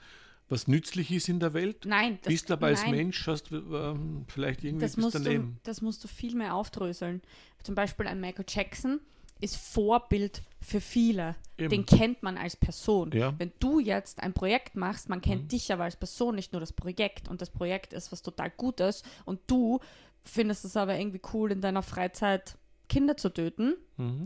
was 0.49 0.67
nützlich 0.67 1.11
ist 1.11 1.29
in 1.29 1.39
der 1.39 1.53
Welt, 1.53 1.85
Nein, 1.85 2.19
das, 2.21 2.31
bist 2.31 2.51
aber 2.51 2.67
als 2.67 2.81
nein, 2.83 2.91
Mensch, 2.91 3.25
hast 3.27 3.51
ähm, 3.51 4.25
vielleicht 4.27 4.63
irgendwie 4.63 4.85
das 4.85 4.97
musst, 4.97 5.15
du, 5.15 5.19
daneben. 5.19 5.59
das 5.63 5.81
musst 5.81 6.03
du 6.03 6.07
viel 6.07 6.35
mehr 6.35 6.53
aufdröseln. 6.53 7.21
Zum 7.63 7.75
Beispiel 7.75 8.07
ein 8.07 8.19
Michael 8.19 8.45
Jackson 8.47 8.99
ist 9.43 9.57
Vorbild 9.57 10.41
für 10.61 10.79
viele. 10.81 11.35
Eben. 11.57 11.69
Den 11.69 11.85
kennt 11.85 12.23
man 12.23 12.37
als 12.37 12.55
Person. 12.55 13.11
Ja. 13.11 13.33
Wenn 13.37 13.51
du 13.59 13.79
jetzt 13.79 14.21
ein 14.21 14.33
Projekt 14.33 14.75
machst, 14.75 15.09
man 15.09 15.21
kennt 15.21 15.43
Mhm. 15.43 15.47
dich 15.49 15.71
aber 15.71 15.83
als 15.83 15.95
Person, 15.95 16.35
nicht 16.35 16.51
nur 16.53 16.59
das 16.61 16.73
Projekt. 16.73 17.27
Und 17.27 17.41
das 17.41 17.49
Projekt 17.49 17.93
ist 17.93 18.11
was 18.11 18.21
total 18.21 18.49
Gutes. 18.51 19.03
Und 19.25 19.39
du 19.47 19.79
findest 20.23 20.65
es 20.65 20.77
aber 20.77 20.97
irgendwie 20.97 21.21
cool, 21.33 21.51
in 21.51 21.61
deiner 21.61 21.83
Freizeit 21.83 22.57
Kinder 22.89 23.17
zu 23.17 23.29
töten. 23.29 23.75
Mhm. 23.97 24.23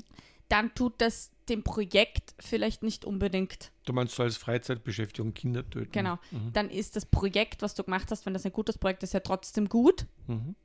Dann 0.50 0.74
tut 0.76 1.02
das 1.02 1.32
dem 1.50 1.64
Projekt 1.64 2.34
vielleicht 2.40 2.84
nicht 2.84 3.04
unbedingt 3.06 3.72
Du 3.86 3.94
meinst 3.94 4.16
so 4.16 4.24
als 4.24 4.38
Freizeitbeschäftigung 4.38 5.34
Kinder 5.34 5.68
töten? 5.70 5.92
Genau. 5.92 6.18
Mhm. 6.32 6.52
dann 6.54 6.70
ist 6.70 6.96
das 6.96 7.06
Projekt, 7.06 7.62
was 7.62 7.74
du 7.74 7.84
gemacht 7.84 8.12
hast, 8.12 8.26
wenn 8.26 8.34
das 8.34 8.46
ein 8.46 8.52
gutes 8.54 8.78
Projekt 8.78 9.04
ist, 9.04 9.14
ja 9.14 9.20
trotzdem 9.22 9.68
gut, 9.70 10.06
Mhm. 10.28 10.56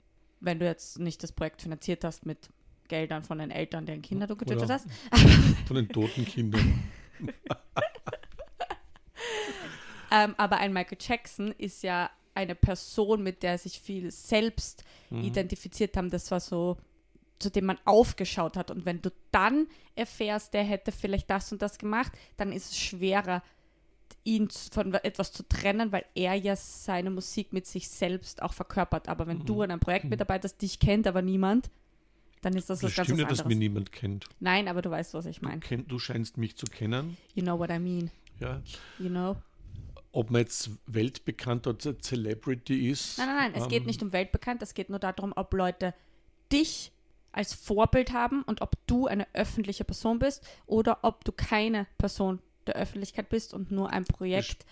wenn 0.41 0.59
du 0.59 0.67
jetzt 0.67 0.99
nicht 0.99 1.23
das 1.23 1.33
Projekt 1.33 1.63
finanziert 1.63 2.05
hast 2.05 2.27
mit 2.27 2.49
Geldern 2.93 3.23
von 3.23 3.39
den 3.39 3.51
Eltern, 3.51 3.87
deren 3.87 4.03
Kinder 4.03 4.27
du 4.27 4.37
getötet 4.37 4.65
Oder 4.65 4.75
hast. 4.75 4.87
Von 5.67 5.77
den 5.77 5.89
toten 5.89 6.27
Kindern. 6.27 6.79
Ähm, 10.11 10.35
aber 10.37 10.59
ein 10.59 10.75
Michael 10.75 10.99
Jackson 11.01 11.53
ist 11.57 11.83
ja 11.83 12.11
eine 12.35 12.55
Person, 12.55 13.23
mit 13.23 13.43
der 13.43 13.57
sich 13.57 13.81
viel 13.81 14.11
selbst 14.11 14.85
Mhm. 15.09 15.25
identifiziert 15.25 15.97
haben. 15.97 16.11
Das 16.11 16.31
war 16.31 16.41
so, 16.41 16.77
zu 17.39 17.51
dem 17.51 17.65
man 17.67 17.79
aufgeschaut 17.87 18.57
hat. 18.59 18.71
Und 18.71 18.85
wenn 18.85 19.01
du 19.01 19.11
dann 19.31 19.69
erfährst, 19.95 20.53
der 20.53 20.65
hätte 20.65 20.93
vielleicht 20.93 21.31
das 21.31 21.51
und 21.53 21.63
das 21.63 21.79
gemacht, 21.79 22.13
dann 22.37 22.53
ist 22.53 22.73
es 22.73 22.79
schwerer, 22.79 23.43
ihn 24.25 24.49
von 24.51 24.93
etwas 24.95 25.33
zu 25.33 25.43
trennen, 25.49 25.93
weil 25.93 26.05
er 26.15 26.35
ja 26.35 26.57
seine 26.57 27.11
Musik 27.11 27.53
mit 27.55 27.67
sich 27.67 27.89
selbst 27.89 28.43
auch 28.43 28.53
verkörpert. 28.53 29.09
Aber 29.09 29.27
wenn 29.27 29.39
Mhm. 29.39 29.47
du 29.47 29.63
an 29.63 29.71
einem 29.71 29.81
Projekt 29.81 30.05
mitarbeitest, 30.07 30.61
dich 30.61 30.79
kennt 30.79 31.07
aber 31.07 31.23
niemand, 31.23 31.71
dann 32.43 32.55
ist 32.57 32.69
das 32.69 32.81
Das 32.81 32.91
was 32.91 32.97
ganz 32.97 33.09
ja, 33.09 33.15
dass 33.27 33.41
anderes. 33.41 33.45
mich 33.47 33.57
niemand 33.59 33.93
kennt. 33.93 34.27
Nein, 34.41 34.69
aber 34.69 34.83
du 34.83 34.91
weißt, 34.91 35.15
was 35.15 35.27
ich 35.27 35.39
Du, 35.41 35.47
meine. 35.47 35.61
kenn, 35.61 35.87
du 35.89 35.99
scheinst 35.99 36.37
mich 36.37 36.57
zu 36.57 36.67
kennen. 36.67 37.17
You 37.35 37.43
know 37.43 37.59
what 37.59 37.71
I 37.71 37.79
mean. 37.79 38.11
Ja. 38.41 38.61
You 38.99 39.09
know? 39.09 39.37
Ob 40.13 40.31
man 40.31 40.43
jetzt 40.43 40.71
weltbekannt 40.87 41.67
oder 41.67 41.99
Celebrity 41.99 42.91
ist. 42.91 43.17
Nein, 43.17 43.29
nein, 43.29 43.53
nein, 43.53 43.63
es 43.63 43.69
geht 43.69 43.81
ähm, 43.83 43.87
nicht 43.87 44.03
um 44.03 44.13
weltbekannt, 44.13 44.61
es 44.61 44.75
geht 44.75 44.91
nur 44.91 44.99
darum, 44.99 45.33
ob 45.35 45.55
Leute 45.55 45.95
dich 46.53 46.93
als 47.31 47.55
Vorbild 47.55 48.13
haben 48.13 48.43
und 48.43 48.61
ob 48.61 48.77
du 48.87 49.07
eine 49.07 49.27
öffentliche 49.33 49.85
Person 49.85 50.19
bist 50.19 50.47
oder 50.67 50.99
ob 51.03 51.25
du 51.25 51.33
keine 51.33 51.87
Person 51.97 52.41
der 52.67 52.75
Öffentlichkeit 52.77 53.31
bist 53.31 53.55
und 53.55 53.71
nur 53.71 53.91
ein 53.91 54.05
Projekt 54.05 54.67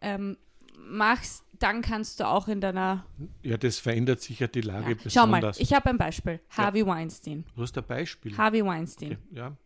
ähm, 0.00 0.36
machst, 0.76 1.44
dann 1.58 1.80
kannst 1.82 2.20
du 2.20 2.26
auch 2.28 2.48
in 2.48 2.60
deiner. 2.60 3.06
Ja, 3.42 3.56
das 3.56 3.78
verändert 3.78 4.20
sich 4.20 4.40
ja 4.40 4.46
die 4.46 4.60
Lage 4.60 4.92
Ja. 5.02 5.10
Schau 5.10 5.26
mal, 5.26 5.38
besonders. 5.40 5.58
ich 5.60 5.72
habe 5.72 5.88
ein 5.90 5.98
Beispiel. 5.98 6.40
Harvey 6.50 6.86
Weinstein. 6.86 7.44
du 7.54 7.62
hast 7.62 7.76
ein 7.78 7.84
Beispiel. 7.86 8.36
Harvey 8.36 8.64
Weinstein, 8.64 9.12
okay. 9.12 9.18
Ja. 9.38 9.56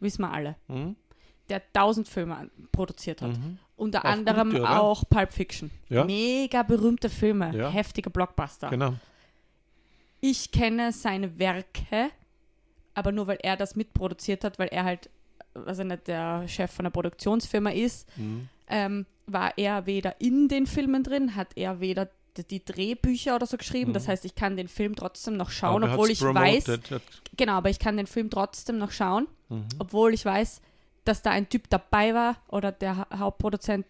wissen 0.00 0.22
wir 0.22 0.32
alle, 0.32 0.56
Mhm. 0.68 0.96
der 1.48 1.60
tausend 1.72 2.08
Filme 2.08 2.50
produziert 2.72 3.20
hat. 3.22 3.32
Mhm. 3.36 3.58
Unter 3.76 4.00
Auch 4.04 4.08
anderem 4.10 4.50
gute, 4.50 4.68
auch 4.70 5.02
Pulp 5.10 5.32
Fiction. 5.32 5.70
Ja. 5.88 6.04
Mega 6.04 6.62
berühmte 6.62 7.10
Filme, 7.10 7.54
Ja. 7.56 7.68
heftige 7.70 8.10
Blockbuster. 8.10 8.70
Genau. 8.70 8.94
ich 10.20 10.50
kenne 10.52 10.90
seine 10.92 11.38
Werke, 11.38 12.10
aber 12.94 13.12
nur 13.12 13.26
weil 13.26 13.38
er 13.42 13.56
das 13.56 13.76
mitproduziert 13.76 14.44
hat, 14.44 14.58
weil 14.58 14.68
er 14.68 14.84
halt, 14.84 15.10
was 15.52 15.78
er 15.78 15.84
nicht 15.84 16.06
der 16.06 16.46
Chef 16.48 16.70
von 16.70 16.86
einer 16.86 16.90
Produktionsfirma 16.92 17.70
ist, 17.70 18.08
Mhm. 18.16 18.48
Ähm, 18.68 19.06
war 19.26 19.56
er 19.56 19.86
weder 19.86 20.20
in 20.20 20.48
den 20.48 20.66
Filmen 20.66 21.02
drin, 21.02 21.34
hat 21.34 21.48
er 21.56 21.80
weder 21.80 22.08
die, 22.50 22.64
Drehbücher 22.64 23.36
oder 23.36 23.46
so 23.46 23.56
geschrieben. 23.56 23.92
Das 23.92 24.06
Mhm. 24.06 24.08
heißt, 24.12 24.24
ich 24.24 24.34
kann 24.34 24.56
den 24.56 24.66
Film 24.68 24.96
trotzdem 24.96 25.36
noch 25.36 25.50
schauen, 25.50 25.82
Aber 25.84 25.92
er 25.92 25.94
obwohl 25.94 26.10
ich 26.10 26.20
weiß, 26.20 26.64
promoted, 26.64 26.90
hat- 26.90 27.02
genau, 27.36 27.52
aber 27.52 27.70
ich 27.70 27.78
kann 27.78 27.96
den 27.96 28.06
Film 28.08 28.28
trotzdem 28.28 28.76
noch 28.78 28.90
schauen, 28.90 29.28
Mhm. 29.48 29.66
obwohl 29.78 30.12
ich 30.14 30.24
weiß, 30.24 30.60
dass 31.04 31.22
da 31.22 31.30
ein 31.30 31.48
Typ 31.48 31.70
dabei 31.70 32.12
war 32.14 32.36
oder 32.48 32.72
der 32.72 32.96
Ha- 32.96 33.18
Hauptproduzent, 33.18 33.86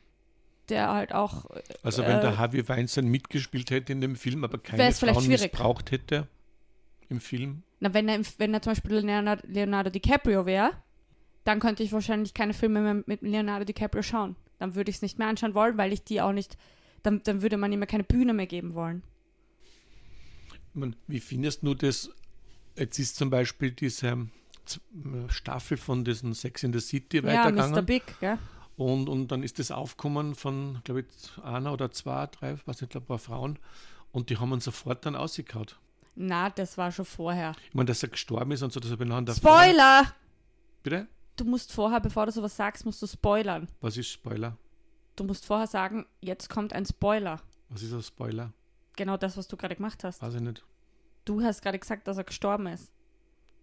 der 0.68 0.92
halt 0.92 1.12
auch 1.14 1.46
Also 1.82 2.02
wenn 2.02 2.18
äh, 2.18 2.20
der 2.20 2.38
Harvey 2.38 2.68
Weinstein 2.68 3.06
mitgespielt 3.06 3.70
hätte 3.70 3.92
in 3.92 4.00
dem 4.00 4.14
Film, 4.16 4.44
aber 4.44 4.58
keine 4.58 4.92
Frauen 4.92 5.22
schwierig. 5.22 5.52
missbraucht 5.52 5.90
hätte 5.90 6.26
im 7.08 7.20
Film, 7.20 7.62
Na, 7.80 7.92
wenn 7.94 8.08
er, 8.08 8.20
wenn 8.38 8.52
er 8.54 8.60
zum 8.62 8.72
Beispiel 8.72 8.92
Leonardo, 8.96 9.42
Leonardo 9.46 9.90
DiCaprio 9.90 10.44
wäre, 10.46 10.70
dann 11.44 11.60
könnte 11.60 11.82
ich 11.82 11.92
wahrscheinlich 11.92 12.32
keine 12.34 12.52
Filme 12.54 12.80
mehr 12.80 13.02
mit 13.06 13.22
Leonardo 13.22 13.64
DiCaprio 13.64 14.02
schauen. 14.02 14.36
Dann 14.58 14.74
würde 14.74 14.90
ich 14.90 14.96
es 14.96 15.02
nicht 15.02 15.18
mehr 15.18 15.28
anschauen 15.28 15.54
wollen, 15.54 15.76
weil 15.78 15.92
ich 15.92 16.04
die 16.04 16.20
auch 16.20 16.32
nicht, 16.32 16.56
dann, 17.02 17.22
dann 17.24 17.42
würde 17.42 17.56
man 17.56 17.72
ihm 17.72 17.80
ja 17.80 17.86
keine 17.86 18.04
Bühne 18.04 18.32
mehr 18.32 18.46
geben 18.46 18.74
wollen. 18.74 19.02
Ich 20.74 20.82
wie 21.06 21.20
findest 21.20 21.62
du 21.62 21.74
das? 21.74 22.10
Jetzt 22.76 22.98
ist 22.98 23.16
zum 23.16 23.30
Beispiel 23.30 23.70
diese 23.70 24.26
Z- 24.64 24.80
Staffel 25.28 25.76
von 25.76 26.04
diesem 26.04 26.34
Sex 26.34 26.62
in 26.64 26.72
the 26.72 26.80
City 26.80 27.18
Ja, 27.18 27.22
Mr. 27.22 27.28
weitergegangen 27.28 27.86
Big, 27.86 28.02
gell? 28.20 28.38
und, 28.76 29.08
und 29.08 29.28
dann 29.28 29.42
ist 29.44 29.58
das 29.60 29.70
Aufkommen 29.70 30.34
von, 30.34 30.80
glaube 30.82 31.02
ich, 31.02 31.42
einer 31.44 31.72
oder 31.72 31.92
zwei, 31.92 32.26
drei, 32.26 32.56
weiß 32.66 32.80
nicht, 32.80 32.96
ein 32.96 33.04
paar 33.04 33.18
Frauen 33.20 33.58
und 34.10 34.30
die 34.30 34.38
haben 34.38 34.52
ihn 34.52 34.60
sofort 34.60 35.06
dann 35.06 35.14
ausgekaut. 35.14 35.78
Na, 36.16 36.50
das 36.50 36.76
war 36.78 36.90
schon 36.90 37.04
vorher. 37.04 37.54
Ich 37.68 37.74
meine, 37.74 37.86
dass 37.86 38.02
er 38.02 38.08
gestorben 38.08 38.50
ist 38.52 38.62
und 38.62 38.72
so, 38.72 38.80
dass 38.80 38.90
er 38.90 38.96
benannt 38.96 39.30
Spoiler! 39.36 40.12
Bitte? 40.82 41.06
Du 41.36 41.44
musst 41.44 41.72
vorher, 41.72 42.00
bevor 42.00 42.26
du 42.26 42.32
sowas 42.32 42.56
sagst, 42.56 42.84
musst 42.84 43.02
du 43.02 43.06
spoilern. 43.06 43.68
Was 43.80 43.96
ist 43.96 44.08
Spoiler? 44.08 44.56
Du 45.16 45.24
musst 45.24 45.46
vorher 45.46 45.66
sagen, 45.66 46.06
jetzt 46.20 46.48
kommt 46.48 46.72
ein 46.72 46.86
Spoiler. 46.86 47.40
Was 47.68 47.82
ist 47.82 47.92
ein 47.92 48.02
Spoiler? 48.02 48.52
Genau 48.96 49.16
das, 49.16 49.36
was 49.36 49.48
du 49.48 49.56
gerade 49.56 49.74
gemacht 49.74 50.04
hast. 50.04 50.22
Weiß 50.22 50.34
ich 50.34 50.40
nicht. 50.40 50.64
Du 51.24 51.42
hast 51.42 51.62
gerade 51.62 51.78
gesagt, 51.78 52.06
dass 52.06 52.16
er 52.18 52.24
gestorben 52.24 52.66
ist. 52.68 52.90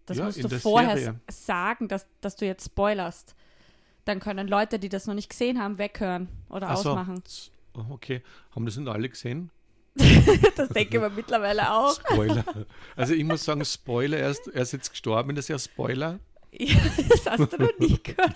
Das 0.06 0.18
Ja, 0.18 0.26
musst 0.26 0.44
du 0.44 0.50
vorher 0.60 0.98
Serie. 0.98 1.20
sagen, 1.30 1.88
dass, 1.88 2.08
dass 2.20 2.36
du 2.36 2.46
jetzt 2.46 2.66
spoilerst. 2.66 3.36
Dann 4.04 4.20
können 4.20 4.48
Leute, 4.48 4.80
die 4.80 4.90
das 4.90 5.06
noch 5.06 5.14
nicht 5.14 5.30
gesehen 5.30 5.62
haben, 5.62 5.78
weghören 5.78 6.28
oder 6.50 6.70
Ach 6.70 6.78
so. 6.78 6.90
ausmachen. 6.90 7.22
S- 7.26 7.52
oh, 7.76 7.86
Okay, 7.92 8.24
haben 8.56 8.66
das 8.66 8.76
nicht 8.78 8.90
alle 8.90 9.08
gesehen? 9.08 9.52
Das 10.56 10.70
denke 10.70 10.96
ich 10.98 11.02
mir 11.02 11.10
mittlerweile 11.10 11.72
auch. 11.74 11.94
Spoiler. 12.00 12.44
Also 12.96 13.14
ich 13.14 13.24
muss 13.24 13.44
sagen, 13.46 13.64
Spoiler, 13.64 14.18
er 14.18 14.30
ist, 14.32 14.48
er 14.48 14.62
ist 14.64 14.72
jetzt 14.74 14.90
gestorben, 14.90 15.36
das 15.36 15.46
ist 15.46 15.50
ja 15.50 15.60
Spoiler. 15.60 16.20
Ja, 16.54 16.78
das 17.10 17.26
hast 17.26 17.54
du 17.54 17.58
noch 17.58 17.80
nie 17.80 17.97
gehört. 18.04 18.36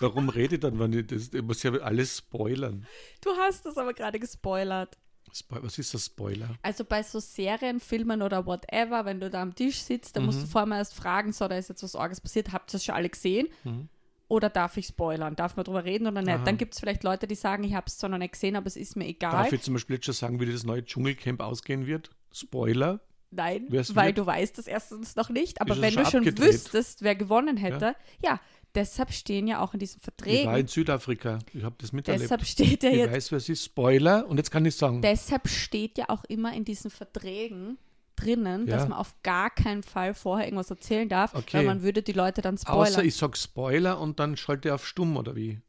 Warum 0.00 0.28
rede 0.28 0.56
ich 0.56 0.60
dann, 0.60 0.78
wenn 0.78 0.92
ich 0.92 1.06
das? 1.06 1.30
Ich 1.32 1.42
muss 1.42 1.62
ja 1.62 1.72
alles 1.72 2.18
spoilern. 2.18 2.86
Du 3.22 3.30
hast 3.30 3.64
das 3.66 3.76
aber 3.78 3.94
gerade 3.94 4.18
gespoilert. 4.20 4.96
Spo 5.32 5.56
was 5.60 5.76
ist 5.78 5.92
das 5.92 6.06
Spoiler? 6.06 6.56
Also 6.62 6.84
bei 6.84 7.02
so 7.02 7.18
Serien, 7.18 7.80
Filmen 7.80 8.22
oder 8.22 8.46
whatever, 8.46 9.04
wenn 9.04 9.20
du 9.20 9.28
da 9.28 9.42
am 9.42 9.54
Tisch 9.54 9.78
sitzt, 9.80 10.16
dann 10.16 10.24
musst 10.24 10.38
Mhm. 10.38 10.42
du 10.42 10.48
vorher 10.48 10.66
mal 10.66 10.78
erst 10.78 10.94
fragen, 10.94 11.32
so, 11.32 11.48
da 11.48 11.56
ist 11.58 11.68
jetzt 11.68 11.82
was 11.82 11.94
Orges 11.94 12.20
passiert, 12.20 12.52
habt 12.52 12.70
ihr 12.70 12.72
das 12.72 12.84
schon 12.84 12.94
alle 12.94 13.08
gesehen? 13.10 13.48
Mhm. 13.64 13.88
oder 14.28 14.48
darf 14.50 14.76
ich 14.76 14.86
spoilern? 14.86 15.36
Darf 15.36 15.56
man 15.56 15.64
drüber 15.64 15.84
reden 15.84 16.06
oder 16.06 16.20
nicht? 16.22 16.34
Aha. 16.34 16.44
Dann 16.44 16.56
gibt 16.58 16.74
es 16.74 16.80
vielleicht 16.80 17.04
Leute, 17.04 17.26
die 17.26 17.34
sagen, 17.36 17.64
ich 17.64 17.74
habe 17.74 17.86
es 17.86 17.96
zwar 17.98 18.10
noch 18.10 18.18
nicht 18.18 18.32
gesehen, 18.32 18.56
aber 18.56 18.66
es 18.66 18.76
ist 18.76 18.96
mir 18.96 19.06
egal. 19.06 19.30
Darf 19.44 19.52
ich 19.52 19.62
zum 19.62 19.74
Beispiel 19.74 19.96
jetzt 19.96 20.06
schon 20.06 20.14
sagen, 20.14 20.40
wie 20.40 20.50
das 20.50 20.64
neue 20.64 20.84
Dschungelcamp 20.84 21.40
ausgehen 21.40 21.86
wird? 21.86 22.10
Spoiler. 22.32 23.00
Nein, 23.30 23.66
weil 23.70 24.12
du 24.12 24.24
weißt 24.24 24.56
das 24.56 24.66
erstens 24.66 25.16
noch 25.16 25.28
nicht. 25.28 25.60
Aber 25.60 25.80
wenn 25.80 25.92
schon 25.92 26.04
du 26.04 26.10
schon 26.10 26.20
abgedreht? 26.20 26.54
wüsstest, 26.54 27.02
wer 27.02 27.14
gewonnen 27.16 27.56
hätte, 27.56 27.94
ja. 28.22 28.40
deshalb 28.74 29.12
stehen 29.12 29.46
ja 29.48 29.60
auch 29.60 29.74
in 29.74 29.80
diesen 29.80 29.98
Ich 30.00 30.06
war 30.06 30.14
Verträgen, 30.16 30.54
in 30.56 30.66
Südafrika. 30.68 31.38
Ich 31.52 31.64
habe 31.64 31.74
das 31.78 31.92
miterlebt. 31.92 32.22
deshalb 32.24 32.44
steht 32.46 32.82
ja 32.82 32.90
ich 32.90 32.96
jetzt, 32.96 33.12
weiß, 33.12 33.32
was 33.32 33.48
ist. 33.48 33.64
Spoiler. 33.64 34.26
Und 34.28 34.36
jetzt 34.38 34.50
kann 34.50 34.64
ich 34.64 34.76
sagen. 34.76 35.02
deshalb 35.02 35.48
steht 35.48 35.98
ja 35.98 36.06
auch 36.08 36.24
immer 36.24 36.54
in 36.54 36.64
diesen 36.64 36.90
Verträgen 36.90 37.78
drinnen, 38.14 38.66
Ja. 38.66 38.76
dass 38.76 38.88
man 38.88 38.96
auf 38.98 39.14
gar 39.22 39.50
keinen 39.50 39.82
Fall 39.82 40.14
vorher 40.14 40.46
irgendwas 40.46 40.70
erzählen 40.70 41.08
darf, 41.08 41.34
Okay. 41.34 41.58
weil 41.58 41.64
man 41.66 41.82
würde 41.82 42.02
die 42.02 42.12
Leute 42.12 42.40
dann 42.40 42.54
Außer 42.54 42.86
spoilern. 42.86 43.06
ich 43.06 43.14
sage 43.16 43.36
Spoiler 43.36 44.00
und 44.00 44.18
dann 44.20 44.36
schalte 44.38 44.68
ich 44.68 44.72
auf 44.72 44.86
stumm 44.86 45.16
oder 45.16 45.36
wie? 45.36 45.60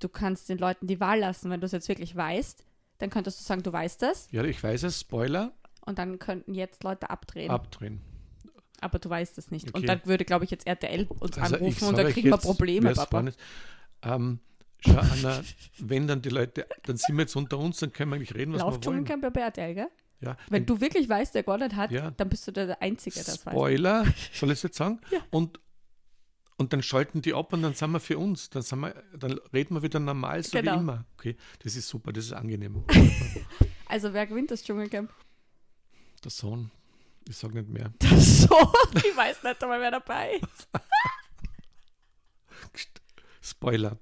du 0.00 0.08
kannst 0.08 0.48
den 0.48 0.58
Leuten 0.58 0.86
die 0.86 1.00
Wahl 1.00 1.18
lassen, 1.18 1.50
wenn 1.50 1.60
du 1.60 1.66
es 1.66 1.72
jetzt 1.72 1.88
wirklich 1.88 2.14
weißt, 2.14 2.64
dann 2.98 3.10
könntest 3.10 3.40
du 3.40 3.44
sagen, 3.44 3.62
du 3.64 3.72
weißt 3.72 4.00
das 4.02 4.28
Ja, 4.30 4.44
ich 4.44 4.62
weiß 4.62 4.84
es. 4.84 5.00
Spoiler. 5.00 5.52
Und 5.88 5.98
dann 5.98 6.18
könnten 6.18 6.54
jetzt 6.54 6.84
Leute 6.84 7.10
abdrehen. 7.10 7.50
Abdrehen. 7.50 8.00
Aber 8.80 8.98
du 8.98 9.10
weißt 9.10 9.38
es 9.38 9.50
nicht. 9.50 9.68
Okay. 9.68 9.78
Und 9.80 9.86
dann 9.88 10.00
würde, 10.04 10.24
glaube 10.24 10.44
ich, 10.44 10.50
jetzt 10.50 10.66
RTL 10.66 11.06
uns 11.08 11.36
Also 11.38 11.56
anrufen 11.56 11.88
und 11.88 11.98
dann 11.98 12.12
kriegen 12.12 12.30
wir 12.30 12.36
Probleme, 12.38 12.92
Papa. 12.92 13.24
Ähm, 14.02 14.38
schau, 14.80 14.98
Anna, 14.98 15.42
wenn 15.78 16.06
dann 16.06 16.22
die 16.22 16.28
Leute, 16.28 16.66
dann 16.84 16.96
sind 16.96 17.16
wir 17.16 17.22
jetzt 17.22 17.34
unter 17.34 17.58
uns, 17.58 17.78
dann 17.78 17.92
können 17.92 18.10
wir 18.10 18.16
eigentlich 18.16 18.34
reden, 18.34 18.52
was 18.52 18.60
Lauf 18.60 18.74
wir 18.74 18.84
wollen. 18.84 19.04
Dschungelcamp 19.04 19.34
bei 19.34 19.40
RTL, 19.40 19.74
gell? 19.74 19.88
Ja, 20.20 20.36
Wenn 20.48 20.66
du 20.66 20.80
wirklich 20.80 21.08
weißt, 21.08 21.34
der 21.34 21.42
gewonnen 21.44 21.74
hat, 21.76 21.90
Ja. 21.90 22.10
dann 22.10 22.28
bist 22.28 22.46
du 22.46 22.52
der 22.52 22.66
der 22.66 22.82
Einzige, 22.82 23.14
der 23.16 23.24
das 23.24 23.46
weiß. 23.46 23.52
Spoiler, 23.52 24.04
soll 24.32 24.50
ich 24.50 24.58
es 24.58 24.62
jetzt 24.64 24.76
sagen? 24.76 25.00
Ja. 25.10 25.20
Und, 25.30 25.60
und 26.56 26.72
dann 26.72 26.82
schalten 26.82 27.22
die 27.22 27.34
ab 27.34 27.52
und 27.52 27.62
dann 27.62 27.74
sind 27.74 27.90
wir 27.92 28.00
für 28.00 28.18
uns. 28.18 28.50
Dann, 28.50 28.62
sind 28.62 28.80
wir, 28.80 28.94
dann 29.16 29.38
reden 29.52 29.74
wir 29.74 29.82
wieder 29.82 30.00
normal, 30.00 30.42
so 30.42 30.58
Genau. 30.58 30.74
wie 30.74 30.78
immer. 30.80 31.04
Okay, 31.16 31.36
das 31.62 31.76
ist 31.76 31.88
super, 31.88 32.12
das 32.12 32.26
ist 32.26 32.32
angenehm. 32.32 32.84
Also 33.90 34.12
wer 34.12 34.26
gewinnt 34.26 34.50
das 34.50 34.62
Dschungelcamp? 34.62 35.10
Der 36.24 36.30
Sohn, 36.30 36.70
ich 37.28 37.36
sage 37.36 37.54
nicht 37.62 37.68
mehr. 37.68 37.92
so, 38.18 38.72
ich 38.94 39.16
weiß 39.16 39.42
nicht 39.44 39.62
einmal, 39.62 39.80
wer 39.80 39.90
dabei 39.92 40.34
ist. 40.34 40.68
Spoiler, 43.40 43.98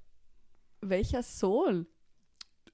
Welcher 0.80 1.22
Sohn? 1.22 1.86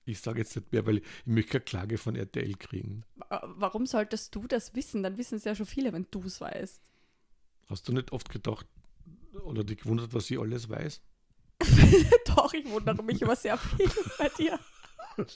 ich 0.05 0.21
sage 0.21 0.41
jetzt 0.41 0.57
nicht 0.57 0.73
mehr, 0.73 0.85
weil 0.87 0.99
ich 0.99 1.05
möchte 1.27 1.51
keine 1.53 1.65
Klage 1.65 1.99
von 1.99 2.17
RTL 2.17 2.55
kriegen. 2.57 3.05
Wa- 3.17 3.43
Warum 3.57 3.87
solltest 3.87 4.35
du 4.35 4.47
das 4.49 4.75
wissen? 4.75 5.03
Dann 5.03 5.17
wissen 5.17 5.37
es 5.37 5.45
ja 5.45 5.55
schon 5.55 5.67
viele, 5.67 5.93
wenn 5.93 6.07
du 6.11 6.21
es 6.25 6.41
weißt. 6.41 6.81
Hast 7.69 7.89
du 7.89 7.93
nicht 7.93 8.11
oft 8.13 8.29
gedacht 8.29 8.67
oder 9.45 9.63
dich 9.65 9.79
gewundert, 9.79 10.13
was 10.15 10.31
ich 10.31 10.39
alles 10.41 10.69
weiß? 10.69 11.01
Doch, 12.27 12.53
ich 12.53 12.69
wundere 12.69 13.03
mich 13.03 13.23
über 13.23 13.37
sehr 13.37 13.57
viel 13.57 13.89
bei 14.19 14.29
dir. 14.31 14.59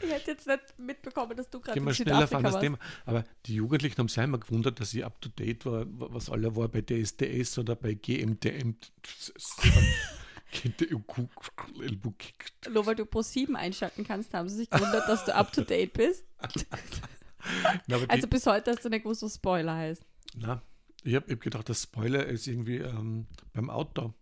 Ich 0.00 0.10
hätte 0.10 0.30
jetzt 0.30 0.46
nicht 0.46 0.78
mitbekommen, 0.78 1.36
dass 1.36 1.50
du 1.50 1.60
gerade 1.60 1.78
in 1.78 1.94
schneller 1.94 2.26
Südafrika 2.26 2.36
anderes 2.36 2.54
warst. 2.54 2.62
Thema. 2.62 2.78
Aber 3.04 3.24
die 3.46 3.54
Jugendlichen 3.54 3.98
haben 3.98 4.08
sich 4.08 4.22
immer 4.22 4.38
gewundert, 4.38 4.80
dass 4.80 4.94
ich 4.94 5.04
up 5.04 5.20
to 5.20 5.28
date 5.28 5.66
war, 5.66 5.84
was 5.88 6.30
alle 6.30 6.54
war 6.54 6.68
bei 6.68 6.82
DSDS 6.82 7.58
oder 7.58 7.74
bei 7.74 7.94
GMTM. 7.94 8.76
Nur 12.72 12.86
weil 12.86 12.94
du 12.94 13.06
Pro 13.06 13.22
7 13.22 13.56
einschalten 13.56 14.04
kannst, 14.04 14.32
haben 14.34 14.48
sie 14.48 14.56
sich 14.56 14.70
gewundert, 14.70 15.08
dass 15.08 15.24
du 15.24 15.34
up 15.34 15.52
to 15.52 15.62
date 15.62 15.92
bist. 15.92 16.24
Na, 17.86 17.98
Also 18.08 18.28
bis 18.28 18.46
heute 18.46 18.72
hast 18.72 18.84
du 18.84 18.88
nicht 18.88 19.02
gewusst, 19.02 19.22
was 19.22 19.34
Spoiler 19.34 19.74
heißt. 19.74 20.02
na, 20.36 20.62
ich 21.04 21.14
habe 21.14 21.32
hab 21.32 21.40
gedacht, 21.40 21.68
das 21.68 21.82
Spoiler 21.82 22.26
ist 22.26 22.46
irgendwie 22.46 22.78
ähm, 22.78 23.26
beim 23.52 23.70
Auto. 23.70 24.14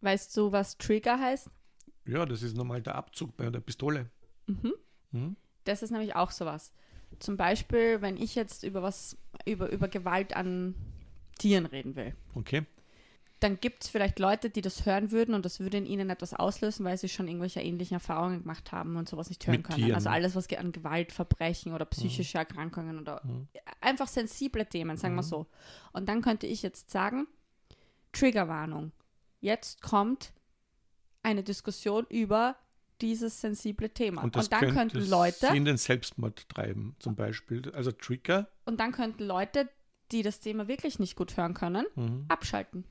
Weißt 0.00 0.36
du, 0.36 0.52
was 0.52 0.78
Trigger 0.78 1.18
heißt? 1.18 1.48
Ja, 2.06 2.24
das 2.24 2.42
ist 2.42 2.56
normal 2.56 2.82
der 2.82 2.94
Abzug 2.94 3.36
bei 3.36 3.50
der 3.50 3.60
Pistole. 3.60 4.10
Mhm. 4.46 4.72
Hm? 5.12 5.36
Das 5.64 5.82
ist 5.82 5.90
nämlich 5.90 6.14
auch 6.16 6.30
sowas. 6.30 6.72
Zum 7.18 7.36
Beispiel, 7.36 8.00
wenn 8.02 8.16
ich 8.16 8.34
jetzt 8.34 8.62
über 8.62 8.82
was, 8.82 9.16
über, 9.46 9.70
über 9.70 9.88
Gewalt 9.88 10.34
an 10.36 10.74
Tieren 11.38 11.66
reden 11.66 11.96
will, 11.96 12.14
Okay. 12.34 12.64
dann 13.40 13.58
gibt 13.60 13.84
es 13.84 13.90
vielleicht 13.90 14.18
Leute, 14.18 14.50
die 14.50 14.60
das 14.60 14.86
hören 14.86 15.10
würden 15.10 15.34
und 15.34 15.44
das 15.44 15.60
würde 15.60 15.78
in 15.78 15.86
ihnen 15.86 16.10
etwas 16.10 16.34
auslösen, 16.34 16.84
weil 16.84 16.96
sie 16.98 17.08
schon 17.08 17.26
irgendwelche 17.26 17.60
ähnlichen 17.60 17.94
Erfahrungen 17.94 18.42
gemacht 18.42 18.70
haben 18.72 18.96
und 18.96 19.08
sowas 19.08 19.28
nicht 19.28 19.46
hören 19.46 19.56
Mit 19.58 19.66
können. 19.66 19.78
Tieren. 19.78 19.94
Also 19.94 20.08
alles, 20.10 20.34
was 20.36 20.48
an 20.52 20.72
Gewaltverbrechen 20.72 21.72
oder 21.72 21.84
psychische 21.86 22.38
Erkrankungen 22.38 22.98
oder 22.98 23.22
Mhm. 23.24 23.48
einfach 23.80 24.08
sensible 24.08 24.66
Themen, 24.66 24.96
sagen 24.96 25.14
wir 25.14 25.22
Mhm. 25.22 25.26
so. 25.26 25.46
Und 25.92 26.08
dann 26.08 26.20
könnte 26.22 26.46
ich 26.46 26.62
jetzt 26.62 26.90
sagen, 26.90 27.26
Triggerwarnung. 28.12 28.92
Jetzt 29.40 29.82
kommt 29.82 30.32
eine 31.22 31.42
Diskussion 31.42 32.06
über 32.08 32.56
dieses 33.00 33.40
sensible 33.40 33.90
Thema. 33.90 34.22
Und, 34.22 34.36
Und, 34.36 34.52
dann 34.52 34.60
könnte 34.60 34.74
könnten 34.74 35.00
sie 35.02 35.10
Leute 35.10 35.46
in 35.48 35.64
den 35.64 35.76
Selbstmord 35.76 36.48
treiben, 36.48 36.94
zum 36.98 37.14
Beispiel. 37.16 37.70
Also 37.72 37.92
Trigger. 37.92 38.48
und 38.64 38.78
dann 38.80 38.92
könnten 38.92 39.24
Leute, 39.24 39.68
die 40.12 40.22
das 40.22 40.40
Thema 40.40 40.68
wirklich 40.68 40.98
nicht 40.98 41.16
gut 41.16 41.36
hören 41.36 41.54
können, 41.54 41.86
Mhm. 41.96 42.24
abschalten. 42.28 42.84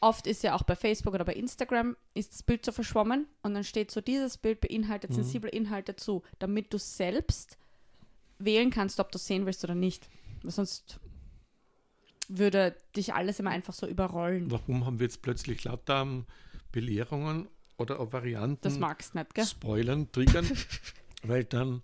Oft 0.00 0.26
ist 0.28 0.44
ja 0.44 0.54
auch 0.54 0.62
bei 0.62 0.76
Facebook 0.76 1.14
oder 1.14 1.24
bei 1.24 1.34
Instagram 1.34 1.96
ist 2.14 2.32
das 2.32 2.42
Bild 2.44 2.64
so 2.64 2.70
verschwommen 2.70 3.26
und 3.42 3.54
dann 3.54 3.64
steht 3.64 3.90
so, 3.90 4.00
dieses 4.00 4.36
Bild 4.38 4.60
beinhaltet 4.60 5.10
Mhm. 5.10 5.14
sensible 5.16 5.50
Inhalte 5.50 5.96
zu, 5.96 6.22
damit 6.38 6.72
du 6.72 6.78
selbst 6.78 7.58
wählen 8.38 8.70
kannst, 8.70 9.00
ob 9.00 9.10
du 9.10 9.18
sehen 9.18 9.44
willst 9.46 9.64
oder 9.64 9.74
nicht. 9.74 10.08
Sonst 10.44 11.00
würde 12.28 12.76
dich 12.94 13.14
alles 13.14 13.40
immer 13.40 13.50
einfach 13.50 13.74
so 13.74 13.86
überrollen. 13.86 14.50
Warum 14.50 14.84
haben 14.86 14.98
wir 15.00 15.06
jetzt 15.06 15.22
plötzlich 15.22 15.64
lauter 15.64 16.06
Belehrungen 16.72 17.48
oder 17.78 18.00
auch 18.00 18.12
Varianten? 18.12 18.58
Das 18.60 18.78
magst 18.78 19.14
du 19.14 19.18
nicht, 19.18 19.34
gell? 19.34 19.46
Spoilern, 19.46 20.12
triggern, 20.12 20.46
weil 21.22 21.44
dann 21.44 21.82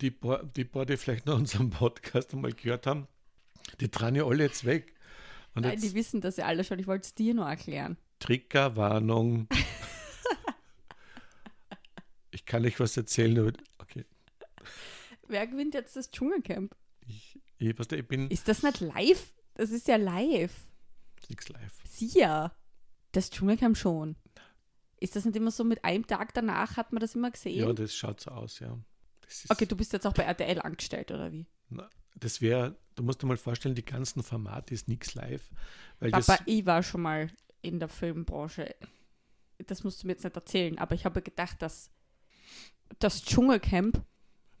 die 0.00 0.10
paar, 0.10 0.42
die, 0.42 0.64
paar, 0.64 0.86
die 0.86 0.96
vielleicht 0.96 1.26
noch 1.26 1.36
unseren 1.36 1.70
Podcast 1.70 2.34
einmal 2.34 2.52
gehört 2.52 2.86
haben, 2.86 3.06
die 3.80 3.90
dran 3.90 4.16
ja 4.16 4.24
alle 4.24 4.44
jetzt 4.44 4.64
weg. 4.64 4.92
Und 5.54 5.62
Nein, 5.62 5.72
jetzt 5.72 5.84
die 5.84 5.94
wissen 5.94 6.20
das 6.20 6.36
ja 6.36 6.46
alle 6.46 6.64
schon. 6.64 6.80
Ich 6.80 6.88
wollte 6.88 7.04
es 7.04 7.14
dir 7.14 7.34
nur 7.34 7.46
erklären. 7.46 7.96
Triggerwarnung. 8.18 9.46
ich 12.32 12.44
kann 12.44 12.64
euch 12.64 12.80
was 12.80 12.96
erzählen. 12.96 13.38
Aber, 13.38 13.52
okay, 13.78 14.04
Wer 15.28 15.46
gewinnt 15.46 15.74
jetzt 15.74 15.96
das 15.96 16.10
Dschungelcamp? 16.10 16.74
ich, 17.06 17.40
ich, 17.58 17.74
du, 17.74 17.96
ich 17.96 18.08
bin 18.08 18.30
Ist 18.30 18.48
das 18.48 18.62
nicht 18.62 18.80
live? 18.80 19.34
Das 19.54 19.70
ist 19.70 19.86
ja 19.86 19.96
live. 19.96 20.54
nichts 21.28 21.48
live. 21.48 21.72
Sie 21.88 22.08
ja. 22.18 22.52
Das 23.12 23.30
Dschungelcamp 23.30 23.76
schon. 23.76 24.16
Ist 25.04 25.16
das 25.16 25.26
nicht 25.26 25.36
immer 25.36 25.50
so, 25.50 25.64
mit 25.64 25.84
einem 25.84 26.06
Tag 26.06 26.32
danach 26.32 26.78
hat 26.78 26.94
man 26.94 27.00
das 27.00 27.14
immer 27.14 27.30
gesehen? 27.30 27.60
Ja, 27.60 27.74
das 27.74 27.94
schaut 27.94 28.20
so 28.20 28.30
aus, 28.30 28.58
ja. 28.60 28.78
Okay, 29.50 29.66
du 29.66 29.76
bist 29.76 29.92
jetzt 29.92 30.06
auch 30.06 30.14
bei 30.14 30.22
RTL 30.22 30.58
angestellt, 30.60 31.10
oder 31.10 31.30
wie? 31.30 31.44
na, 31.68 31.90
das 32.14 32.40
wäre, 32.40 32.74
du 32.94 33.02
musst 33.02 33.22
dir 33.22 33.26
mal 33.26 33.36
vorstellen, 33.36 33.74
die 33.74 33.84
ganzen 33.84 34.22
Formate 34.22 34.72
ist 34.72 34.88
nichts 34.88 35.14
live. 35.14 35.50
Weil 36.00 36.10
Papa, 36.10 36.38
ich 36.46 36.64
war 36.64 36.82
schon 36.82 37.02
mal 37.02 37.30
in 37.60 37.80
der 37.80 37.88
Filmbranche. 37.88 38.74
Das 39.58 39.84
musst 39.84 40.02
du 40.02 40.06
mir 40.06 40.14
jetzt 40.14 40.24
nicht 40.24 40.36
erzählen, 40.36 40.78
aber 40.78 40.94
ich 40.94 41.04
habe 41.04 41.20
gedacht, 41.20 41.60
dass 41.60 41.90
das 42.98 43.22
Dschungelcamp 43.24 44.02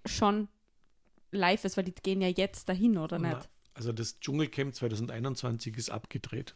schon 0.04 0.48
live 1.30 1.64
ist, 1.64 1.78
weil 1.78 1.84
die 1.84 1.94
gehen 1.94 2.20
ja 2.20 2.28
jetzt 2.28 2.68
dahin, 2.68 2.98
oder 2.98 3.18
na, 3.18 3.36
nicht? 3.36 3.48
also 3.72 3.92
das 3.92 4.20
Dschungelcamp 4.20 4.74
2021 4.74 5.74
ist 5.78 5.88
abgedreht. 5.88 6.54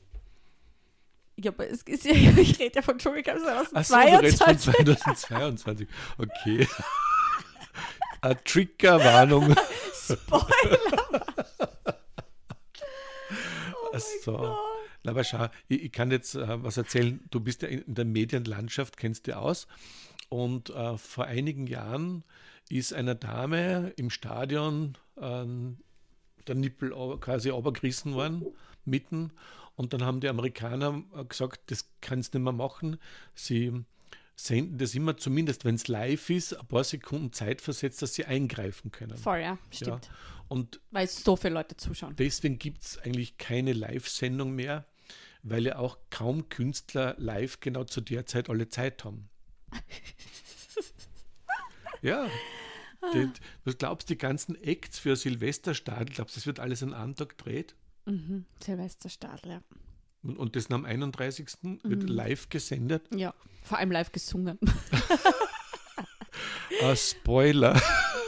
Ja, 1.41 1.53
aber 1.53 1.69
es 1.69 1.83
ist 1.83 2.05
ja, 2.05 2.13
ich 2.37 2.59
rede 2.59 2.77
ja 2.77 2.83
von 2.83 2.99
Dschungelcamp 2.99 3.41
Achso, 3.73 3.95
du 3.95 4.01
redest 4.01 4.43
von 4.43 4.59
2022. 4.59 5.29
2022. 5.29 5.89
Okay. 6.19 6.69
Triggerwarnung. 8.45 9.55
Spoiler! 9.95 11.25
oh 13.93 13.99
So. 14.25 14.57
Na, 15.05 15.13
aber 15.13 15.23
schau, 15.23 15.47
ich, 15.69 15.85
ich 15.85 15.93
kann 15.93 16.11
jetzt 16.11 16.35
äh, 16.35 16.63
was 16.63 16.77
erzählen. 16.77 17.21
Du 17.31 17.39
bist 17.39 17.63
ja 17.63 17.69
in 17.69 17.95
der 17.95 18.05
Medienlandschaft, 18.05 18.97
kennst 18.97 19.29
du 19.29 19.37
aus. 19.37 19.69
Und 20.29 20.71
äh, 20.71 20.99
vor 20.99 21.27
einigen 21.27 21.69
Jahren 21.69 22.25
ist 22.69 22.93
einer 22.93 23.15
Dame 23.15 23.93
im 23.97 24.11
Stadion 24.11 24.99
ähm, 25.21 25.79
der 26.49 26.57
Nippel 26.57 26.91
quasi 27.21 27.51
runtergerissen 27.51 28.15
worden, 28.15 28.45
mitten. 28.85 29.33
Und 29.79 29.93
dann 29.93 30.05
haben 30.05 30.19
die 30.19 30.29
Amerikaner 30.29 31.05
äh, 31.17 31.25
gesagt, 31.25 31.71
das 31.71 31.89
kannst 32.01 32.35
du 32.35 32.39
nicht 32.39 32.45
mehr 32.45 32.53
machen. 32.53 32.99
Sie 33.37 33.73
senden 34.35 34.77
das 34.77 34.93
immer, 34.97 35.17
zumindest 35.17 35.65
wenn 35.65 35.77
es 35.77 35.87
live 35.87 36.31
ist, 36.31 36.59
ein 36.59 36.67
paar 36.67 36.83
Sekunden 36.83 37.33
Zeit 37.33 37.61
versetzt, 37.61 38.03
dass 38.03 38.15
sie 38.15 38.25
eingreifen 38.25 38.91
können. 38.91 39.17
Voll, 39.17 39.39
ja, 39.39 39.57
stimmt. 39.71 40.11
Und 40.49 40.81
Weil 40.91 41.07
so 41.07 41.37
viele 41.37 41.55
Leute 41.55 41.77
zuschauen. 41.77 42.17
Deswegen 42.17 42.59
gibt 42.59 42.83
es 42.83 42.99
eigentlich 42.99 43.39
keine 43.39 43.73
Live-Sendung 43.73 44.53
mehr, 44.53 44.85
weil 45.45 45.67
ja 45.67 45.79
auch 45.79 45.97
kaum 46.11 46.49
Künstler 46.49 47.15
live 47.17 47.61
genau 47.61 47.85
zu 47.85 48.01
der 48.01 48.27
Zeit 48.27 48.51
alle 48.51 48.69
Zeit 48.69 49.05
haben. 49.05 49.29
ja. 52.03 52.29
Die, 53.15 53.31
was 53.65 53.79
glaubst 53.79 54.11
du, 54.11 54.15
die 54.15 54.19
ganzen 54.19 54.61
Acts 54.61 54.99
für 54.99 55.15
Silvesterstadel, 55.15 56.07
glaubst 56.07 56.35
du, 56.35 56.41
das 56.41 56.47
wird 56.49 56.59
alles 56.59 56.83
an 56.83 56.95
einem 56.95 57.15
Tag 57.15 57.39
gedreht? 57.39 57.77
Mhm. 58.09 58.45
Silvester 58.63 59.09
Stadler. 59.09 59.63
Und, 60.23 60.37
und 60.39 60.57
das 60.57 60.71
am 60.71 60.85
31. 60.85 61.47
wird 61.85 62.03
Mhm. 62.03 62.09
live 62.09 62.49
gesendet. 62.49 63.03
Ja, 63.15 63.35
vor 63.63 63.79
allem 63.79 63.91
live 63.93 64.11
gesungen. 64.13 64.59
Ah, 66.83 66.95
Spoiler. 66.95 67.81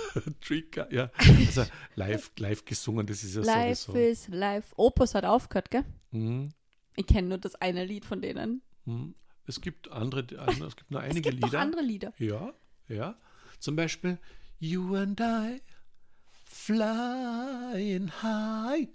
Trigger, 0.41 0.93
ja. 0.93 1.11
Also 1.16 1.64
live, 1.95 2.33
live 2.39 2.64
gesungen, 2.64 3.07
das 3.07 3.22
ist 3.22 3.37
ja 3.37 3.43
live 3.43 3.78
sowieso. 3.78 3.99
is 4.11 4.28
live. 4.28 4.72
Opus 4.76 5.14
hat 5.14 5.24
aufgehört, 5.24 5.70
gell? 5.70 5.85
Mhm. 6.11 6.53
Ich 6.97 7.07
kenne 7.07 7.28
nur 7.28 7.39
das 7.39 7.55
eine 7.57 7.85
Lied 7.85 8.05
von 8.05 8.20
denen. 8.20 8.62
Mhm. 8.87 9.14
Es 9.47 9.61
gibt 9.61 9.91
andere, 9.93 10.22
es 10.22 10.76
gibt 10.76 10.91
noch 10.91 11.01
einige 11.01 11.28
es 11.28 11.35
gibt 11.37 11.45
Lieder. 11.45 11.61
andere 11.61 11.83
Lieder. 11.83 12.12
Ja, 12.18 12.53
ja. 12.89 13.14
Zum 13.61 13.76
Beispiel 13.76 14.18
You 14.59 14.97
and 14.97 15.20
I 15.20 15.61
flying 16.45 18.11
high. 18.22 18.89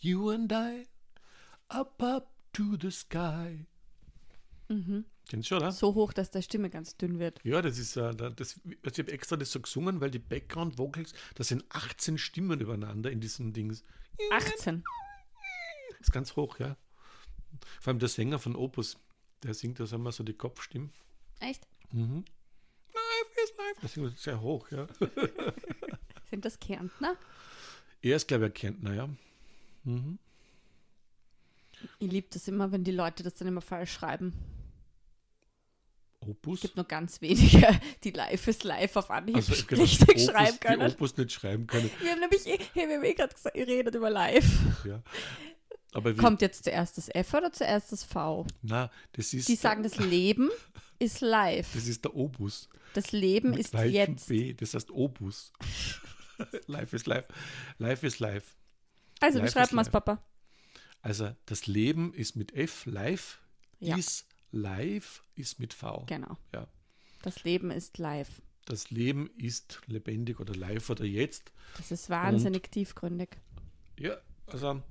You 0.00 0.30
and 0.30 0.52
I 0.52 0.86
up 1.68 2.00
up 2.02 2.30
to 2.52 2.76
the 2.80 2.90
sky. 2.90 3.66
Mhm. 4.68 5.04
Kennst 5.28 5.50
du, 5.50 5.56
oder? 5.56 5.72
So 5.72 5.94
hoch, 5.94 6.12
dass 6.12 6.30
der 6.30 6.42
Stimme 6.42 6.70
ganz 6.70 6.96
dünn 6.96 7.18
wird. 7.18 7.40
Ja, 7.44 7.60
das 7.60 7.78
ist 7.78 7.96
äh, 7.96 8.14
da- 8.14 8.30
das, 8.30 8.60
also 8.84 8.92
ich 8.92 8.98
habe 9.06 9.12
extra 9.12 9.36
das 9.36 9.50
so 9.52 9.60
gesungen, 9.60 10.00
weil 10.00 10.10
die 10.10 10.18
Background 10.18 10.78
Vocals, 10.78 11.12
das 11.34 11.48
sind 11.48 11.64
18 11.70 12.16
Stimmen 12.18 12.60
übereinander 12.60 13.10
in 13.10 13.20
diesem 13.20 13.52
Dings. 13.52 13.84
18. 14.30 14.82
Das 15.90 16.00
ist 16.00 16.12
ganz 16.12 16.36
hoch, 16.36 16.58
ja. 16.58 16.76
Vor 17.80 17.90
allem 17.92 17.98
der 17.98 18.08
Sänger 18.08 18.38
von 18.38 18.56
Opus, 18.56 18.98
der 19.42 19.52
singt 19.54 19.80
das 19.80 19.92
immer 19.92 20.12
so 20.12 20.22
die 20.22 20.34
Kopfstimmen. 20.34 20.92
Echt? 21.40 21.66
Mhm. 21.92 22.24
Life 22.94 23.40
is 23.44 23.52
life. 23.58 23.78
Das 23.82 23.92
singt 23.92 24.18
sehr 24.18 24.40
hoch, 24.40 24.70
ja. 24.70 24.86
Sind 26.30 26.44
das 26.44 26.58
Kärntner? 26.58 27.16
Er 28.02 28.16
ist, 28.16 28.28
glaube 28.28 28.44
ich, 28.46 28.50
ein 28.50 28.54
Kärntner, 28.54 28.94
ja. 28.94 29.08
Mhm. 29.84 30.18
Ich 32.00 32.10
liebe 32.10 32.28
das 32.30 32.48
immer, 32.48 32.72
wenn 32.72 32.84
die 32.84 32.90
Leute 32.92 33.22
das 33.22 33.34
dann 33.34 33.48
immer 33.48 33.60
falsch 33.60 33.92
schreiben. 33.92 34.32
Opus. 36.20 36.56
Es 36.58 36.62
gibt 36.62 36.76
nur 36.76 36.84
ganz 36.84 37.20
wenige, 37.20 37.68
die 38.04 38.10
Live 38.10 38.48
is 38.48 38.64
Live 38.64 38.96
auf 38.96 39.10
Anhieb 39.10 39.36
Also, 39.36 39.52
gedacht, 39.52 39.80
richtig 39.80 40.08
Opus, 40.08 40.24
schreiben 40.26 40.52
die 40.60 40.66
können. 40.66 40.92
Opus 40.92 41.16
nicht 41.16 41.32
schreiben 41.32 41.66
können. 41.68 41.90
Wir 42.00 42.10
haben 42.10 42.20
nämlich, 42.20 42.44
eh- 42.46 42.58
hey, 42.74 42.88
wir 42.88 42.96
haben 42.96 43.04
eh 43.04 43.14
gerade 43.14 43.32
gesagt, 43.34 43.56
ihr 43.56 43.66
redet 43.68 43.94
über 43.94 44.10
Live. 44.10 44.44
Ja. 44.84 45.00
Aber 45.92 46.12
Kommt 46.14 46.42
jetzt 46.42 46.64
zuerst 46.64 46.98
das 46.98 47.08
F 47.08 47.32
oder 47.34 47.52
zuerst 47.52 47.92
das 47.92 48.02
V? 48.04 48.46
na, 48.62 48.90
das 49.12 49.32
ist, 49.32 49.48
Die 49.48 49.54
sagen, 49.54 49.82
das 49.84 49.96
Leben 49.98 50.50
ist 50.98 51.20
live. 51.20 51.68
das 51.72 51.86
ist 51.86 52.04
der 52.04 52.14
Opus. 52.16 52.68
Das 52.94 53.12
Leben 53.12 53.50
Mit 53.50 53.60
ist 53.60 53.72
jetzt. 53.74 54.28
B, 54.28 54.52
das 54.54 54.74
heißt 54.74 54.90
Opus. 54.90 55.52
life 56.66 56.94
is 56.96 57.06
life. 57.06 57.28
Life 57.78 58.04
is 58.06 58.18
life. 58.18 58.56
Also, 59.20 59.38
wie 59.38 59.42
Live 59.42 59.52
schreibt 59.52 59.72
man 59.72 59.84
es. 59.84 59.90
Papa? 59.90 60.22
Also 61.02 61.34
das 61.46 61.66
Leben 61.66 62.12
ist 62.14 62.36
mit 62.36 62.54
F, 62.54 62.84
live, 62.86 63.40
Ja. 63.80 63.96
ist 63.96 64.26
live, 64.50 65.22
ist 65.34 65.60
mit 65.60 65.72
V. 65.74 66.04
Genau. 66.06 66.36
Ja. 66.54 66.66
Das 67.22 67.44
Leben 67.44 67.70
ist 67.70 67.98
live. 67.98 68.42
Das 68.64 68.90
Leben 68.90 69.30
ist 69.38 69.80
lebendig 69.86 70.40
oder 70.40 70.54
live 70.54 70.90
oder 70.90 71.04
jetzt. 71.04 71.52
Das 71.76 71.90
ist 71.90 72.10
wahnsinnig 72.10 72.70
tiefgründig. 72.70 73.30
Ja, 73.98 74.16
also 74.46 74.82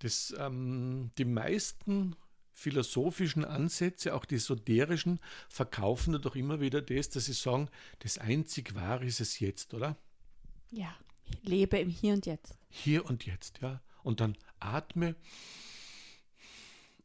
das, 0.00 0.34
ähm, 0.38 1.10
die 1.18 1.24
meisten 1.24 2.16
philosophischen 2.52 3.44
Ansätze, 3.44 4.14
auch 4.14 4.24
die 4.24 4.36
esoterischen, 4.36 5.20
verkaufen 5.48 6.14
da 6.14 6.18
doch 6.18 6.34
immer 6.34 6.60
wieder 6.60 6.80
das, 6.82 7.10
dass 7.10 7.26
sie 7.26 7.32
sagen, 7.34 7.68
das 8.00 8.18
einzig 8.18 8.74
Wahre 8.74 9.04
ist 9.04 9.20
es 9.20 9.38
jetzt, 9.40 9.74
oder? 9.74 9.96
Ja. 10.70 10.94
Lebe 11.42 11.78
im 11.78 11.88
Hier 11.88 12.14
und 12.14 12.26
Jetzt. 12.26 12.58
Hier 12.68 13.04
und 13.04 13.26
jetzt, 13.26 13.60
ja. 13.60 13.80
Und 14.02 14.20
dann 14.20 14.36
atme. 14.60 15.16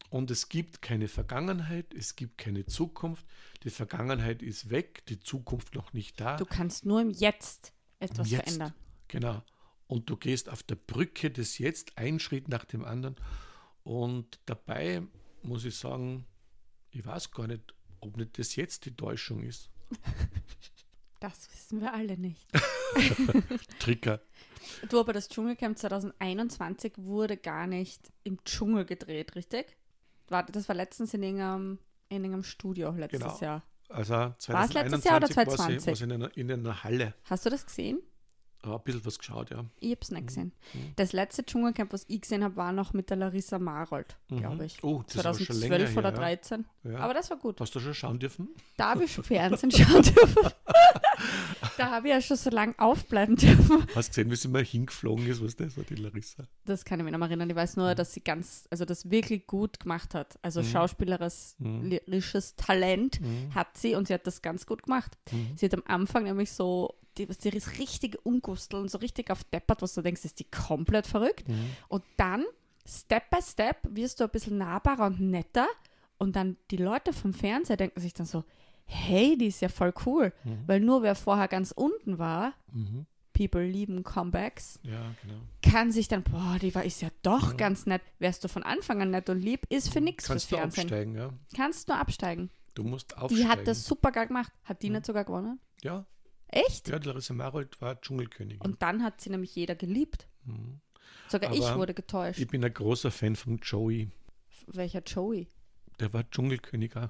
Und 0.10 0.30
es 0.30 0.50
gibt 0.50 0.82
keine 0.82 1.08
Vergangenheit, 1.08 1.94
es 1.94 2.16
gibt 2.16 2.38
keine 2.38 2.66
Zukunft. 2.66 3.26
Die 3.64 3.70
Vergangenheit 3.70 4.42
ist 4.42 4.70
weg, 4.70 5.06
die 5.06 5.20
Zukunft 5.20 5.74
noch 5.74 5.94
nicht 5.94 6.20
da. 6.20 6.36
Du 6.36 6.46
kannst 6.46 6.86
nur 6.86 7.02
im 7.02 7.12
Jetzt 7.12 7.74
etwas 8.00 8.30
Jetzt. 8.30 8.44
verändern. 8.44 8.74
Genau. 9.08 9.42
Und 9.88 10.10
du 10.10 10.18
gehst 10.18 10.50
auf 10.50 10.64
der 10.64 10.76
Brücke 10.76 11.32
des 11.32 11.58
Jetzt 11.58 11.98
einen 11.98 12.20
Schritt 12.20 12.50
nach 12.50 12.66
dem 12.66 12.84
anderen. 12.84 13.16
Und 13.84 14.40
dabei 14.46 15.02
muss 15.44 15.66
ich 15.66 15.78
sagen, 15.78 16.26
ich 16.92 17.06
weiß 17.06 17.32
gar 17.32 17.48
nicht, 17.48 17.74
ob 18.02 18.18
nicht 18.18 18.38
das 18.38 18.56
jetzt 18.56 18.86
die 18.86 18.96
Täuschung 18.96 19.44
ist. 19.44 19.70
Das 21.22 21.52
wissen 21.54 21.82
wir 21.82 21.94
alle 21.94 22.18
nicht. 22.18 22.48
Trigger. 23.80 24.22
Du, 24.90 25.00
aber 25.00 25.14
das 25.14 25.30
Dschungelcamp 25.30 25.78
2021 25.78 26.94
wurde 26.98 27.38
gar 27.38 27.68
nicht 27.68 28.12
im 28.24 28.44
Dschungel 28.46 28.86
gedreht, 28.86 29.36
richtig? 29.36 29.76
Das 30.28 30.68
war 30.70 30.76
letztens 30.76 31.14
in 31.14 31.24
irgendeinem, 31.24 31.80
in 32.10 32.18
irgendeinem 32.24 32.44
Studio 32.44 32.92
letztes 32.92 33.20
Genau. 33.22 33.40
Jahr. 33.40 33.64
Also 33.90 34.14
War 34.14 34.36
es 34.66 34.74
letztes 34.74 35.04
Jahr 35.04 35.18
oder 35.18 35.28
2021 35.28 35.36
war 35.38 35.46
sie- 35.46 35.78
2020? 35.78 35.88
war 35.88 35.96
sie 35.96 36.04
in 36.06 36.12
einer, 36.14 36.38
in 36.38 36.52
einer 36.52 36.84
Halle. 36.84 37.14
Hast 37.26 37.46
du 37.46 37.50
das 37.50 37.66
gesehen? 37.66 38.00
Hab 38.64 38.82
ein 38.82 38.84
bisschen 38.84 39.06
was 39.06 39.18
geschaut, 39.18 39.50
ja. 39.50 39.66
Ich 39.80 39.92
hab's 39.92 40.12
nicht 40.12 40.28
gesehen. 40.28 40.54
Mhm. 40.74 40.94
Das 40.96 41.14
letzte 41.14 41.44
Dschungelcamp, 41.44 41.92
was 41.92 42.06
ich 42.08 42.22
gesehen 42.22 42.44
habe, 42.44 42.56
war 42.56 42.72
noch 42.72 42.94
mit 42.94 43.10
der 43.10 43.18
Larissa 43.18 43.58
Marold, 43.60 44.16
glaube 44.30 44.56
Mhm. 44.58 44.62
ich. 44.62 44.84
Oh, 44.84 45.04
das 45.08 45.18
war 45.18 45.34
schon 45.34 45.46
2012 45.48 45.60
länger 45.62 45.88
her, 45.90 45.98
oder 45.98 46.10
ja. 46.12 46.16
13. 46.16 46.66
Ja. 46.84 46.98
Aber 47.00 47.14
das 47.16 47.30
war 47.32 47.38
gut. 47.38 47.60
Hast 47.60 47.74
du 47.74 47.80
schon 47.80 47.96
schauen 47.96 48.20
dürfen? 48.20 48.50
Da 48.78 48.92
habe 48.92 49.04
ich 49.06 49.12
schon 49.16 49.24
Fernsehen 49.24 49.72
schauen 49.72 50.04
dürfen. 50.04 50.52
da 51.78 51.90
habe 51.92 52.08
ich 52.08 52.14
ja 52.14 52.22
schon 52.22 52.38
so 52.38 52.50
lange 52.50 52.74
aufbleiben 52.78 53.36
dürfen. 53.36 53.86
Hast 53.96 54.10
du 54.10 54.12
gesehen, 54.24 54.32
wie 54.32 54.36
sie 54.36 54.48
mal 54.48 54.64
hingeflogen 54.64 55.26
ist, 55.28 55.44
was 55.44 55.56
das 55.56 55.78
war, 55.78 55.84
die 55.84 55.96
Larissa? 55.96 56.44
Das 56.66 56.86
kann 56.86 57.00
ich 57.00 57.04
mich 57.06 57.14
noch 57.14 57.22
erinnern. 57.22 57.50
Ich 57.50 57.56
weiß 57.56 57.78
nur, 57.78 57.96
dass 57.96 58.14
sie 58.14 58.22
ganz, 58.22 58.68
also 58.70 58.86
das 58.86 59.10
wirklich 59.10 59.48
gut 59.48 59.80
gemacht 59.80 60.14
hat. 60.16 60.38
Also 60.42 60.62
Mhm. 60.62 60.66
schauspielerisches 61.60 62.56
Talent 62.56 63.22
Mhm. 63.22 63.54
hat 63.56 63.78
sie 63.78 63.96
und 63.96 64.08
sie 64.08 64.14
hat 64.14 64.28
das 64.28 64.42
ganz 64.42 64.66
gut 64.66 64.84
gemacht. 64.84 65.18
Mhm. 65.32 65.52
Sie 65.56 65.66
hat 65.66 65.74
am 65.74 65.84
Anfang 65.86 66.24
nämlich 66.24 66.52
so, 66.52 66.96
die, 67.18 67.26
die 67.28 67.50
ist 67.50 67.78
richtig 67.80 68.18
umgusteln, 68.26 68.88
so 68.88 68.98
richtig 69.00 69.32
auf 69.32 69.44
deppert, 69.46 69.82
was 69.82 69.94
du 69.94 70.02
denkst, 70.02 70.24
ist 70.26 70.40
die 70.40 70.50
komplett 70.50 71.08
verrückt. 71.08 71.48
Mhm. 71.48 71.70
Und 71.90 72.04
dann, 72.18 72.46
Step 72.88 73.30
by 73.30 73.42
Step, 73.42 73.78
wirst 73.90 74.20
du 74.20 74.24
ein 74.26 74.30
bisschen 74.30 74.58
nahbarer 74.58 75.08
und 75.08 75.20
netter. 75.20 75.68
Und 76.18 76.36
dann 76.36 76.58
die 76.70 76.78
Leute 76.78 77.14
vom 77.14 77.34
Fernseher 77.34 77.78
denken 77.78 78.00
sich 78.00 78.14
dann 78.14 78.26
so, 78.28 78.44
hey, 78.86 79.38
die 79.38 79.48
ist 79.48 79.62
ja 79.62 79.70
voll 79.70 79.94
cool. 80.06 80.34
Mhm. 80.44 80.64
Weil 80.68 80.80
nur 80.80 81.02
wer 81.04 81.16
vorher 81.16 81.48
ganz 81.48 81.72
unten 81.72 82.18
war, 82.20 82.54
Mhm. 82.72 83.06
People 83.34 83.66
lieben 83.66 84.04
Comebacks, 84.04 84.78
Ja, 84.84 85.16
genau. 85.22 85.40
kann 85.64 85.92
sich 85.92 86.08
dann, 86.10 86.22
boah, 86.22 86.58
die 86.62 86.76
war 86.76 86.84
ist 86.84 87.02
ja 87.02 87.10
doch 87.24 87.52
Ja. 87.52 87.58
ganz 87.58 87.86
nett. 87.86 88.02
Wärst 88.20 88.44
du 88.44 88.50
von 88.50 88.62
Anfang 88.62 89.02
an 89.02 89.12
nett 89.12 89.30
und 89.30 89.40
lieb, 89.42 89.66
ist 89.70 89.92
für 89.92 90.02
nichts 90.02 90.28
fürs 90.28 90.48
Kannst 90.48 90.52
du 90.52 90.56
Fernsehen. 90.58 90.84
absteigen, 90.84 91.16
ja. 91.16 91.34
Kannst 91.56 91.88
nur 91.88 91.98
absteigen. 91.98 92.50
Du 92.76 92.84
musst 92.84 93.18
aufsteigen. 93.18 93.44
Die 93.44 93.50
hat 93.50 93.68
das 93.68 93.86
super 93.86 94.12
geil 94.12 94.28
gemacht. 94.28 94.52
Hat 94.64 94.82
die 94.84 94.90
Mhm. 94.90 94.96
nicht 94.98 95.06
sogar 95.06 95.24
gewonnen? 95.24 95.60
Ja, 95.82 96.06
Echt? 96.50 96.90
ja, 96.90 96.98
Larissa 96.98 97.34
Marold 97.34 97.80
war 97.82 98.00
Dschungelkönigin. 98.00 98.62
Und 98.62 98.82
dann 98.82 99.02
hat 99.02 99.22
sie 99.22 99.30
nämlich 99.30 99.56
jeder 99.56 99.76
geliebt. 99.76 100.28
Mhm. 100.44 100.82
Sogar 101.30 101.54
ich 101.54 101.64
Aber 101.66 101.80
wurde 101.80 101.94
getäuscht. 101.94 102.38
Ich 102.40 102.48
bin 102.50 102.64
ein 102.64 102.74
großer 102.74 103.10
Fan 103.12 103.38
von 103.38 103.58
Joey. 103.60 104.10
Welcher 104.68 105.02
Joey? 105.04 105.48
Der 106.02 106.12
war 106.14 106.30
Dschungelkönig 106.30 106.96
auch. 106.98 107.10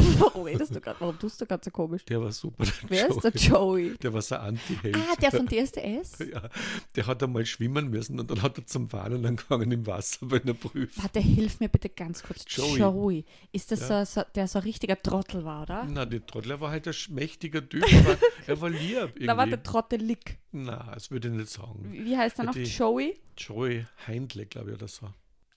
Warum 0.18 0.44
redest 0.46 0.74
du 0.74 0.80
gerade? 0.80 1.00
Warum 1.00 1.18
tust 1.18 1.40
du 1.40 1.46
gerade 1.46 1.62
so 1.64 1.70
komisch? 1.70 2.04
Der 2.06 2.20
war 2.20 2.32
super. 2.32 2.64
Der 2.64 2.72
Wer 2.90 3.08
ist 3.08 3.20
der 3.24 3.32
Joey. 3.32 3.86
Joey? 3.88 3.96
Der 3.98 4.12
war 4.14 4.22
so 4.22 4.34
Anti-Held. 4.36 4.96
Ah, 4.96 5.16
der 5.20 5.30
von 5.30 5.46
DSDS? 5.48 6.18
Ja, 6.32 6.48
der 6.96 7.06
hat 7.06 7.22
einmal 7.22 7.46
schwimmen 7.46 7.88
müssen 7.90 8.18
und 8.20 8.30
dann 8.30 8.42
hat 8.42 8.58
er 8.58 8.66
zum 8.66 8.92
Warnen 8.92 9.24
angefangen 9.26 9.70
im 9.72 9.86
Wasser 9.86 10.26
bei 10.26 10.40
einer 10.42 10.54
Prüfung. 10.54 11.02
Warte, 11.02 11.20
hilf 11.20 11.60
mir 11.60 11.68
bitte 11.68 11.88
ganz 11.88 12.22
kurz. 12.22 12.44
Joey. 12.48 13.24
Ist 13.52 13.70
das 13.72 13.88
Ja. 13.88 14.04
so, 14.04 14.22
der 14.34 14.48
so 14.48 14.58
ein 14.58 14.62
richtiger 14.64 15.00
Trottel 15.00 15.44
war, 15.44 15.62
oder? 15.62 15.86
Na, 15.90 16.04
der 16.06 16.24
Trottel 16.26 16.60
war 16.60 16.70
halt 16.70 16.86
ein 16.88 16.94
mächtiger 17.10 17.66
Typ, 17.68 17.84
aber 17.84 18.18
er 18.46 18.60
war 18.60 18.70
lieb 18.70 18.80
irgendwie. 18.96 19.26
Da 19.26 19.36
war 19.36 19.46
der 19.46 19.62
Trottelig. 19.62 20.38
Na, 20.52 20.90
das 20.94 21.10
würde 21.10 21.28
ich 21.28 21.34
nicht 21.34 21.48
sagen. 21.50 21.86
Wie 21.92 22.04
wie 22.06 22.16
heißt 22.16 22.38
er 22.38 22.44
noch? 22.44 22.54
Die- 22.54 22.62
Joey? 22.64 23.18
Joey 23.36 23.86
Heindle, 24.06 24.46
glaube 24.46 24.70
ich, 24.70 24.74
oder 24.76 24.88
so. 24.88 25.08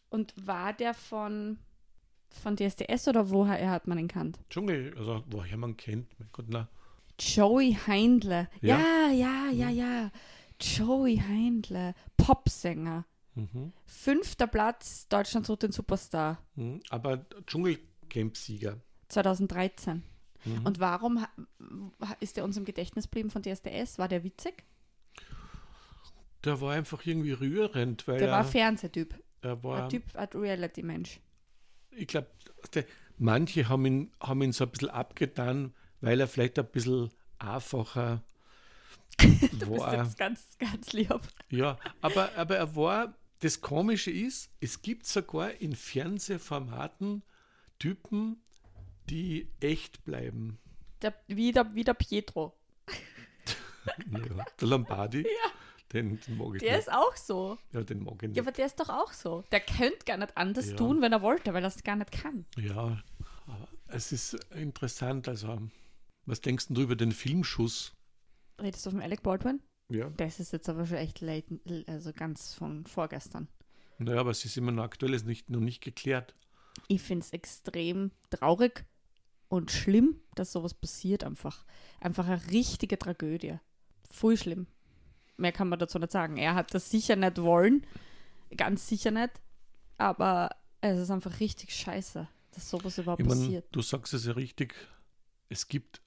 Und 0.10 0.34
war 0.36 0.74
der 0.74 0.94
von, 0.94 1.58
von 2.42 2.56
DSDS 2.56 3.08
oder 3.08 3.30
woher 3.30 3.70
hat 3.70 3.88
man 3.88 3.98
ihn 3.98 4.08
kannt? 4.08 4.40
Dschungel, 4.50 4.94
also 4.98 5.24
woher 5.28 5.58
man 5.58 5.78
kennt. 5.78 6.08
Mein 6.20 6.30
Gott, 6.32 6.46
na. 6.50 6.68
Joey 7.20 7.78
Heindle. 7.88 8.50
Ja, 8.62 8.80
Ja. 8.80 9.12
ja, 9.12 9.50
ja, 9.52 9.70
ja. 9.70 10.12
Joey 10.60 11.18
Heindle. 11.18 11.94
Popsänger. 12.18 13.06
Mhm. 13.36 13.74
Fünfter 13.86 14.48
Platz, 14.48 15.08
Deutschland 15.10 15.46
sucht 15.46 15.64
den 15.64 15.72
Superstar. 15.72 16.40
Mhm. 16.56 16.82
Aber 16.90 17.26
Dschungelcamp-Sieger. 17.48 18.80
2013. 19.10 20.04
Mhm. 20.46 20.66
Und 20.66 20.80
warum 20.80 21.26
ist 22.20 22.38
der 22.38 22.44
uns 22.44 22.58
im 22.58 22.66
Gedächtnis 22.66 23.06
geblieben 23.06 23.30
von 23.32 23.42
DSDS? 23.44 23.98
War 24.00 24.08
der 24.08 24.24
witzig? 24.24 24.64
der 26.44 26.60
war 26.60 26.74
einfach 26.74 27.06
irgendwie 27.06 27.32
rührend, 27.32 28.06
weil 28.06 28.20
Der 28.20 28.30
war 28.32 28.40
er, 28.40 28.44
Fernsehtyp. 28.44 29.16
er 29.42 29.64
war, 29.64 29.84
Ein 29.84 29.90
Typ, 29.90 30.04
ein 30.16 30.28
Reality-Mensch. 30.34 31.22
Ich 31.96 32.08
glaube, 32.08 32.28
manche 33.18 33.70
haben 33.70 33.86
ihn, 33.86 34.12
haben 34.20 34.42
ihn 34.42 34.52
so 34.52 34.66
ein 34.66 34.72
bisschen 34.72 34.90
abgetan, 34.90 35.74
weil 36.02 36.20
er 36.20 36.28
vielleicht 36.28 36.60
ein 36.60 36.68
bisschen 36.68 37.12
einfacher 37.40 38.24
Du 39.18 39.70
bist 39.70 39.70
war. 39.70 40.04
jetzt 40.04 40.18
ganz, 40.18 40.58
ganz 40.58 40.94
lieb. 40.94 41.20
Ja, 41.50 41.78
aber, 42.02 42.32
aber 42.36 42.58
er 42.58 42.76
war, 42.76 43.14
das 43.40 43.62
Komische 43.62 44.12
ist, 44.12 44.50
es 44.60 44.82
gibt 44.82 45.06
sogar 45.06 45.52
in 45.62 45.76
Fernsehformaten 45.76 47.24
Typen, 47.80 48.42
die 49.10 49.50
echt 49.60 50.04
bleiben. 50.06 50.58
Der, 51.02 51.14
wie, 51.28 51.52
der, 51.52 51.74
wie 51.76 51.84
der 51.84 51.94
Pietro. 51.94 52.58
Ja, 54.10 54.46
der 54.62 54.68
Lombardi, 54.70 55.28
den, 55.94 56.20
den 56.22 56.38
mag 56.38 56.56
ich 56.56 56.62
Der 56.62 56.72
nicht. 56.78 56.88
ist 56.88 56.92
auch 56.94 57.16
so. 57.16 57.58
Ja, 57.72 57.82
den 57.84 58.04
mag 58.04 58.16
ich 58.22 58.30
nicht. 58.30 58.36
Ja, 58.38 58.44
aber 58.44 58.52
der 58.52 58.66
ist 58.66 58.80
doch 58.80 58.90
auch 58.90 59.14
so. 59.14 59.44
Der 59.52 59.60
könnte 59.62 60.06
gar 60.06 60.18
nicht 60.18 60.36
anders 60.38 60.70
Ja. 60.72 60.76
tun, 60.76 61.02
wenn 61.02 61.12
er 61.14 61.22
wollte, 61.22 61.54
weil 61.54 61.64
er 61.64 61.68
es 61.68 61.84
gar 61.84 61.96
nicht 61.96 62.12
kann. 62.12 62.46
Ja, 62.58 63.02
aber 63.46 63.68
es 63.88 64.12
ist 64.12 64.34
interessant. 64.56 65.28
Also, 65.28 65.60
was 66.26 66.42
denkst 66.42 66.68
du 66.70 66.82
über 66.82 66.96
den 66.96 67.12
Filmschuss? 67.12 67.94
Redest 68.60 68.86
du 68.86 68.92
vom 68.92 69.02
Alec 69.02 69.24
Baldwin? 69.24 69.62
Ja. 69.90 70.10
Das 70.18 70.40
ist 70.40 70.54
jetzt 70.54 70.70
aber 70.70 70.86
schon 70.86 70.98
echt 70.98 71.22
late, 71.22 71.60
also 71.88 72.14
ganz 72.14 72.54
von 72.54 72.86
vorgestern. 72.86 73.48
Naja, 74.00 74.20
aber 74.22 74.32
es 74.32 74.44
ist 74.46 74.58
immer 74.58 74.72
noch 74.72 74.84
aktuell, 74.84 75.14
ist 75.14 75.26
nicht, 75.26 75.50
noch 75.50 75.60
nicht 75.60 75.82
geklärt. 75.82 76.34
Ich 76.88 77.02
finde 77.02 77.24
es 77.26 77.32
extrem 77.34 78.12
traurig 78.32 78.86
und 79.50 79.70
schlimm, 79.70 80.20
dass 80.36 80.52
sowas 80.52 80.74
passiert 80.74 81.24
einfach. 81.24 81.66
Einfach 82.00 82.26
eine 82.28 82.42
richtige 82.50 82.98
Tragödie. 82.98 83.60
Voll 84.10 84.38
schlimm. 84.38 84.66
Mehr 85.44 85.52
kann 85.52 85.68
man 85.70 85.78
dazu 85.78 86.00
nicht 86.00 86.12
sagen. 86.14 86.38
Er 86.38 86.56
hat 86.56 86.74
das 86.74 86.90
sicher 86.90 87.18
nicht 87.18 87.42
wollen. 87.42 87.86
Ganz 88.56 88.88
sicher 88.88 89.12
nicht. 89.12 89.32
Aber 89.98 90.50
es 90.82 90.98
ist 90.98 91.12
einfach 91.12 91.40
richtig 91.42 91.76
scheiße, 91.76 92.28
dass 92.52 92.70
sowas 92.70 92.98
überhaupt 92.98 93.22
Ich 93.22 93.28
meine, 93.28 93.42
passiert. 93.42 93.66
du 93.72 93.82
sagst 93.82 94.14
es 94.14 94.26
ja 94.26 94.32
richtig. 94.32 94.74
Es 95.50 95.68
gibt 95.68 96.02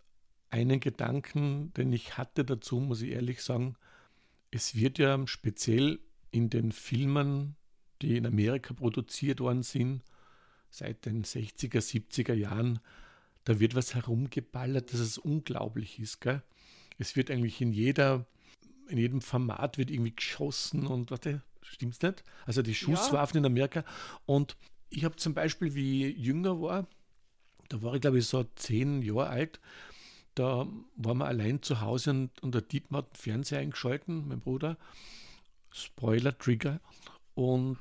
einen 0.49 0.81
Gedanken, 0.81 1.73
den 1.75 1.93
ich 1.93 2.17
hatte 2.17 2.45
dazu, 2.47 2.81
muss 2.81 3.03
ich 3.03 3.11
ehrlich 3.11 3.43
sagen. 3.43 3.77
Es 4.51 4.75
wird 4.75 4.99
ja 4.99 5.27
speziell 5.27 6.01
in 6.31 6.49
den 6.49 6.73
Filmen, 6.73 7.57
die 8.01 8.17
in 8.17 8.27
Amerika 8.27 8.73
produziert 8.73 9.41
worden 9.41 9.63
sind, 9.63 10.03
seit 10.71 11.05
den 11.05 11.25
60er, 11.25 11.81
70er 11.81 12.33
Jahren, 12.35 12.81
da 13.45 13.61
wird 13.61 13.75
was 13.75 13.95
herumgeballert, 13.95 14.93
dass 14.93 15.01
es 15.01 15.19
unglaublich 15.19 15.99
ist. 16.01 16.21
Gell? 16.21 16.43
Es 16.99 17.17
wird 17.17 17.31
eigentlich 17.31 17.61
in 17.61 17.73
jeder, 17.73 18.27
in 18.89 18.99
jedem 18.99 19.21
Format 19.21 19.79
wird 19.79 19.91
irgendwie 19.91 20.15
geschossen 20.15 20.87
und 20.87 21.11
warte, 21.11 21.43
stimmt's 21.63 22.01
nicht? 22.03 22.25
Also 22.45 22.63
die 22.63 22.75
Schusswaffen 22.75 23.39
in 23.39 23.47
Amerika. 23.47 23.85
Und 24.25 24.57
ich 24.91 25.05
habe 25.05 25.17
zum 25.17 25.35
Beispiel, 25.35 25.75
wie 25.75 26.07
ich 26.07 26.19
jünger 26.19 26.61
war, 26.61 26.87
da 27.69 27.83
war 27.83 27.95
ich 27.95 28.01
glaube 28.01 28.19
ich 28.19 28.27
so 28.27 28.45
zehn 28.55 29.03
Jahre 29.03 29.29
alt, 29.29 29.61
da 30.35 30.67
waren 30.97 31.19
wir 31.19 31.27
allein 31.27 31.63
zu 31.63 31.81
Hause 31.81 32.11
und, 32.11 32.43
und 32.43 32.55
der 32.55 32.63
Dietmar 32.63 33.03
hat 33.03 33.13
den 33.13 33.21
Fernseher 33.21 33.61
eingeschalten, 33.61 34.29
mein 34.29 34.41
Bruder. 34.41 34.77
Spoiler, 35.73 36.37
Trigger. 36.37 36.81
Und 37.35 37.79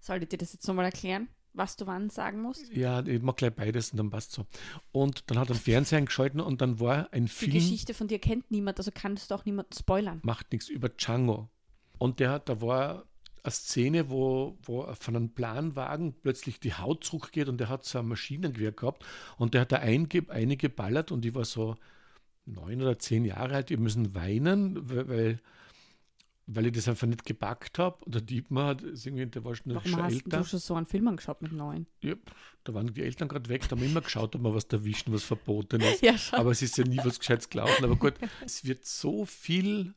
Soll 0.00 0.22
ich 0.22 0.28
dir 0.28 0.38
das 0.38 0.52
jetzt 0.52 0.66
nochmal 0.66 0.86
erklären, 0.86 1.28
was 1.52 1.76
du 1.76 1.86
wann 1.86 2.10
sagen 2.10 2.40
musst? 2.40 2.72
ja, 2.74 3.04
ich 3.04 3.22
mag 3.22 3.36
gleich 3.36 3.54
beides 3.54 3.90
und 3.92 3.98
dann 3.98 4.10
passt 4.10 4.32
so. 4.32 4.46
Und 4.92 5.30
dann 5.30 5.38
hat 5.38 5.48
er 5.50 5.54
den 5.54 5.60
Fernseher 5.60 5.98
eingeschalten 5.98 6.40
und 6.40 6.60
dann 6.60 6.80
war 6.80 7.12
ein 7.12 7.24
Die 7.24 7.30
Film. 7.30 7.52
Geschichte 7.52 7.94
von 7.94 8.08
dir 8.08 8.18
kennt 8.18 8.50
niemand, 8.50 8.78
also 8.78 8.90
kannst 8.94 9.30
du 9.30 9.34
auch 9.34 9.44
niemanden 9.44 9.72
spoilern. 9.72 10.20
macht 10.22 10.52
nichts 10.52 10.68
über 10.68 10.88
Django. 10.88 11.48
Und 11.98 12.20
der, 12.20 12.38
da 12.38 12.60
war 12.60 13.06
eine 13.42 13.50
Szene, 13.50 14.10
wo, 14.10 14.58
wo 14.62 14.92
von 14.94 15.16
einem 15.16 15.30
Planwagen 15.30 16.14
plötzlich 16.20 16.60
die 16.60 16.74
Haut 16.74 17.04
zurückgeht 17.04 17.48
und 17.48 17.58
der 17.58 17.68
hat 17.68 17.84
so 17.84 17.98
ein 17.98 18.06
Maschinengewehr 18.06 18.72
gehabt 18.72 19.04
und 19.36 19.54
der 19.54 19.62
hat 19.62 19.72
da 19.72 19.76
einge, 19.76 20.24
eine 20.28 20.56
geballert 20.56 21.10
und 21.12 21.24
ich 21.24 21.34
war 21.34 21.44
so 21.44 21.76
neun 22.46 22.82
oder 22.82 22.98
zehn 22.98 23.24
Jahre 23.24 23.54
alt, 23.56 23.70
wir 23.70 23.78
müssen 23.78 24.14
weinen, 24.14 24.88
weil, 24.90 25.08
weil, 25.08 25.40
weil 26.50 26.66
ich 26.66 26.72
das 26.72 26.88
einfach 26.88 27.06
nicht 27.06 27.24
gepackt 27.26 27.78
habe. 27.78 28.02
Und 28.06 28.14
der 28.14 28.22
Dietmar 28.22 28.68
hat, 28.68 28.82
irgendwie, 28.82 29.26
der 29.26 29.44
war 29.44 29.54
schon, 29.54 29.74
Warum 29.74 29.90
schon 29.90 30.02
hast 30.02 30.14
älter. 30.14 30.38
du 30.38 30.44
schon 30.44 30.58
so 30.58 30.74
einen 30.74 30.86
Film 30.86 31.06
angeschaut 31.06 31.42
mit 31.42 31.52
neun? 31.52 31.86
Ja, 32.02 32.14
da 32.64 32.72
waren 32.72 32.92
die 32.92 33.02
Eltern 33.02 33.28
gerade 33.28 33.50
weg, 33.50 33.68
da 33.68 33.72
haben 33.72 33.82
wir 33.82 33.88
immer 33.88 34.00
geschaut, 34.00 34.34
ob 34.34 34.42
wir 34.42 34.54
was 34.54 34.64
erwischen, 34.64 35.12
was 35.12 35.24
verboten 35.24 35.80
ist. 35.82 36.00
Ja. 36.02 36.14
Aber 36.32 36.50
es 36.50 36.62
ist 36.62 36.78
ja 36.78 36.84
nie 36.84 36.98
was 37.04 37.18
Gescheites 37.18 37.50
gelaufen. 37.50 37.84
Aber 37.84 37.96
gut, 37.96 38.14
es 38.44 38.64
wird 38.64 38.86
so 38.86 39.26
viel 39.26 39.94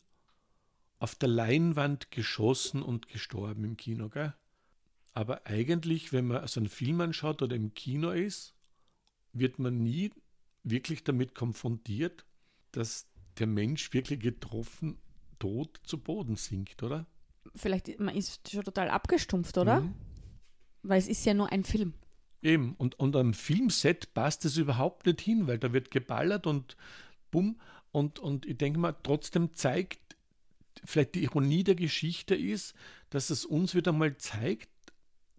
auf 0.99 1.15
der 1.15 1.29
Leinwand 1.29 2.11
geschossen 2.11 2.83
und 2.83 3.07
gestorben 3.07 3.63
im 3.63 3.77
Kino, 3.77 4.09
gell? 4.09 4.35
Aber 5.13 5.47
eigentlich, 5.47 6.11
wenn 6.11 6.27
man 6.27 6.45
so 6.47 6.59
einen 6.59 6.69
Film 6.69 6.99
anschaut 6.99 7.41
oder 7.41 7.55
im 7.55 7.73
Kino 7.73 8.11
ist, 8.11 8.55
wird 9.31 9.57
man 9.57 9.81
nie 9.81 10.11
wirklich 10.63 11.03
damit 11.05 11.33
konfrontiert, 11.33 12.25
dass 12.71 13.07
der 13.39 13.47
Mensch 13.47 13.93
wirklich 13.93 14.19
getroffen, 14.19 14.97
tot 15.41 15.79
zu 15.83 15.97
Boden 15.97 16.35
sinkt, 16.35 16.83
oder? 16.83 17.07
Vielleicht, 17.55 17.99
man 17.99 18.15
ist 18.15 18.51
schon 18.51 18.63
total 18.63 18.89
abgestumpft, 18.89 19.57
oder? 19.57 19.81
Mhm. 19.81 19.95
Weil 20.83 20.99
es 20.99 21.07
ist 21.07 21.25
ja 21.25 21.33
nur 21.33 21.51
ein 21.51 21.63
Film. 21.63 21.93
Eben, 22.43 22.75
und, 22.77 22.99
und 22.99 23.15
am 23.15 23.33
Filmset 23.33 24.13
passt 24.13 24.45
es 24.45 24.57
überhaupt 24.57 25.07
nicht 25.07 25.19
hin, 25.21 25.47
weil 25.47 25.57
da 25.57 25.73
wird 25.73 25.89
geballert 25.89 26.45
und 26.45 26.77
bumm. 27.31 27.59
Und, 27.91 28.19
und 28.19 28.45
ich 28.45 28.57
denke 28.57 28.79
mal, 28.79 28.95
trotzdem 29.03 29.53
zeigt, 29.53 29.99
vielleicht 30.85 31.15
die 31.15 31.23
Ironie 31.23 31.63
der 31.63 31.75
Geschichte 31.75 32.35
ist, 32.35 32.75
dass 33.09 33.31
es 33.31 33.43
uns 33.43 33.73
wieder 33.73 33.91
mal 33.91 34.15
zeigt, 34.17 34.69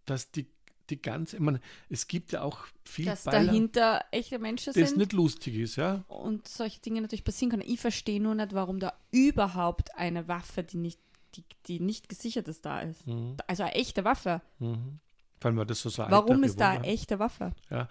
dass 0.04 0.32
die, 0.32 0.46
die 0.92 1.02
ganze, 1.02 1.36
ich 1.36 1.42
meine, 1.42 1.60
es 1.88 2.06
gibt 2.06 2.32
ja 2.32 2.42
auch 2.42 2.66
viel 2.84 3.06
Dass 3.06 3.24
Baller, 3.24 3.46
dahinter 3.46 4.04
echte 4.10 4.38
Menschen 4.38 4.72
das 4.74 4.90
sind 4.90 4.98
nicht 4.98 5.12
lustig 5.12 5.56
ist, 5.56 5.76
ja. 5.76 6.04
und 6.08 6.46
solche 6.46 6.80
Dinge 6.80 7.00
natürlich 7.00 7.24
passieren 7.24 7.50
können. 7.50 7.64
Ich 7.66 7.80
verstehe 7.80 8.20
nur 8.20 8.34
nicht, 8.34 8.52
warum 8.52 8.78
da 8.78 8.92
überhaupt 9.10 9.94
eine 9.96 10.28
Waffe, 10.28 10.62
die 10.62 10.76
nicht, 10.76 11.00
die, 11.34 11.44
die 11.66 11.80
nicht 11.80 12.08
gesichert 12.08 12.46
ist, 12.48 12.64
da 12.64 12.80
ist. 12.80 13.06
Mhm. 13.06 13.36
Also 13.46 13.62
eine 13.62 13.74
echte 13.74 14.04
Waffe. 14.04 14.42
Mhm. 14.58 15.00
Vor 15.40 15.50
allem 15.50 15.66
das 15.66 15.80
so, 15.80 15.88
so 15.88 16.04
Warum 16.08 16.44
ist 16.44 16.60
da 16.60 16.70
eine 16.70 16.86
echte 16.86 17.18
Waffe? 17.18 17.52
Ja, 17.70 17.88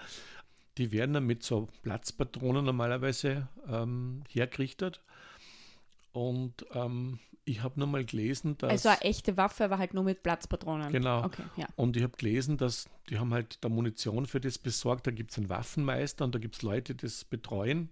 die 0.78 0.92
werden 0.92 1.14
dann 1.14 1.26
mit 1.26 1.44
so 1.44 1.68
Platzpatronen 1.82 2.64
normalerweise 2.64 3.50
ähm, 3.68 4.24
hergerichtet. 4.30 5.02
Und 6.14 6.66
ähm, 6.74 7.20
ich 7.46 7.64
habe 7.64 7.80
nochmal 7.80 8.06
gelesen, 8.06 8.58
dass. 8.58 8.70
Also 8.70 8.90
eine 8.90 9.02
echte 9.02 9.38
Waffe 9.38 9.70
war 9.70 9.78
halt 9.78 9.94
nur 9.94 10.04
mit 10.04 10.24
Platzpatronen. 10.24 10.92
Genau. 10.92 11.24
Okay, 11.26 11.44
ja. 11.58 11.68
Und 11.76 11.98
ich 11.98 12.04
habe 12.04 12.18
gelesen, 12.18 12.58
dass 12.58 12.90
die 13.10 13.18
haben 13.18 13.34
halt 13.34 13.64
da 13.64 13.70
Munition 13.70 14.26
für 14.26 14.40
das 14.40 14.58
besorgt. 14.58 15.08
Da 15.08 15.12
gibt 15.12 15.32
es 15.32 15.38
einen 15.38 15.50
Waffenmeister 15.50 16.26
und 16.26 16.36
da 16.36 16.40
gibt 16.40 16.56
es 16.56 16.62
Leute, 16.62 16.96
die 16.96 17.06
das 17.06 17.26
betreuen. 17.26 17.90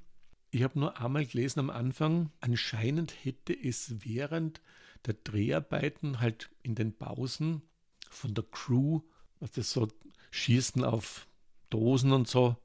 Ich 0.51 0.63
habe 0.63 0.80
nur 0.80 0.99
einmal 0.99 1.26
gelesen 1.26 1.59
am 1.59 1.70
Anfang, 1.70 2.32
anscheinend 2.41 3.13
hätte 3.24 3.53
es 3.53 4.03
während 4.03 4.61
der 5.05 5.13
Dreharbeiten 5.13 6.20
halt 6.20 6.49
in 6.63 6.76
den 6.76 6.97
Pausen 6.97 7.61
von 8.09 8.34
der 8.34 8.45
Crew, 8.45 9.01
was 9.39 9.51
das 9.51 9.72
so 9.72 9.88
Schießen 10.32 10.84
auf 10.84 11.28
Dosen 11.70 12.11
und 12.11 12.28
so, 12.28 12.57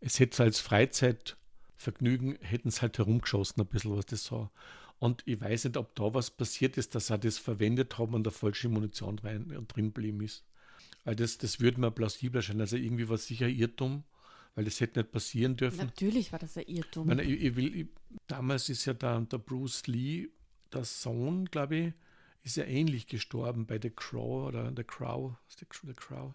es 0.00 0.18
hätte 0.18 0.42
als 0.42 0.60
Freizeitvergnügen, 0.60 2.38
hätten 2.40 2.68
es 2.68 2.82
halt 2.82 2.98
herumgeschossen, 2.98 3.60
ein 3.60 3.66
bisschen 3.66 3.96
was 3.96 4.06
das 4.06 4.24
so. 4.24 4.50
Und 4.98 5.22
ich 5.26 5.40
weiß 5.40 5.64
nicht, 5.64 5.76
ob 5.76 5.94
da 5.94 6.12
was 6.14 6.30
passiert 6.30 6.76
ist, 6.76 6.94
dass 6.94 7.06
sie 7.08 7.18
das 7.18 7.38
verwendet 7.38 7.98
haben 7.98 8.14
und 8.14 8.24
da 8.24 8.30
falsche 8.30 8.68
Munition 8.68 9.18
rein, 9.20 9.48
drin 9.68 9.86
geblieben 9.86 10.20
ist. 10.22 10.44
Weil 11.04 11.16
das, 11.16 11.38
das 11.38 11.60
würde 11.60 11.80
mir 11.80 11.90
plausibler 11.90 12.42
scheinen. 12.42 12.60
Also 12.60 12.76
irgendwie 12.76 13.08
war 13.08 13.14
es 13.14 13.26
sicher 13.26 13.48
Irrtum, 13.48 14.04
weil 14.54 14.64
das 14.64 14.80
hätte 14.80 15.00
nicht 15.00 15.12
passieren 15.12 15.56
dürfen. 15.56 15.78
Natürlich 15.78 16.32
war 16.32 16.38
das 16.40 16.56
ein 16.56 16.66
Irrtum. 16.66 17.04
Ich 17.04 17.16
meine, 17.16 17.22
ich, 17.22 17.42
ich 17.42 17.56
will, 17.56 17.76
ich, 17.76 17.86
damals 18.26 18.68
ist 18.68 18.84
ja 18.86 18.94
der, 18.94 19.20
der 19.20 19.38
Bruce 19.38 19.86
Lee, 19.86 20.28
der 20.72 20.84
Sohn, 20.84 21.44
glaube 21.46 21.76
ich, 21.76 21.92
ist 22.42 22.56
ja 22.56 22.64
ähnlich 22.64 23.06
gestorben 23.06 23.66
bei 23.66 23.78
The 23.80 23.90
Crow 23.90 24.48
oder 24.48 24.72
The 24.74 24.84
Crow. 24.84 25.34
Was 25.46 25.62
ist 25.62 25.80
The, 25.86 25.94
Crow? 25.94 26.34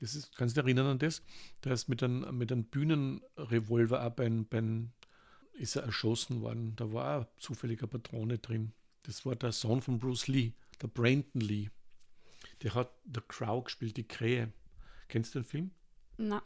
Das 0.00 0.14
ist, 0.14 0.36
kannst 0.36 0.56
du 0.56 0.60
dich 0.60 0.66
erinnern 0.66 0.86
an 0.86 0.98
das? 0.98 1.22
Der 1.64 1.72
ist 1.72 1.88
mit 1.88 2.02
einem, 2.02 2.36
mit 2.36 2.52
einem 2.52 2.64
Bühnenrevolver 2.64 4.04
auch 4.04 4.10
beim, 4.10 4.46
beim, 4.46 4.92
ist 5.58 5.76
er 5.76 5.82
erschossen 5.84 6.40
worden. 6.42 6.74
Da 6.76 6.92
war 6.92 7.20
auch 7.20 7.26
zufälliger 7.38 7.86
Patrone 7.86 8.38
drin. 8.38 8.72
Das 9.02 9.24
war 9.24 9.36
der 9.36 9.52
Sohn 9.52 9.82
von 9.82 9.98
Bruce 9.98 10.28
Lee, 10.28 10.52
der 10.82 10.88
Brandon 10.88 11.40
Lee. 11.40 11.70
Der 12.62 12.74
hat 12.74 12.90
The 13.04 13.20
Crow 13.26 13.64
gespielt, 13.64 13.96
die 13.96 14.06
Krähe. 14.08 14.52
Kennst 15.08 15.34
du 15.34 15.40
den 15.40 15.44
Film? 15.44 15.70
Na, 16.16 16.42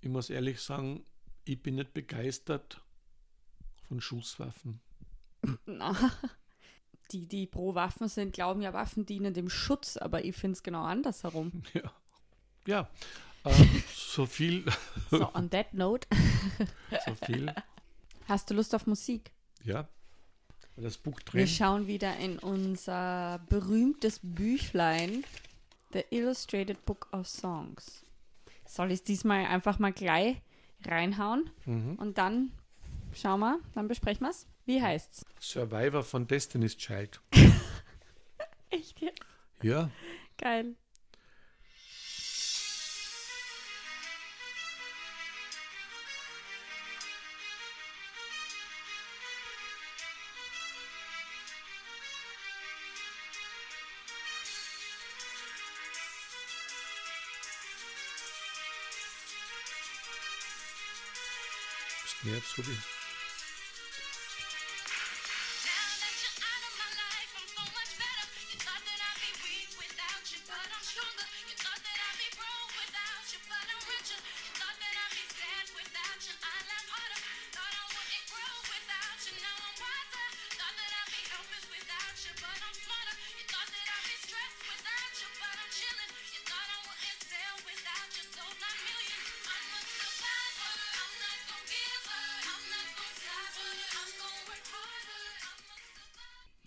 Ich 0.00 0.08
muss 0.08 0.30
ehrlich 0.30 0.60
sagen, 0.60 1.04
ich 1.44 1.62
bin 1.62 1.76
nicht 1.76 1.92
begeistert 1.94 2.80
von 3.88 4.00
Schusswaffen. 4.00 4.80
na. 5.66 5.94
Die, 7.10 7.26
die 7.26 7.46
pro 7.46 7.74
Waffen 7.74 8.08
sind, 8.08 8.32
glauben 8.32 8.62
ja, 8.62 8.72
Waffen 8.72 9.04
dienen 9.04 9.34
dem 9.34 9.50
Schutz, 9.50 9.98
aber 9.98 10.24
ich 10.24 10.34
finde 10.34 10.54
es 10.54 10.62
genau 10.62 10.82
andersherum. 10.82 11.62
Ja, 11.74 11.92
ja 12.66 12.90
äh, 13.44 13.66
so 13.94 14.24
viel, 14.24 14.64
So, 15.10 15.30
on 15.34 15.50
that 15.50 15.74
note, 15.74 16.08
so 17.04 17.14
viel. 17.26 17.52
Hast 18.32 18.50
du 18.50 18.54
Lust 18.54 18.74
auf 18.74 18.86
Musik? 18.86 19.30
Ja, 19.62 19.88
das 20.76 20.96
Buch 20.98 21.18
Wir 21.32 21.44
drin. 21.44 21.48
schauen 21.48 21.86
wieder 21.86 22.16
in 22.16 22.38
unser 22.38 23.40
berühmtes 23.48 24.20
Büchlein, 24.22 25.24
The 25.92 26.04
Illustrated 26.10 26.84
Book 26.86 27.08
of 27.12 27.28
Songs. 27.28 28.02
Soll 28.66 28.88
ich 28.88 29.00
es 29.00 29.04
diesmal 29.04 29.44
einfach 29.46 29.78
mal 29.78 29.92
gleich 29.92 30.36
reinhauen 30.86 31.50
Mhm. 31.66 31.96
und 31.96 32.16
dann 32.18 32.52
schauen 33.14 33.40
wir, 33.40 33.60
dann 33.74 33.86
besprechen 33.86 34.22
wir 34.26 34.30
es. 34.30 34.46
Wie 34.64 34.80
heißt's? 34.80 35.24
Survivor 35.40 36.02
von 36.02 36.26
Destiny's 36.26 36.76
Child. 36.76 37.20
Echt 38.70 39.00
jetzt? 39.00 39.20
Ja, 39.62 39.90
Geil. 40.38 40.74
Bist 62.42 62.58
näher 62.58 62.91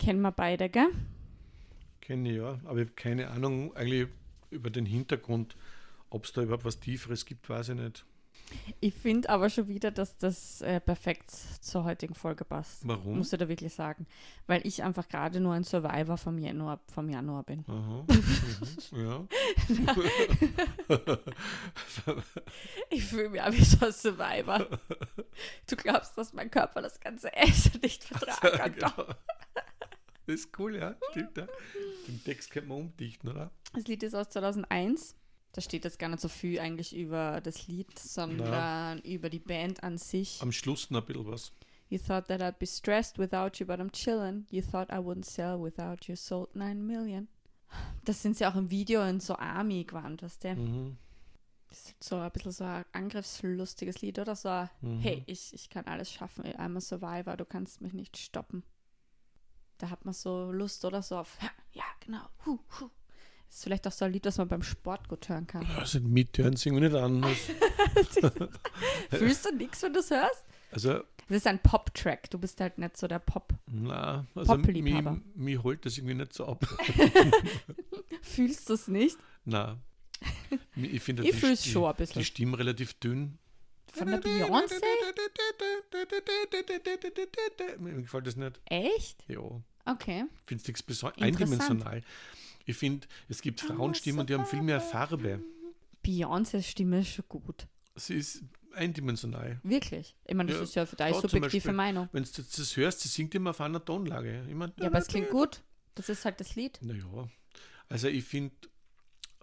Kennen 0.06 0.22
wir 0.22 0.32
beide, 0.32 0.70
gell? 0.70 0.92
Kenne 2.00 2.30
ich 2.30 2.38
ja, 2.38 2.60
aber 2.66 2.78
ich 2.78 2.86
habe 2.86 2.96
keine 2.96 3.32
Ahnung 3.32 3.76
eigentlich 3.76 4.08
über 4.52 4.70
den 4.70 4.86
Hintergrund, 4.86 5.56
ob 6.12 6.26
es 6.26 6.32
da 6.32 6.44
überhaupt 6.44 6.64
was 6.64 6.80
Tieferes 6.80 7.26
gibt, 7.26 7.50
weiß 7.50 7.70
ich 7.70 7.76
nicht. 7.76 8.06
Ich 8.80 8.94
finde 8.94 9.30
aber 9.30 9.50
schon 9.50 9.68
wieder, 9.68 9.90
dass 9.90 10.18
das 10.18 10.62
äh, 10.62 10.80
perfekt 10.80 11.32
zur 11.32 11.84
heutigen 11.84 12.14
Folge 12.14 12.46
passt. 12.46 12.88
Warum? 12.88 13.18
Muss 13.18 13.34
ich 13.34 13.40
da 13.40 13.50
wirklich 13.50 13.74
sagen. 13.74 14.06
Weil 14.46 14.62
ich 14.66 14.84
einfach 14.84 15.08
gerade 15.08 15.40
nur 15.40 15.54
ein 15.54 15.64
Survivor 15.64 16.18
vom 16.18 16.38
Januar, 16.38 16.80
vom 16.94 17.10
Januar 17.10 17.44
bin. 17.44 17.66
Aha, 17.68 18.06
mhm, 18.92 19.06
ja. 19.06 19.28
Ich 22.92 23.06
fühle 23.06 23.30
mich 23.30 23.42
auch 23.42 23.52
wie 23.52 23.64
so 23.64 23.86
ein 23.86 23.92
Survivor. 23.92 24.68
Du 25.68 25.76
glaubst, 25.76 26.16
dass 26.18 26.34
mein 26.34 26.52
Körper 26.52 26.82
das 26.84 27.00
ganze 27.00 27.34
Essen 27.34 27.80
nicht 27.82 28.04
vertragen 28.06 28.58
kann. 28.58 28.76
Doch. 28.80 28.96
genau. 28.96 29.16
Das 30.26 30.36
ist 30.36 30.60
cool, 30.60 30.76
ja, 30.76 30.96
stimmt. 31.12 31.38
Ja. 31.38 31.48
Den 32.08 32.24
Text 32.24 32.52
könnte 32.52 32.70
man 32.70 32.80
umdichten, 32.80 33.30
oder? 33.30 33.52
Das 33.74 33.88
Lied 33.88 34.04
ist 34.04 34.16
aus 34.16 34.30
2001. 34.30 35.16
Da 35.52 35.62
steht 35.62 35.86
jetzt 35.86 36.00
gar 36.00 36.10
nicht 36.10 36.20
so 36.22 36.28
viel 36.28 36.60
eigentlich 36.60 36.96
über 36.96 37.40
das 37.42 37.68
Lied, 37.68 37.98
sondern 37.98 39.00
über 39.02 39.30
die 39.30 39.40
Band 39.40 39.84
an 39.84 39.98
sich. 39.98 40.42
Am 40.42 40.52
Schluss 40.52 40.90
noch 40.92 41.02
ein 41.02 41.06
bisschen 41.06 41.28
was. 41.28 41.52
You 41.88 41.98
thought 42.00 42.28
that 42.28 42.42
I'd 42.42 42.58
be 42.60 42.66
stressed 42.66 43.18
without 43.20 43.52
you, 43.60 43.66
but 43.66 43.80
I'm 43.80 43.92
chillin'. 43.92 44.46
You 44.50 44.62
thought 44.62 44.90
I 44.92 44.96
wouldn't 44.98 45.26
sell 45.26 45.62
without 45.62 46.08
you, 46.08 46.16
sold 46.16 46.56
9 46.56 46.86
million. 46.86 47.28
Das 48.04 48.22
sind 48.22 48.36
sie 48.38 48.46
auch 48.46 48.56
im 48.56 48.70
Video 48.70 49.04
in 49.04 49.20
so 49.20 49.36
Army 49.38 49.84
gewandt, 49.84 50.24
weißt 50.24 50.44
du? 50.44 50.56
Mhm. 50.56 50.98
Das 51.70 51.80
ist 51.86 52.04
so 52.04 52.18
ein 52.18 52.32
bisschen 52.32 52.52
so 52.52 52.64
ein 52.64 52.86
angriffslustiges 52.92 54.02
Lied 54.02 54.20
oder 54.20 54.36
so. 54.36 54.50
ein, 54.50 54.70
Mhm. 54.82 55.00
Hey, 55.00 55.24
ich, 55.26 55.54
ich 55.54 55.70
kann 55.70 55.86
alles 55.86 56.12
schaffen. 56.12 56.44
I'm 56.46 56.76
a 56.78 56.82
survivor, 56.82 57.38
du 57.38 57.46
kannst 57.46 57.82
mich 57.82 57.94
nicht 57.94 58.18
stoppen. 58.18 58.64
Da 59.78 59.90
hat 59.90 60.06
man 60.06 60.14
so 60.14 60.52
Lust 60.52 60.84
oder 60.86 61.02
so 61.02 61.18
auf, 61.18 61.38
ja, 61.74 61.84
genau. 62.06 62.22
Hu, 62.46 62.60
hu. 62.80 62.90
Ist 63.50 63.64
vielleicht 63.64 63.88
auch 63.88 63.92
so 63.92 64.06
ein 64.06 64.12
Lied, 64.14 64.26
das 64.26 64.38
man 64.38 64.48
beim 64.48 64.64
Sport 64.64 65.08
gut 65.08 65.30
hören 65.30 65.48
kann. 65.48 65.66
Also 65.78 66.00
mithören 66.00 66.56
singen 66.56 66.82
wir 66.82 66.90
nicht 66.90 67.00
an. 67.00 67.24
Fühlst 69.10 69.46
du 69.46 69.56
nichts, 69.56 69.82
wenn 69.84 69.94
du 69.94 70.00
es 70.00 70.10
hörst? 70.12 70.44
Also, 70.72 71.00
Das 71.28 71.38
ist 71.38 71.48
ein 71.48 71.60
Pop-Track. 71.60 72.30
Du 72.32 72.38
bist 72.40 72.60
halt 72.60 72.78
nicht 72.78 72.98
so 72.98 73.08
der 73.08 73.20
Pop. 73.20 73.54
na, 73.68 74.26
also 74.36 74.54
Pop-Liebhaber. 74.54 75.12
mich, 75.12 75.24
mich 75.36 75.64
holt 75.64 75.86
das 75.86 75.98
irgendwie 75.98 76.16
nicht 76.16 76.34
so 76.34 76.48
ab. 76.48 76.66
Fühlst 78.22 78.70
du 78.70 78.74
es 78.74 78.88
nicht? 78.88 79.18
na. 79.46 79.78
Ich 80.76 81.02
finde 81.02 81.24
Ich 81.28 81.40
die- 81.40 81.56
die- 81.56 81.70
schon 81.70 81.86
ein 81.86 81.96
bisschen. 81.96 82.20
Die 82.20 82.26
Stimmen 82.26 82.54
relativ 82.56 82.94
dünn. 82.96 83.38
Von 83.96 84.08
der 84.08 84.22
Beyoncé? 84.22 84.82
Mir 87.80 87.94
gefällt 88.02 88.28
das 88.28 88.36
nicht. 88.36 88.60
Echt? 88.66 89.24
Ja. 89.28 89.40
Okay. 89.86 90.26
Ich 90.42 90.48
finde 90.48 90.62
es 90.62 90.68
nichts 90.68 90.84
besonders 90.84 91.18
Interessant. 91.18 91.52
eindimensional. 91.62 92.02
Ich 92.66 92.78
finde, 92.78 93.08
es 93.30 93.42
gibt 93.42 93.62
Frauenstimmen, 93.62 94.26
die 94.26 94.34
haben 94.34 94.46
viel 94.46 94.62
mehr 94.62 94.82
Farbe. 94.82 95.42
Beyoncés 96.04 96.64
Stimme 96.64 97.00
ist 97.02 97.10
schon 97.10 97.26
gut. 97.30 97.68
Sie 97.96 98.16
ist 98.16 98.44
eindimensional. 98.74 99.60
Wirklich. 99.64 100.16
Ich 100.26 100.36
meine, 100.36 100.50
das 100.50 100.58
Ja, 100.58 100.64
ist 100.64 100.76
ja 100.76 100.86
für 100.86 100.96
deine 100.96 101.20
subjektive. 101.20 101.72
Meinung. 101.72 102.10
Wenn 102.12 102.24
du 102.24 102.30
das 102.32 102.78
hörst, 102.78 103.02
sie 103.02 103.08
singt 103.08 103.34
immer 103.36 103.52
auf 103.52 103.62
einer 103.62 103.84
Tonlage. 103.84 104.44
Mein, 104.52 104.72
Ja, 104.78 104.88
aber 104.88 104.98
es 105.00 105.08
klingt 105.08 105.30
gut. 105.30 105.62
Das 105.94 106.10
ist 106.10 106.26
halt 106.26 106.40
das 106.40 106.56
Lied. 106.56 106.80
Naja, 106.82 107.30
also 107.88 108.08
ich 108.08 108.24
finde 108.26 108.54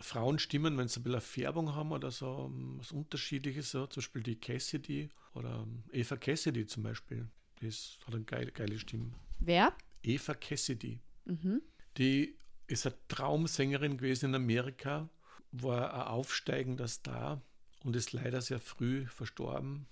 Frauenstimmen, 0.02 0.76
wenn 0.76 0.88
sie 0.88 1.00
ein 1.00 1.04
bisschen 1.04 1.20
Färbung 1.20 1.74
haben 1.74 1.92
oder 1.92 2.10
so, 2.10 2.28
um, 2.30 2.78
was 2.78 2.92
Unterschiedliches, 2.92 3.70
so, 3.70 3.86
zum 3.86 4.00
Beispiel 4.00 4.22
die 4.22 4.36
Cassidy 4.36 5.08
oder 5.34 5.60
um, 5.62 5.82
Eva 5.92 6.16
Cassidy 6.16 6.66
zum 6.66 6.82
Beispiel, 6.82 7.28
die 7.60 7.66
ist, 7.66 7.98
hat 8.06 8.14
eine 8.14 8.24
geile, 8.24 8.52
geile 8.52 8.78
Stimme. 8.78 9.12
Wer? 9.40 9.72
Eva 10.02 10.34
Cassidy, 10.34 11.00
Mhm. 11.24 11.62
die 11.98 12.36
ist 12.66 12.86
eine 12.86 12.96
Traumsängerin 13.08 13.96
gewesen 13.96 14.30
in 14.30 14.34
Amerika, 14.34 15.08
war 15.52 15.92
ein 15.94 16.00
aufsteigender 16.08 16.88
Star 16.88 17.40
und 17.84 17.94
ist 17.94 18.12
leider 18.12 18.40
sehr 18.40 18.58
früh 18.58 19.06
verstorben. 19.06 19.86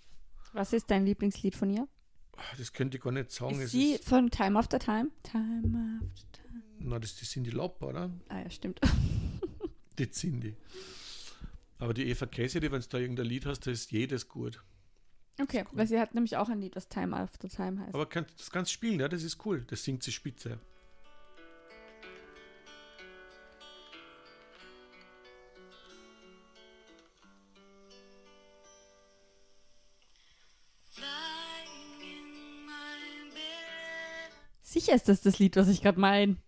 Was 0.52 0.72
ist 0.72 0.90
dein 0.90 1.04
Lieblingslied 1.06 1.54
von 1.54 1.70
ihr? 1.70 1.86
Das 2.58 2.72
könnte 2.72 2.96
ich 2.96 3.02
gar 3.02 3.12
nicht 3.12 3.30
sagen. 3.30 3.60
Ist 3.60 3.70
sie 3.72 3.92
ist, 3.92 4.04
von 4.08 4.30
Time 4.30 4.58
After 4.58 4.78
Time? 4.78 5.10
Time 5.22 6.00
After 6.02 6.42
Time. 6.42 6.62
na, 6.78 6.98
das 6.98 7.10
ist 7.12 7.20
die 7.20 7.26
Cindy 7.26 7.50
Lauper, 7.50 7.88
oder? 7.88 8.10
Ah 8.28 8.40
ja, 8.40 8.50
stimmt. 8.50 8.80
Die 10.00 10.10
Cindy. 10.10 10.56
Aber 11.78 11.92
die 11.92 12.08
Eva 12.08 12.24
Cassidy, 12.24 12.72
wenn 12.72 12.80
du 12.80 12.88
da 12.88 12.96
irgendein 12.96 13.26
Lied 13.26 13.44
hast, 13.44 13.66
da 13.66 13.70
ist 13.70 13.92
jedes 13.92 14.26
gut. 14.28 14.64
Okay, 15.38 15.66
weil 15.72 15.86
sie 15.86 16.00
hat 16.00 16.14
nämlich 16.14 16.38
auch 16.38 16.48
ein 16.48 16.58
Lied, 16.58 16.74
das 16.74 16.88
Time 16.88 17.14
After 17.14 17.50
Time 17.50 17.82
heißt. 17.82 17.94
Aber 17.94 18.06
kann, 18.06 18.24
das 18.38 18.50
kannst 18.50 18.70
du 18.70 18.74
spielen, 18.74 18.98
ja, 18.98 19.08
das 19.08 19.22
ist 19.22 19.44
cool. 19.44 19.62
Das 19.68 19.84
singt 19.84 20.02
sie 20.02 20.10
spitze. 20.12 20.58
Sicher 34.62 34.94
ist 34.94 35.10
das 35.10 35.20
das 35.20 35.38
Lied, 35.38 35.56
was 35.56 35.68
ich 35.68 35.82
gerade 35.82 36.00
meine. 36.00 36.38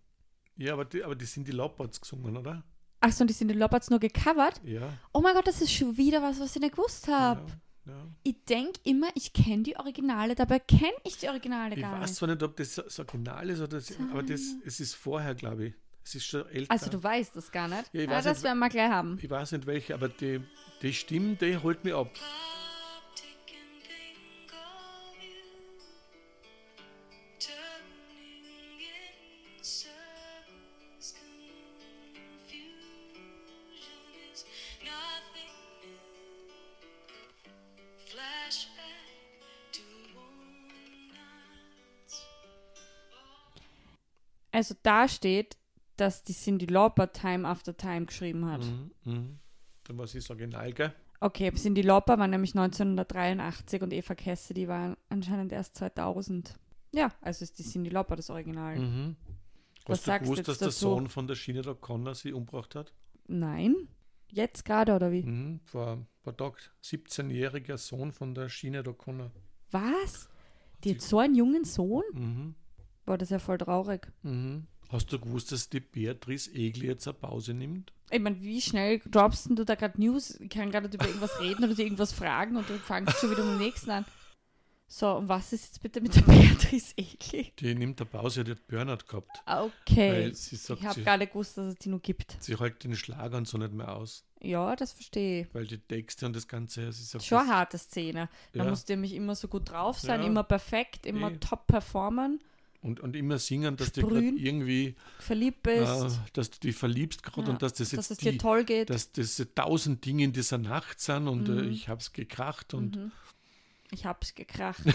Ja, 0.56 0.72
aber 0.72 0.86
die, 0.86 1.04
aber 1.04 1.16
die 1.16 1.26
sind 1.26 1.46
die 1.46 1.52
Lauperts 1.52 2.00
gesungen, 2.00 2.38
oder? 2.38 2.64
Ach 3.04 3.12
so, 3.12 3.24
und 3.24 3.28
die 3.28 3.34
sind 3.34 3.48
die 3.48 3.54
Lobards 3.54 3.90
nur 3.90 3.98
gecovert? 3.98 4.60
Ja. 4.64 4.88
Oh 5.12 5.20
mein 5.20 5.34
Gott, 5.34 5.46
das 5.46 5.60
ist 5.60 5.72
schon 5.72 5.96
wieder 5.96 6.22
was, 6.22 6.38
was 6.38 6.54
ich 6.54 6.62
nicht 6.62 6.76
gewusst 6.76 7.08
habe. 7.08 7.40
ja, 7.84 7.92
ja. 7.92 8.06
Ich 8.22 8.44
denke 8.44 8.78
immer, 8.84 9.08
ich 9.16 9.32
kenne 9.32 9.64
die 9.64 9.76
Originale, 9.76 10.36
dabei 10.36 10.60
kenne 10.60 10.92
ich 11.04 11.16
die 11.18 11.28
Originale 11.28 11.74
Ich 11.74 11.80
gar 11.80 12.00
weiß 12.00 12.10
nicht. 12.10 12.14
zwar 12.14 12.28
nicht, 12.28 12.42
ob 12.44 12.56
das 12.56 12.76
das 12.76 12.98
Original 13.00 13.50
ist, 13.50 13.58
oder 13.58 13.78
das, 13.78 13.92
aber 14.10 14.22
das, 14.22 14.40
es 14.64 14.78
ist 14.78 14.94
vorher, 14.94 15.34
glaube 15.34 15.66
ich. 15.66 15.74
Es 16.04 16.14
ist 16.14 16.26
schon 16.26 16.46
älter. 16.46 16.70
Also 16.70 16.90
du 16.90 17.02
weißt 17.02 17.34
das 17.34 17.50
gar 17.50 17.68
nicht? 17.68 17.84
Ja, 17.92 18.02
ich 18.02 18.08
ah, 18.08 18.12
weiß 18.12 18.24
das 18.24 18.38
nicht, 18.38 18.44
werden 18.44 18.58
wir 18.60 18.68
gleich 18.68 18.90
haben. 18.90 19.18
ich 19.20 19.30
weiß 19.30 19.52
nicht 19.52 19.66
welche, 19.66 19.94
aber 19.94 20.08
die, 20.08 20.40
die 20.80 20.92
Stimme, 20.92 21.34
die 21.34 21.56
holt 21.56 21.82
mich 21.84 21.94
ab. 21.94 22.10
Also 44.62 44.76
da 44.84 45.08
steht, 45.08 45.56
dass 45.96 46.22
die 46.22 46.34
Cindy 46.34 46.66
Lauper 46.66 47.10
Time 47.10 47.48
After 47.48 47.76
Time 47.76 48.06
geschrieben 48.06 48.46
hat. 48.46 48.60
Mhm, 48.60 48.92
mhm. 49.02 49.38
Dann 49.82 49.98
war 49.98 50.04
es 50.04 50.12
das 50.12 50.30
Original, 50.30 50.72
gell? 50.72 50.94
Okay, 51.18 51.50
Cindy 51.52 51.82
Lauper 51.82 52.16
war 52.16 52.28
nämlich 52.28 52.54
1983 52.54 53.82
und 53.82 53.92
Eva 53.92 54.14
Cassidy 54.14 54.68
war 54.68 54.96
anscheinend 55.08 55.50
erst 55.50 55.74
2000. 55.78 56.54
Ja, 56.92 57.12
also 57.20 57.42
ist 57.42 57.58
die 57.58 57.64
Cindy 57.64 57.90
Lauper 57.90 58.14
das 58.14 58.30
Original. 58.30 58.78
Mhm. 58.78 59.16
Was 59.86 59.98
Hast 59.98 60.06
du 60.06 60.10
sagst 60.10 60.28
du 60.28 60.30
gewusst, 60.30 60.48
dass 60.48 60.58
der 60.58 60.68
dazu? 60.68 60.78
Sohn 60.90 61.08
von 61.08 61.26
der 61.26 61.34
Sinead 61.34 61.66
O'Connor 61.66 62.14
sie 62.14 62.32
umgebracht 62.32 62.76
hat? 62.76 62.94
Nein? 63.26 63.88
Jetzt 64.30 64.64
gerade 64.64 64.94
oder 64.94 65.10
wie? 65.10 65.24
Mhm. 65.24 65.58
Vor 65.64 65.88
ein 65.88 66.06
paar 66.22 66.36
Tagen. 66.36 66.54
17-jähriger 66.84 67.78
Sohn 67.78 68.12
von 68.12 68.32
der 68.32 68.48
Sinead 68.48 68.86
O'Connor. 68.86 69.32
Was? 69.72 70.28
Die 70.84 70.94
hat 70.94 71.00
so 71.00 71.18
einen 71.18 71.34
jungen 71.34 71.64
Sohn? 71.64 72.04
Mhm. 72.12 72.54
Boah, 73.04 73.18
das 73.18 73.28
ist 73.28 73.32
ja 73.32 73.38
voll 73.38 73.58
traurig. 73.58 74.08
Mhm. 74.22 74.66
Hast 74.90 75.10
du 75.12 75.18
gewusst, 75.18 75.50
dass 75.52 75.68
die 75.70 75.80
Beatrice 75.80 76.50
Egli 76.52 76.86
jetzt 76.86 77.06
eine 77.08 77.14
Pause 77.14 77.54
nimmt? 77.54 77.92
Ich 78.10 78.20
meine, 78.20 78.38
wie 78.42 78.60
schnell 78.60 79.00
droppst 79.10 79.48
denn 79.48 79.56
du 79.56 79.64
da 79.64 79.74
gerade 79.74 79.98
News? 80.00 80.38
Ich 80.38 80.50
kann 80.50 80.70
gerade 80.70 80.88
über 80.88 81.06
irgendwas 81.06 81.40
reden 81.40 81.64
oder 81.64 81.74
dir 81.74 81.84
irgendwas 81.84 82.12
fragen 82.12 82.56
und 82.56 82.68
du 82.68 82.74
fangst 82.78 83.18
schon 83.18 83.30
wieder 83.30 83.42
mit 83.42 83.54
dem 83.54 83.66
nächsten 83.66 83.90
an. 83.90 84.04
So, 84.86 85.16
und 85.16 85.26
was 85.30 85.54
ist 85.54 85.64
jetzt 85.64 85.80
bitte 85.82 86.02
mit 86.02 86.14
der 86.14 86.20
Beatrice 86.20 86.92
Egli? 86.98 87.50
Die 87.58 87.74
nimmt 87.74 87.98
eine 88.02 88.10
Pause, 88.10 88.44
die 88.44 88.50
hat 88.50 88.66
Burnout 88.68 88.98
gehabt. 89.08 89.30
Ah, 89.46 89.62
Okay. 89.64 90.30
Sagt, 90.34 90.80
ich 90.82 90.86
habe 90.86 91.02
gar 91.02 91.16
nicht 91.16 91.32
gewusst, 91.32 91.56
dass 91.56 91.68
es 91.68 91.74
die 91.76 91.88
noch 91.88 92.02
gibt. 92.02 92.36
Sie 92.40 92.58
hält 92.58 92.84
den 92.84 92.94
Schlager 92.94 93.38
und 93.38 93.48
so 93.48 93.56
nicht 93.56 93.72
mehr 93.72 93.96
aus. 93.96 94.26
Ja, 94.42 94.76
das 94.76 94.92
verstehe 94.92 95.42
ich. 95.42 95.54
Weil 95.54 95.66
die 95.66 95.78
Texte 95.78 96.26
und 96.26 96.36
das 96.36 96.46
Ganze, 96.46 96.92
sie 96.92 97.04
sagt, 97.04 97.24
Schon 97.24 97.38
eine 97.38 97.48
harte 97.54 97.78
Szene. 97.78 98.28
Da 98.52 98.64
Ja. 98.64 98.68
musst 98.68 98.90
du 98.90 98.92
nämlich 98.92 99.14
immer 99.14 99.34
so 99.34 99.48
gut 99.48 99.70
drauf 99.70 99.98
sein, 99.98 100.20
Ja. 100.20 100.26
immer 100.26 100.42
perfekt, 100.42 101.06
immer 101.06 101.30
Eh. 101.32 101.38
top 101.38 101.66
performen, 101.66 102.42
und, 102.82 103.00
und 103.00 103.16
immer 103.16 103.38
singen, 103.38 103.76
dass 103.76 103.92
du 103.92 104.00
Sprühen. 104.02 104.36
irgendwie, 104.36 104.94
verliebt 105.20 105.62
bist, 105.62 105.86
äh, 106.04 106.10
dass 106.34 106.50
du 106.50 106.58
dich 106.60 106.76
verliebst 106.76 107.22
gerade 107.22 107.46
ja, 107.46 107.52
und 107.52 107.62
dass 107.62 107.72
das 107.74 107.90
dass 107.90 108.08
jetzt 108.08 108.10
es 108.10 108.18
dir 108.18 108.32
die, 108.32 108.38
toll 108.38 108.64
geht. 108.64 108.90
dass 108.90 109.12
das 109.12 109.40
tausend 109.54 110.04
Dinge 110.04 110.24
in 110.24 110.32
dieser 110.32 110.58
Nacht 110.58 111.00
sind 111.00 111.28
und 111.28 111.48
äh, 111.48 111.52
Mhm. 111.52 111.70
ich 111.70 111.88
hab's 111.88 112.12
gekracht 112.12 112.74
und 112.74 112.96
Mhm. 112.96 113.12
Ich 113.94 114.04
hab's 114.06 114.34
gekracht. 114.34 114.82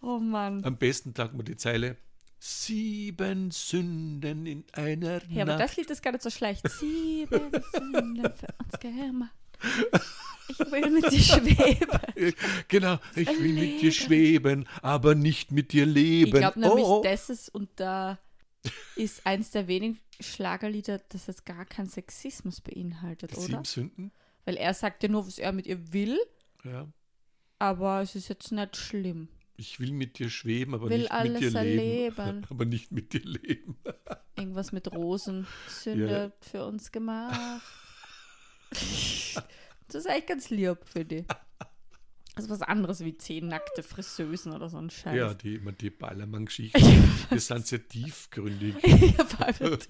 oh 0.00 0.18
Mann. 0.18 0.64
am 0.64 0.76
besten 0.76 1.14
sagt 1.16 1.34
man 1.34 1.44
die 1.44 1.56
Zeile 1.56 1.96
Sieben 2.40 3.50
Sünden 3.52 4.44
in 4.46 4.64
einer 4.72 5.22
Ja, 5.30 5.42
aber 5.44 5.52
Nacht. 5.52 5.60
das 5.60 5.76
Lied 5.78 5.88
ist 5.88 6.02
gar 6.02 6.10
nicht 6.12 6.20
so 6.22 6.28
schlecht. 6.28 6.68
Sieben 6.68 7.50
Sünden 7.72 8.22
für 8.34 8.48
uns 8.62 8.78
gemacht. 8.80 9.32
Ich 10.48 10.58
will 10.58 10.90
mit 10.90 11.10
dir 11.10 11.20
schweben. 11.20 12.34
Genau, 12.68 12.98
ich 13.16 13.28
will 13.28 13.52
mit 13.54 13.80
dir 13.82 13.92
schweben, 13.92 14.68
aber 14.82 15.14
nicht 15.14 15.52
mit 15.52 15.72
dir 15.72 15.86
leben. 15.86 16.32
Ich 16.34 16.40
glaube 16.40 16.60
nämlich, 16.60 16.84
oh, 16.84 16.98
oh. 16.98 17.02
das 17.02 17.30
ist, 17.30 17.48
und 17.54 17.68
da 17.76 18.18
ist 18.96 19.26
eins 19.26 19.50
der 19.50 19.66
wenigen 19.68 19.98
Schlagerlieder, 20.20 21.00
das 21.08 21.26
jetzt 21.26 21.44
gar 21.44 21.64
keinen 21.64 21.88
Sexismus 21.88 22.60
beinhaltet, 22.60 23.32
Die 23.32 23.36
oder? 23.36 23.44
Sieben 23.46 23.64
Sünden? 23.64 24.12
Weil 24.44 24.56
er 24.56 24.74
sagt 24.74 25.02
ja 25.02 25.08
nur, 25.08 25.26
was 25.26 25.38
er 25.38 25.52
mit 25.52 25.66
ihr 25.66 25.92
will, 25.92 26.18
Ja. 26.62 26.86
aber 27.58 28.02
es 28.02 28.14
ist 28.14 28.28
jetzt 28.28 28.52
nicht 28.52 28.76
schlimm. 28.76 29.28
Ich 29.56 29.78
will 29.80 29.92
mit 29.92 30.18
dir 30.18 30.30
schweben, 30.30 30.74
aber 30.74 30.90
Will 30.90 30.98
nicht 31.02 31.12
mit 31.12 31.12
dir 31.12 31.16
alles 31.16 31.40
leben. 31.40 31.56
erleben. 31.56 32.46
Aber 32.50 32.64
nicht 32.64 32.90
mit 32.90 33.12
dir 33.12 33.20
leben. 33.20 33.76
Irgendwas 34.36 34.72
mit 34.72 34.90
Rosen. 34.92 35.46
Sünde 35.68 36.32
für 36.40 36.66
uns 36.66 36.90
gemacht. 36.90 37.62
das 39.94 40.04
ist 40.04 40.10
eigentlich 40.10 40.26
ganz 40.26 40.50
lieb 40.50 40.78
für 40.84 41.04
die. 41.04 41.24
Das 42.34 42.46
ist 42.46 42.50
was 42.50 42.62
anderes 42.62 43.04
wie 43.04 43.16
zehn 43.16 43.46
nackte 43.46 43.84
Friseusen 43.84 44.52
oder 44.52 44.68
so 44.68 44.76
ein 44.76 44.90
Scheiß. 44.90 45.16
Ja, 45.16 45.34
die, 45.34 45.54
immer 45.54 45.70
die 45.70 45.90
Ballermann-Geschichten, 45.90 46.80
die 47.30 47.38
sind 47.38 47.66
sehr 47.66 47.86
tiefgründig. 47.86 48.74
Ja, 48.84 49.68
mit, 49.68 49.88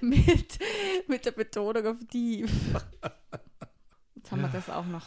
mit, 0.00 0.58
mit 1.06 1.26
der 1.26 1.32
Betonung 1.32 1.86
auf 1.86 1.96
tief. 2.10 2.50
Jetzt 4.14 4.32
haben 4.32 4.40
wir 4.40 4.48
das 4.48 4.70
auch 4.70 4.86
noch. 4.86 5.06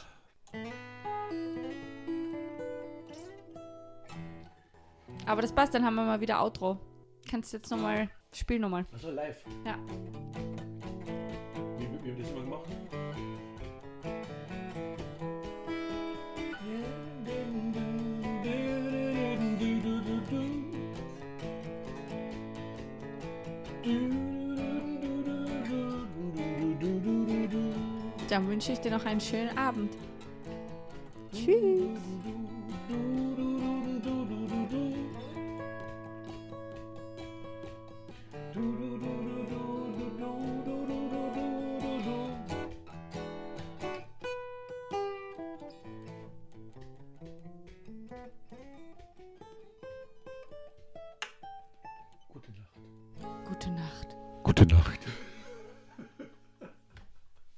Aber 5.26 5.42
das 5.42 5.54
passt, 5.54 5.74
dann 5.74 5.84
haben 5.84 5.96
wir 5.96 6.04
mal 6.04 6.22
wieder 6.22 6.44
Outro. 6.44 6.80
Kannst 7.28 7.52
du 7.52 7.58
jetzt 7.58 7.72
nochmal, 7.72 8.10
spiel 8.32 8.60
nochmal. 8.60 8.86
Also 8.94 9.10
live. 9.10 9.44
Ja. 9.66 9.76
Wie, 11.78 11.82
wie 11.82 11.88
haben 11.88 12.04
wir 12.04 12.16
das 12.16 12.32
immer 12.32 12.42
gemacht? 12.42 12.70
Dann 28.40 28.48
wünsche 28.48 28.72
ich 28.72 28.80
dir 28.80 28.92
noch 28.92 29.04
einen 29.04 29.20
schönen 29.20 29.58
Abend. 29.58 29.92
Tschüss. 31.34 31.79